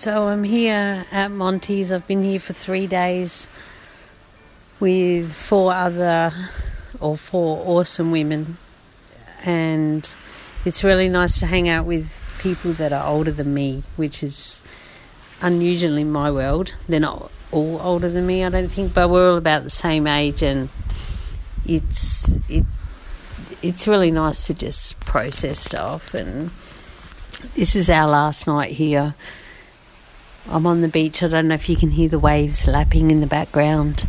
So 0.00 0.28
I'm 0.28 0.44
here 0.44 1.04
at 1.12 1.30
Monty's. 1.30 1.92
I've 1.92 2.06
been 2.06 2.22
here 2.22 2.40
for 2.40 2.54
three 2.54 2.86
days 2.86 3.50
with 4.80 5.30
four 5.30 5.74
other 5.74 6.32
or 6.98 7.18
four 7.18 7.62
awesome 7.66 8.10
women, 8.10 8.56
and 9.44 10.08
it's 10.64 10.82
really 10.82 11.10
nice 11.10 11.38
to 11.40 11.46
hang 11.46 11.68
out 11.68 11.84
with 11.84 12.24
people 12.38 12.72
that 12.72 12.94
are 12.94 13.06
older 13.06 13.30
than 13.30 13.52
me, 13.52 13.82
which 13.96 14.22
is 14.22 14.62
unusual 15.42 15.98
in 15.98 16.10
my 16.10 16.30
world. 16.30 16.72
They're 16.88 16.98
not 16.98 17.30
all 17.52 17.78
older 17.82 18.08
than 18.08 18.26
me, 18.26 18.42
I 18.42 18.48
don't 18.48 18.70
think, 18.70 18.94
but 18.94 19.10
we're 19.10 19.30
all 19.30 19.36
about 19.36 19.64
the 19.64 19.68
same 19.68 20.06
age, 20.06 20.42
and 20.42 20.70
it's 21.66 22.38
it 22.48 22.64
it's 23.60 23.86
really 23.86 24.10
nice 24.10 24.46
to 24.46 24.54
just 24.54 24.98
process 25.00 25.58
stuff. 25.58 26.14
And 26.14 26.52
this 27.54 27.76
is 27.76 27.90
our 27.90 28.08
last 28.08 28.46
night 28.46 28.72
here 28.72 29.14
I'm 30.50 30.66
on 30.66 30.80
the 30.80 30.88
beach. 30.88 31.22
I 31.22 31.28
don't 31.28 31.48
know 31.48 31.54
if 31.54 31.68
you 31.68 31.76
can 31.76 31.90
hear 31.90 32.08
the 32.08 32.18
waves 32.18 32.66
lapping 32.66 33.10
in 33.10 33.20
the 33.20 33.26
background. 33.26 34.08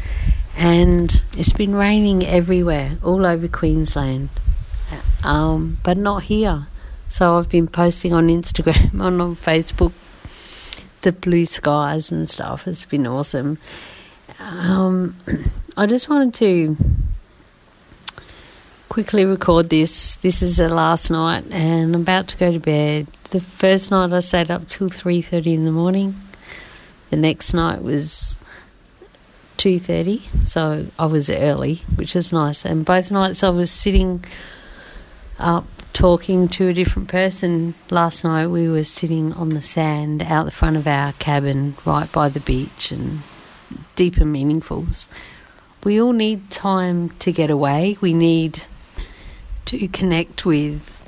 And 0.58 1.24
it's 1.38 1.54
been 1.54 1.76
raining 1.76 2.26
everywhere, 2.26 2.98
all 3.04 3.26
over 3.26 3.48
Queensland, 3.48 4.30
um, 5.24 5.78
but 5.84 5.98
not 5.98 6.24
here. 6.24 6.68
So 7.08 7.38
I've 7.38 7.50
been 7.50 7.68
posting 7.68 8.14
on 8.14 8.28
Instagram 8.28 8.94
and 9.02 9.22
on 9.22 9.36
Facebook 9.36 9.94
the 11.02 11.12
blue 11.12 11.46
skies 11.46 12.12
and 12.12 12.30
stuff. 12.30 12.68
It's 12.68 12.86
been 12.86 13.08
awesome. 13.08 13.58
Um, 14.40 15.16
I 15.78 15.86
just 15.86 16.10
wanted 16.10 16.34
to 16.36 16.78
quickly 18.90 19.26
record 19.26 19.70
this. 19.70 20.16
This 20.18 20.42
is 20.42 20.58
the 20.58 20.70
last 20.70 21.10
night, 21.12 21.46
and 21.50 21.96
I'm 21.96 22.02
about 22.02 22.28
to 22.30 22.38
go 22.38 22.52
to 22.52 22.60
bed. 22.60 23.08
The 23.32 23.40
first 23.40 23.92
night 23.92 24.12
I 24.12 24.20
stayed 24.20 24.52
up 24.52 24.68
till 24.68 24.90
three 24.90 25.22
thirty 25.22 25.54
in 25.54 25.66
the 25.66 25.72
morning. 25.72 26.20
The 27.12 27.18
next 27.18 27.54
night 27.54 27.84
was 27.84 28.38
two 29.58 29.78
thirty, 29.78 30.24
so 30.44 30.88
I 30.98 31.06
was 31.06 31.30
early, 31.30 31.82
which 31.96 32.16
was 32.16 32.34
nice. 32.34 32.66
And 32.66 32.84
both 32.84 33.12
nights 33.12 33.44
I 33.44 33.50
was 33.50 33.70
sitting 33.70 34.26
up 35.38 35.66
talking 35.94 36.48
to 36.48 36.70
a 36.70 36.74
different 36.74 37.10
person. 37.10 37.76
Last 37.90 38.24
night 38.24 38.48
we 38.48 38.70
were 38.70 38.86
sitting 38.86 39.34
on 39.34 39.50
the 39.50 39.62
sand 39.62 40.24
out 40.24 40.46
the 40.46 40.52
front 40.52 40.78
of 40.78 40.88
our 40.88 41.12
cabin, 41.14 41.76
right 41.86 42.10
by 42.12 42.30
the 42.30 42.40
beach, 42.40 42.92
and 42.92 43.22
deep 43.96 44.18
and 44.18 44.34
meaningfuls. 44.34 45.08
We 45.84 46.02
all 46.02 46.14
need 46.14 46.50
time 46.50 47.10
to 47.20 47.32
get 47.32 47.52
away. 47.52 47.98
We 48.00 48.14
need 48.14 48.64
to 49.66 49.88
connect 49.90 50.46
with 50.46 51.02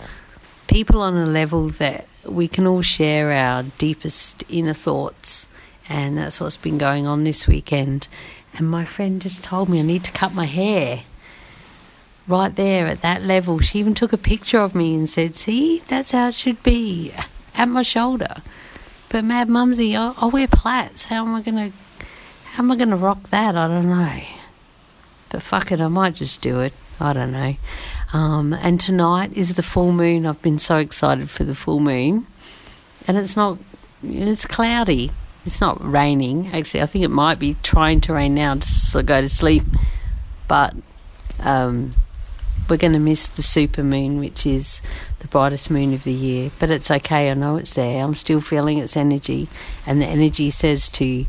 people 0.68 1.02
on 1.02 1.16
a 1.16 1.26
level 1.26 1.70
that 1.70 2.08
we 2.26 2.48
can 2.48 2.68
all 2.68 2.82
share 2.82 3.32
our 3.32 3.64
deepest 3.78 4.44
inner 4.50 4.74
thoughts. 4.74 5.48
And 5.90 6.18
that's 6.18 6.40
what's 6.40 6.58
been 6.58 6.78
going 6.78 7.06
on 7.06 7.24
this 7.24 7.48
weekend. 7.48 8.08
And 8.54 8.70
my 8.70 8.86
friend 8.86 9.22
just 9.22 9.44
told 9.44 9.70
me 9.70 9.80
I 9.80 9.84
need 9.84 10.04
to 10.06 10.12
cut 10.12 10.34
my 10.34 10.46
hair 10.46 11.04
right 12.28 12.56
there 12.56 12.88
at 12.88 13.02
that 13.02 13.24
level. 13.24 13.60
She 13.60 13.80
even 13.80 13.94
took 13.94 14.14
a 14.14 14.18
picture 14.18 14.60
of 14.60 14.76
me 14.76 14.96
and 14.96 15.10
said, 15.10 15.36
See, 15.36 15.80
that's 15.88 16.12
how 16.12 16.30
it 16.30 16.36
should 16.36 16.62
be 16.64 17.14
at 17.56 17.68
my 17.68 17.82
shoulder. 17.82 18.42
But 19.10 19.26
Mad 19.26 19.50
Mumsy, 19.50 19.96
I, 19.96 20.14
I 20.18 20.26
wear 20.28 20.48
plaits. 20.48 21.06
How 21.06 21.26
am 21.26 21.36
I 21.36 21.42
going 21.42 21.72
to. 21.72 21.78
How 22.54 22.64
am 22.64 22.72
I 22.72 22.76
going 22.76 22.90
to 22.90 22.96
rock 22.96 23.30
that? 23.32 23.56
I 23.56 23.68
don't 23.68 23.90
know. 23.90 24.22
But 25.30 25.42
fuck 25.42 25.72
it, 25.72 25.82
I 25.82 25.88
might 25.88 26.14
just 26.14 26.42
do 26.42 26.60
it. 26.60 26.74
I 27.00 27.14
don't 27.14 27.32
know. 27.32 27.56
Um, 28.14 28.54
and 28.54 28.80
tonight 28.80 29.34
is 29.34 29.56
the 29.56 29.64
full 29.64 29.92
moon. 29.92 30.28
I've 30.28 30.42
been 30.44 30.60
so 30.60 30.78
excited 30.78 31.32
for 31.32 31.44
the 31.44 31.56
full 31.56 31.80
moon. 31.80 32.28
And 33.08 33.18
it's 33.18 33.36
not, 33.36 33.58
it's 34.04 34.46
cloudy. 34.46 35.12
It's 35.46 35.60
not 35.60 35.84
raining. 35.84 36.54
Actually, 36.54 36.82
I 36.82 36.86
think 36.86 37.04
it 37.04 37.10
might 37.10 37.40
be 37.40 37.56
trying 37.64 38.02
to 38.02 38.14
rain 38.14 38.34
now 38.34 38.56
just 38.56 38.94
to 38.94 39.04
go 39.04 39.20
to 39.20 39.28
sleep. 39.28 39.64
But 40.48 40.74
um, 41.40 41.96
we're 42.70 42.78
going 42.78 42.94
to 42.94 43.00
miss 43.00 43.28
the 43.28 43.42
super 43.42 43.84
moon, 43.84 44.20
which 44.20 44.46
is 44.46 44.82
the 45.20 45.28
brightest 45.28 45.70
moon 45.70 45.94
of 45.94 46.04
the 46.06 46.14
year. 46.14 46.52
But 46.60 46.70
it's 46.70 46.90
okay. 46.90 47.30
I 47.30 47.34
know 47.34 47.58
it's 47.58 47.74
there. 47.74 48.04
I'm 48.04 48.16
still 48.16 48.40
feeling 48.40 48.78
its 48.78 48.96
energy. 48.96 49.50
And 49.86 50.02
the 50.02 50.06
energy 50.06 50.50
says 50.50 50.88
to 50.90 51.26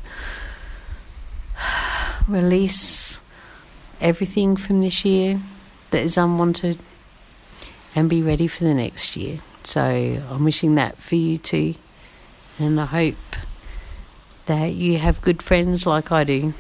release 2.29 3.21
everything 4.01 4.57
from 4.57 4.81
this 4.81 5.05
year 5.05 5.41
that 5.91 6.03
is 6.03 6.17
unwanted 6.17 6.79
and 7.95 8.09
be 8.09 8.23
ready 8.23 8.47
for 8.47 8.65
the 8.65 8.75
next 8.75 9.17
year. 9.17 9.41
So 9.65 9.83
I'm 10.31 10.45
wishing 10.45 10.75
that 10.77 10.99
for 10.99 11.15
you 11.17 11.39
too. 11.39 11.75
And 12.59 12.81
I 12.81 12.87
hope 12.87 13.17
that 14.47 14.75
you 14.75 14.99
have 14.99 15.21
good 15.21 15.43
friends 15.43 15.87
like 15.87 16.13
I 16.13 16.25
do 16.25 16.55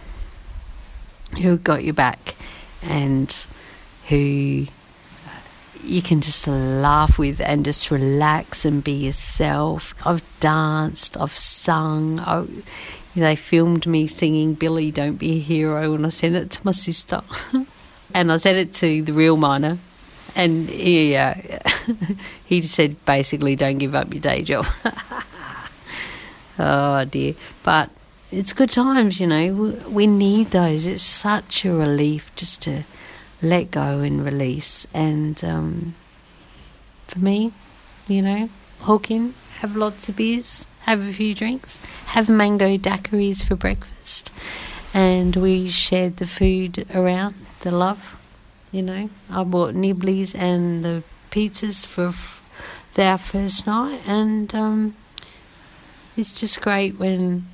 who 1.40 1.58
got 1.58 1.84
your 1.84 1.94
back 1.94 2.34
and 2.82 3.46
who 4.08 4.66
you 5.82 6.02
can 6.02 6.20
just 6.20 6.46
laugh 6.46 7.18
with 7.18 7.40
and 7.40 7.64
just 7.64 7.90
relax 7.90 8.64
and 8.64 8.82
be 8.82 8.92
yourself. 8.92 9.94
I've 10.04 10.22
danced, 10.40 11.16
I've 11.20 11.30
sung. 11.30 12.20
I, 12.20 12.46
they 13.14 13.36
filmed 13.36 13.86
me 13.86 14.06
singing 14.06 14.54
Billy 14.54 14.90
Don't 14.90 15.16
Be 15.16 15.36
a 15.36 15.40
Hero 15.40 15.94
and 15.94 16.06
I 16.06 16.08
sent 16.08 16.36
it 16.36 16.50
to 16.52 16.60
my 16.64 16.72
sister. 16.72 17.22
and 18.14 18.32
I 18.32 18.36
sent 18.36 18.58
it 18.58 18.74
to 18.74 19.02
the 19.02 19.12
real 19.12 19.36
miner. 19.36 19.78
And 20.36 20.68
he, 20.68 21.14
uh, 21.14 21.34
he 22.44 22.62
said 22.62 23.04
basically, 23.04 23.54
don't 23.54 23.78
give 23.78 23.94
up 23.94 24.12
your 24.12 24.20
day 24.20 24.42
job. 24.42 24.66
oh 26.58 27.04
dear. 27.04 27.34
But 27.62 27.90
it's 28.30 28.52
good 28.52 28.70
times, 28.70 29.20
you 29.20 29.26
know. 29.26 29.80
We 29.88 30.06
need 30.06 30.50
those. 30.50 30.86
It's 30.86 31.02
such 31.02 31.64
a 31.64 31.72
relief 31.72 32.34
just 32.34 32.62
to 32.62 32.84
let 33.40 33.70
go 33.70 34.00
and 34.00 34.24
release. 34.24 34.86
And 34.92 35.42
um, 35.44 35.94
for 37.06 37.18
me, 37.18 37.52
you 38.08 38.22
know, 38.22 38.48
hook 38.80 39.10
in, 39.10 39.34
have 39.58 39.76
lots 39.76 40.08
of 40.08 40.16
beers, 40.16 40.66
have 40.80 41.00
a 41.00 41.12
few 41.12 41.34
drinks, 41.34 41.78
have 42.06 42.28
mango 42.28 42.76
daiquiris 42.76 43.44
for 43.44 43.54
breakfast. 43.56 44.32
And 44.92 45.36
we 45.36 45.68
shared 45.68 46.18
the 46.18 46.26
food 46.26 46.86
around, 46.94 47.34
the 47.60 47.70
love, 47.70 48.20
you 48.70 48.82
know. 48.82 49.10
I 49.30 49.44
bought 49.44 49.74
nibblies 49.74 50.34
and 50.34 50.84
the 50.84 51.02
pizzas 51.30 51.84
for 51.84 52.08
f- 52.08 52.40
our 52.96 53.18
first 53.18 53.66
night. 53.66 54.00
And 54.06 54.54
um, 54.54 54.96
it's 56.16 56.32
just 56.32 56.60
great 56.60 56.98
when 56.98 57.46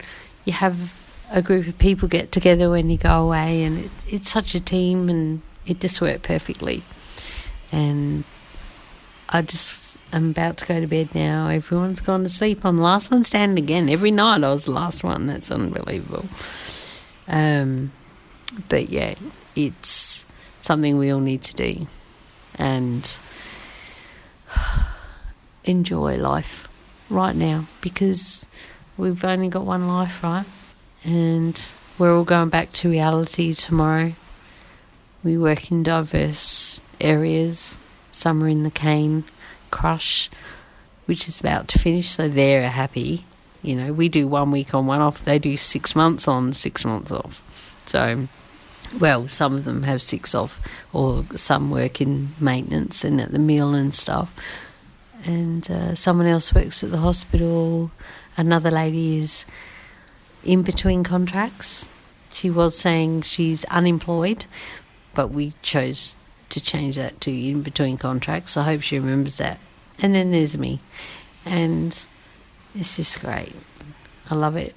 you 0.45 0.53
have 0.53 0.93
a 1.31 1.41
group 1.41 1.69
of 1.69 1.79
people 1.79 2.09
get 2.09 2.33
together 2.33 2.71
when 2.71 2.91
you 2.91 2.99
go 2.99 3.25
away. 3.25 3.63
And 3.63 3.85
it, 3.87 3.91
it's 4.09 4.31
such 4.31 4.55
a 4.55 4.61
team 4.61 5.09
and 5.09 5.43
it 5.67 5.81
just 5.81 6.01
worked 6.01 6.23
perfectly. 6.23 6.83
And 7.73 8.25
I 9.29 9.43
just 9.43 9.97
I'm 10.13 10.31
about 10.31 10.57
to 10.59 10.67
go 10.67 10.81
to 10.81 10.87
bed 10.87 11.15
now. 11.15 11.49
Everyone's 11.49 12.01
gone 12.01 12.25
to 12.25 12.29
sleep. 12.29 12.65
I'm 12.65 12.77
the 12.77 12.83
last 12.83 13.11
one 13.11 13.25
standing 13.25 13.63
again. 13.63 13.89
Every 13.89 14.11
night 14.11 14.43
I 14.43 14.51
was 14.51 14.65
the 14.65 14.73
last 14.73 15.05
one. 15.05 15.27
That's 15.27 15.51
unbelievable. 15.51 16.25
Um, 17.29 17.93
but 18.69 18.89
yeah, 18.89 19.15
it's 19.55 20.25
something 20.63 20.99
we 20.99 21.11
all 21.11 21.21
need 21.21 21.43
to 21.43 21.55
do 21.55 21.87
and 22.57 23.17
enjoy 25.65 26.17
life 26.17 26.70
right 27.11 27.35
now 27.35 27.67
because 27.81 28.47
we've 28.97 29.25
only 29.25 29.49
got 29.49 29.67
one 29.67 29.89
life, 29.89 30.23
right? 30.23 30.47
And 31.05 31.61
we're 31.99 32.17
all 32.17 32.25
going 32.25 32.49
back 32.49 32.73
to 32.73 32.91
reality 32.91 33.53
tomorrow. 33.55 34.15
We 35.23 35.37
work 35.37 35.71
in 35.71 35.83
diverse 35.83 36.81
areas. 37.01 37.79
Some 38.13 38.43
are 38.43 38.49
in 38.49 38.63
the 38.63 38.71
cane 38.71 39.25
crush, 39.71 40.31
which 41.07 41.29
is 41.29 41.41
about 41.41 41.69
to 41.69 41.79
finish, 41.79 42.11
so 42.11 42.29
they're 42.29 42.71
happy. 42.71 43.25
You 43.63 43.77
know, 43.77 43.93
we 43.93 44.09
do 44.09 44.27
one 44.27 44.51
week 44.51 44.75
on, 44.75 44.87
one 44.87 45.01
off. 45.01 45.25
They 45.25 45.39
do 45.39 45.57
six 45.57 45.95
months 45.95 46.27
on, 46.27 46.53
six 46.53 46.85
months 46.85 47.11
off. 47.11 47.43
So, 47.85 48.29
well, 48.99 49.29
some 49.29 49.55
of 49.55 49.65
them 49.65 49.83
have 49.83 50.01
six 50.01 50.35
off, 50.35 50.61
or 50.93 51.25
some 51.37 51.71
work 51.71 52.01
in 52.01 52.35
maintenance 52.41 53.05
and 53.05 53.21
at 53.21 53.33
the 53.33 53.39
mill 53.39 53.75
and 53.75 53.95
stuff. 53.95 54.35
And 55.25 55.71
uh, 55.71 55.95
someone 55.95 56.27
else 56.27 56.55
works 56.55 56.83
at 56.83 56.91
the 56.91 56.99
hospital. 56.99 57.91
Another 58.37 58.71
lady 58.71 59.19
is 59.19 59.45
in 60.45 60.63
between 60.63 61.05
contracts. 61.05 61.89
She 62.31 62.49
was 62.49 62.79
saying 62.79 63.23
she's 63.23 63.65
unemployed, 63.65 64.47
but 65.15 65.29
we 65.29 65.55
chose 65.63 66.17
to 66.51 66.61
change 66.61 66.97
that 66.97 67.21
to 67.23 67.31
in 67.31 67.63
between 67.63 67.99
contracts. 67.99 68.57
I 68.57 68.65
hope 68.65 68.83
she 68.83 68.99
remembers 68.99 69.39
that. 69.39 69.59
And 69.99 70.15
then 70.15 70.31
there's 70.31 70.57
me. 70.57 70.81
And 71.45 72.07
it's 72.75 72.97
just 72.97 73.21
great. 73.21 73.55
I 74.29 74.35
love 74.35 74.57
it. 74.57 74.75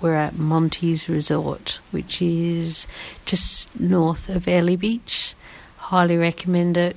We're 0.00 0.14
at 0.14 0.38
Monty's 0.38 1.08
Resort, 1.08 1.80
which 1.90 2.22
is 2.22 2.86
just 3.24 3.78
north 3.78 4.28
of 4.28 4.48
Airlie 4.48 4.76
Beach. 4.76 5.34
Highly 5.76 6.16
recommend 6.16 6.76
it. 6.76 6.96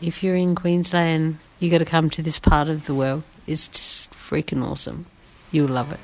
If 0.00 0.22
you're 0.22 0.36
in 0.36 0.54
Queensland, 0.54 1.38
you 1.60 1.70
got 1.70 1.78
to 1.78 1.84
come 1.84 2.10
to 2.10 2.22
this 2.22 2.38
part 2.38 2.68
of 2.68 2.86
the 2.86 2.94
world. 2.94 3.22
It's 3.46 3.68
just 3.68 4.12
freaking 4.12 4.64
awesome. 4.64 5.06
You'll 5.50 5.68
love 5.68 5.92
it. 5.92 6.00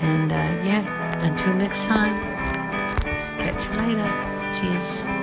And 0.00 0.32
uh, 0.32 0.34
yeah, 0.34 1.24
until 1.24 1.54
next 1.54 1.84
time, 1.86 2.16
catch 3.38 3.64
you 3.64 3.70
later. 3.82 4.08
Cheers. 4.60 5.22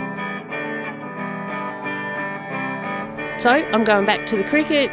So 3.43 3.49
I'm 3.49 3.83
going 3.83 4.05
back 4.05 4.25
to 4.27 4.37
the 4.37 4.43
cricket. 4.43 4.89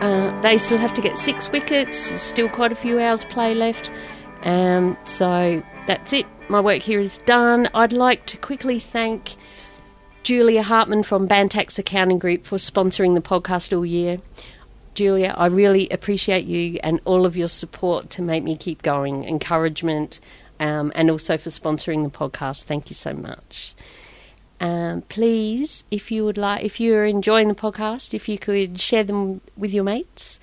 Uh, 0.00 0.40
they 0.40 0.58
still 0.58 0.78
have 0.78 0.94
to 0.94 1.02
get 1.02 1.18
six 1.18 1.50
wickets. 1.50 2.08
There's 2.08 2.20
still 2.20 2.48
quite 2.48 2.72
a 2.72 2.76
few 2.76 2.98
hours 2.98 3.24
play 3.26 3.54
left. 3.54 3.92
Um, 4.42 4.96
so 5.04 5.62
that's 5.86 6.12
it. 6.12 6.26
My 6.48 6.60
work 6.60 6.82
here 6.82 7.00
is 7.00 7.18
done. 7.26 7.68
I'd 7.74 7.92
like 7.92 8.26
to 8.26 8.36
quickly 8.36 8.80
thank 8.80 9.36
Julia 10.22 10.62
Hartman 10.62 11.02
from 11.02 11.26
Bantacs 11.26 11.78
Accounting 11.78 12.18
Group 12.18 12.44
for 12.44 12.56
sponsoring 12.56 13.14
the 13.14 13.22
podcast 13.22 13.74
all 13.74 13.86
year. 13.86 14.18
Julia, 14.94 15.34
I 15.36 15.46
really 15.46 15.88
appreciate 15.88 16.44
you 16.44 16.78
and 16.82 17.00
all 17.06 17.24
of 17.24 17.36
your 17.36 17.48
support 17.48 18.10
to 18.10 18.22
make 18.22 18.44
me 18.44 18.54
keep 18.56 18.82
going, 18.82 19.24
encouragement, 19.24 20.20
um, 20.58 20.92
and 20.94 21.10
also 21.10 21.38
for 21.38 21.48
sponsoring 21.48 22.04
the 22.04 22.10
podcast. 22.10 22.64
Thank 22.64 22.90
you 22.90 22.94
so 22.94 23.14
much. 23.14 23.74
Um, 24.60 25.02
please, 25.02 25.84
if 25.90 26.10
you 26.10 26.26
would 26.26 26.36
like, 26.36 26.64
if 26.64 26.78
you're 26.78 27.06
enjoying 27.06 27.48
the 27.48 27.54
podcast, 27.54 28.12
if 28.12 28.28
you 28.28 28.38
could 28.38 28.78
share 28.78 29.04
them 29.04 29.40
with 29.56 29.72
your 29.72 29.84
mates, 29.84 30.38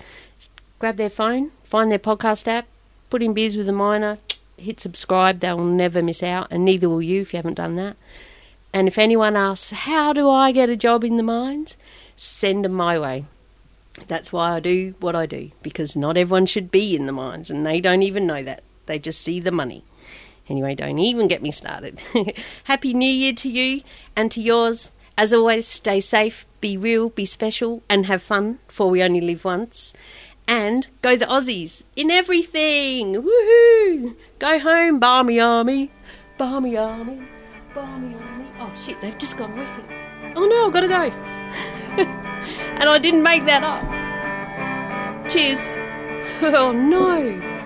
grab 0.80 0.96
their 0.96 1.08
phone, 1.08 1.52
find 1.62 1.90
their 1.92 2.00
podcast 2.00 2.48
app, 2.48 2.66
put 3.10 3.22
in 3.22 3.32
Beers 3.32 3.56
with 3.56 3.68
a 3.68 3.72
Miner, 3.72 4.18
hit 4.56 4.80
subscribe. 4.80 5.38
They'll 5.38 5.64
never 5.64 6.02
miss 6.02 6.22
out, 6.22 6.48
and 6.50 6.64
neither 6.64 6.88
will 6.88 7.02
you 7.02 7.20
if 7.20 7.32
you 7.32 7.36
haven't 7.36 7.54
done 7.54 7.76
that. 7.76 7.96
And 8.72 8.86
if 8.86 8.98
anyone 8.98 9.36
asks, 9.36 9.70
how 9.70 10.12
do 10.12 10.28
I 10.28 10.52
get 10.52 10.68
a 10.68 10.76
job 10.76 11.04
in 11.04 11.16
the 11.16 11.22
mines? 11.22 11.76
Send 12.16 12.64
them 12.64 12.72
my 12.72 12.98
way. 12.98 13.24
That's 14.06 14.32
why 14.32 14.52
I 14.52 14.60
do 14.60 14.94
what 15.00 15.16
I 15.16 15.26
do, 15.26 15.50
because 15.62 15.96
not 15.96 16.16
everyone 16.16 16.46
should 16.46 16.70
be 16.70 16.94
in 16.94 17.06
the 17.06 17.12
mines, 17.12 17.50
and 17.50 17.66
they 17.66 17.80
don't 17.80 18.02
even 18.02 18.26
know 18.26 18.42
that. 18.42 18.62
They 18.86 18.98
just 18.98 19.22
see 19.22 19.40
the 19.40 19.50
money. 19.50 19.84
Anyway, 20.48 20.74
don't 20.74 20.98
even 20.98 21.28
get 21.28 21.42
me 21.42 21.50
started. 21.50 22.00
Happy 22.64 22.94
New 22.94 23.10
Year 23.10 23.34
to 23.34 23.48
you 23.48 23.82
and 24.16 24.30
to 24.32 24.40
yours. 24.40 24.90
As 25.16 25.32
always, 25.32 25.66
stay 25.66 26.00
safe, 26.00 26.46
be 26.60 26.76
real, 26.76 27.10
be 27.10 27.24
special, 27.24 27.82
and 27.88 28.06
have 28.06 28.22
fun, 28.22 28.60
for 28.68 28.88
we 28.88 29.02
only 29.02 29.20
live 29.20 29.44
once. 29.44 29.92
And 30.46 30.86
go 31.02 31.16
the 31.16 31.26
Aussies 31.26 31.82
in 31.96 32.10
everything! 32.10 33.16
Woohoo! 33.16 34.16
Go 34.38 34.58
home, 34.58 34.98
Barmy 34.98 35.38
Army! 35.40 35.90
Barmy 36.38 36.76
Army! 36.76 37.20
Barmy 37.74 38.14
Army! 38.14 38.27
Oh 38.60 38.72
shit, 38.84 39.00
they've 39.00 39.16
just 39.18 39.36
gone 39.36 39.56
wicked. 39.56 39.84
Oh 40.36 40.46
no, 40.46 40.66
I've 40.66 40.72
got 40.72 40.80
to 40.80 40.88
go. 40.88 40.94
and 42.80 42.88
I 42.88 42.98
didn't 42.98 43.22
make 43.22 43.46
that 43.46 43.62
up. 43.64 45.30
Cheers. 45.30 45.60
Oh 46.40 46.70
no. 46.70 47.57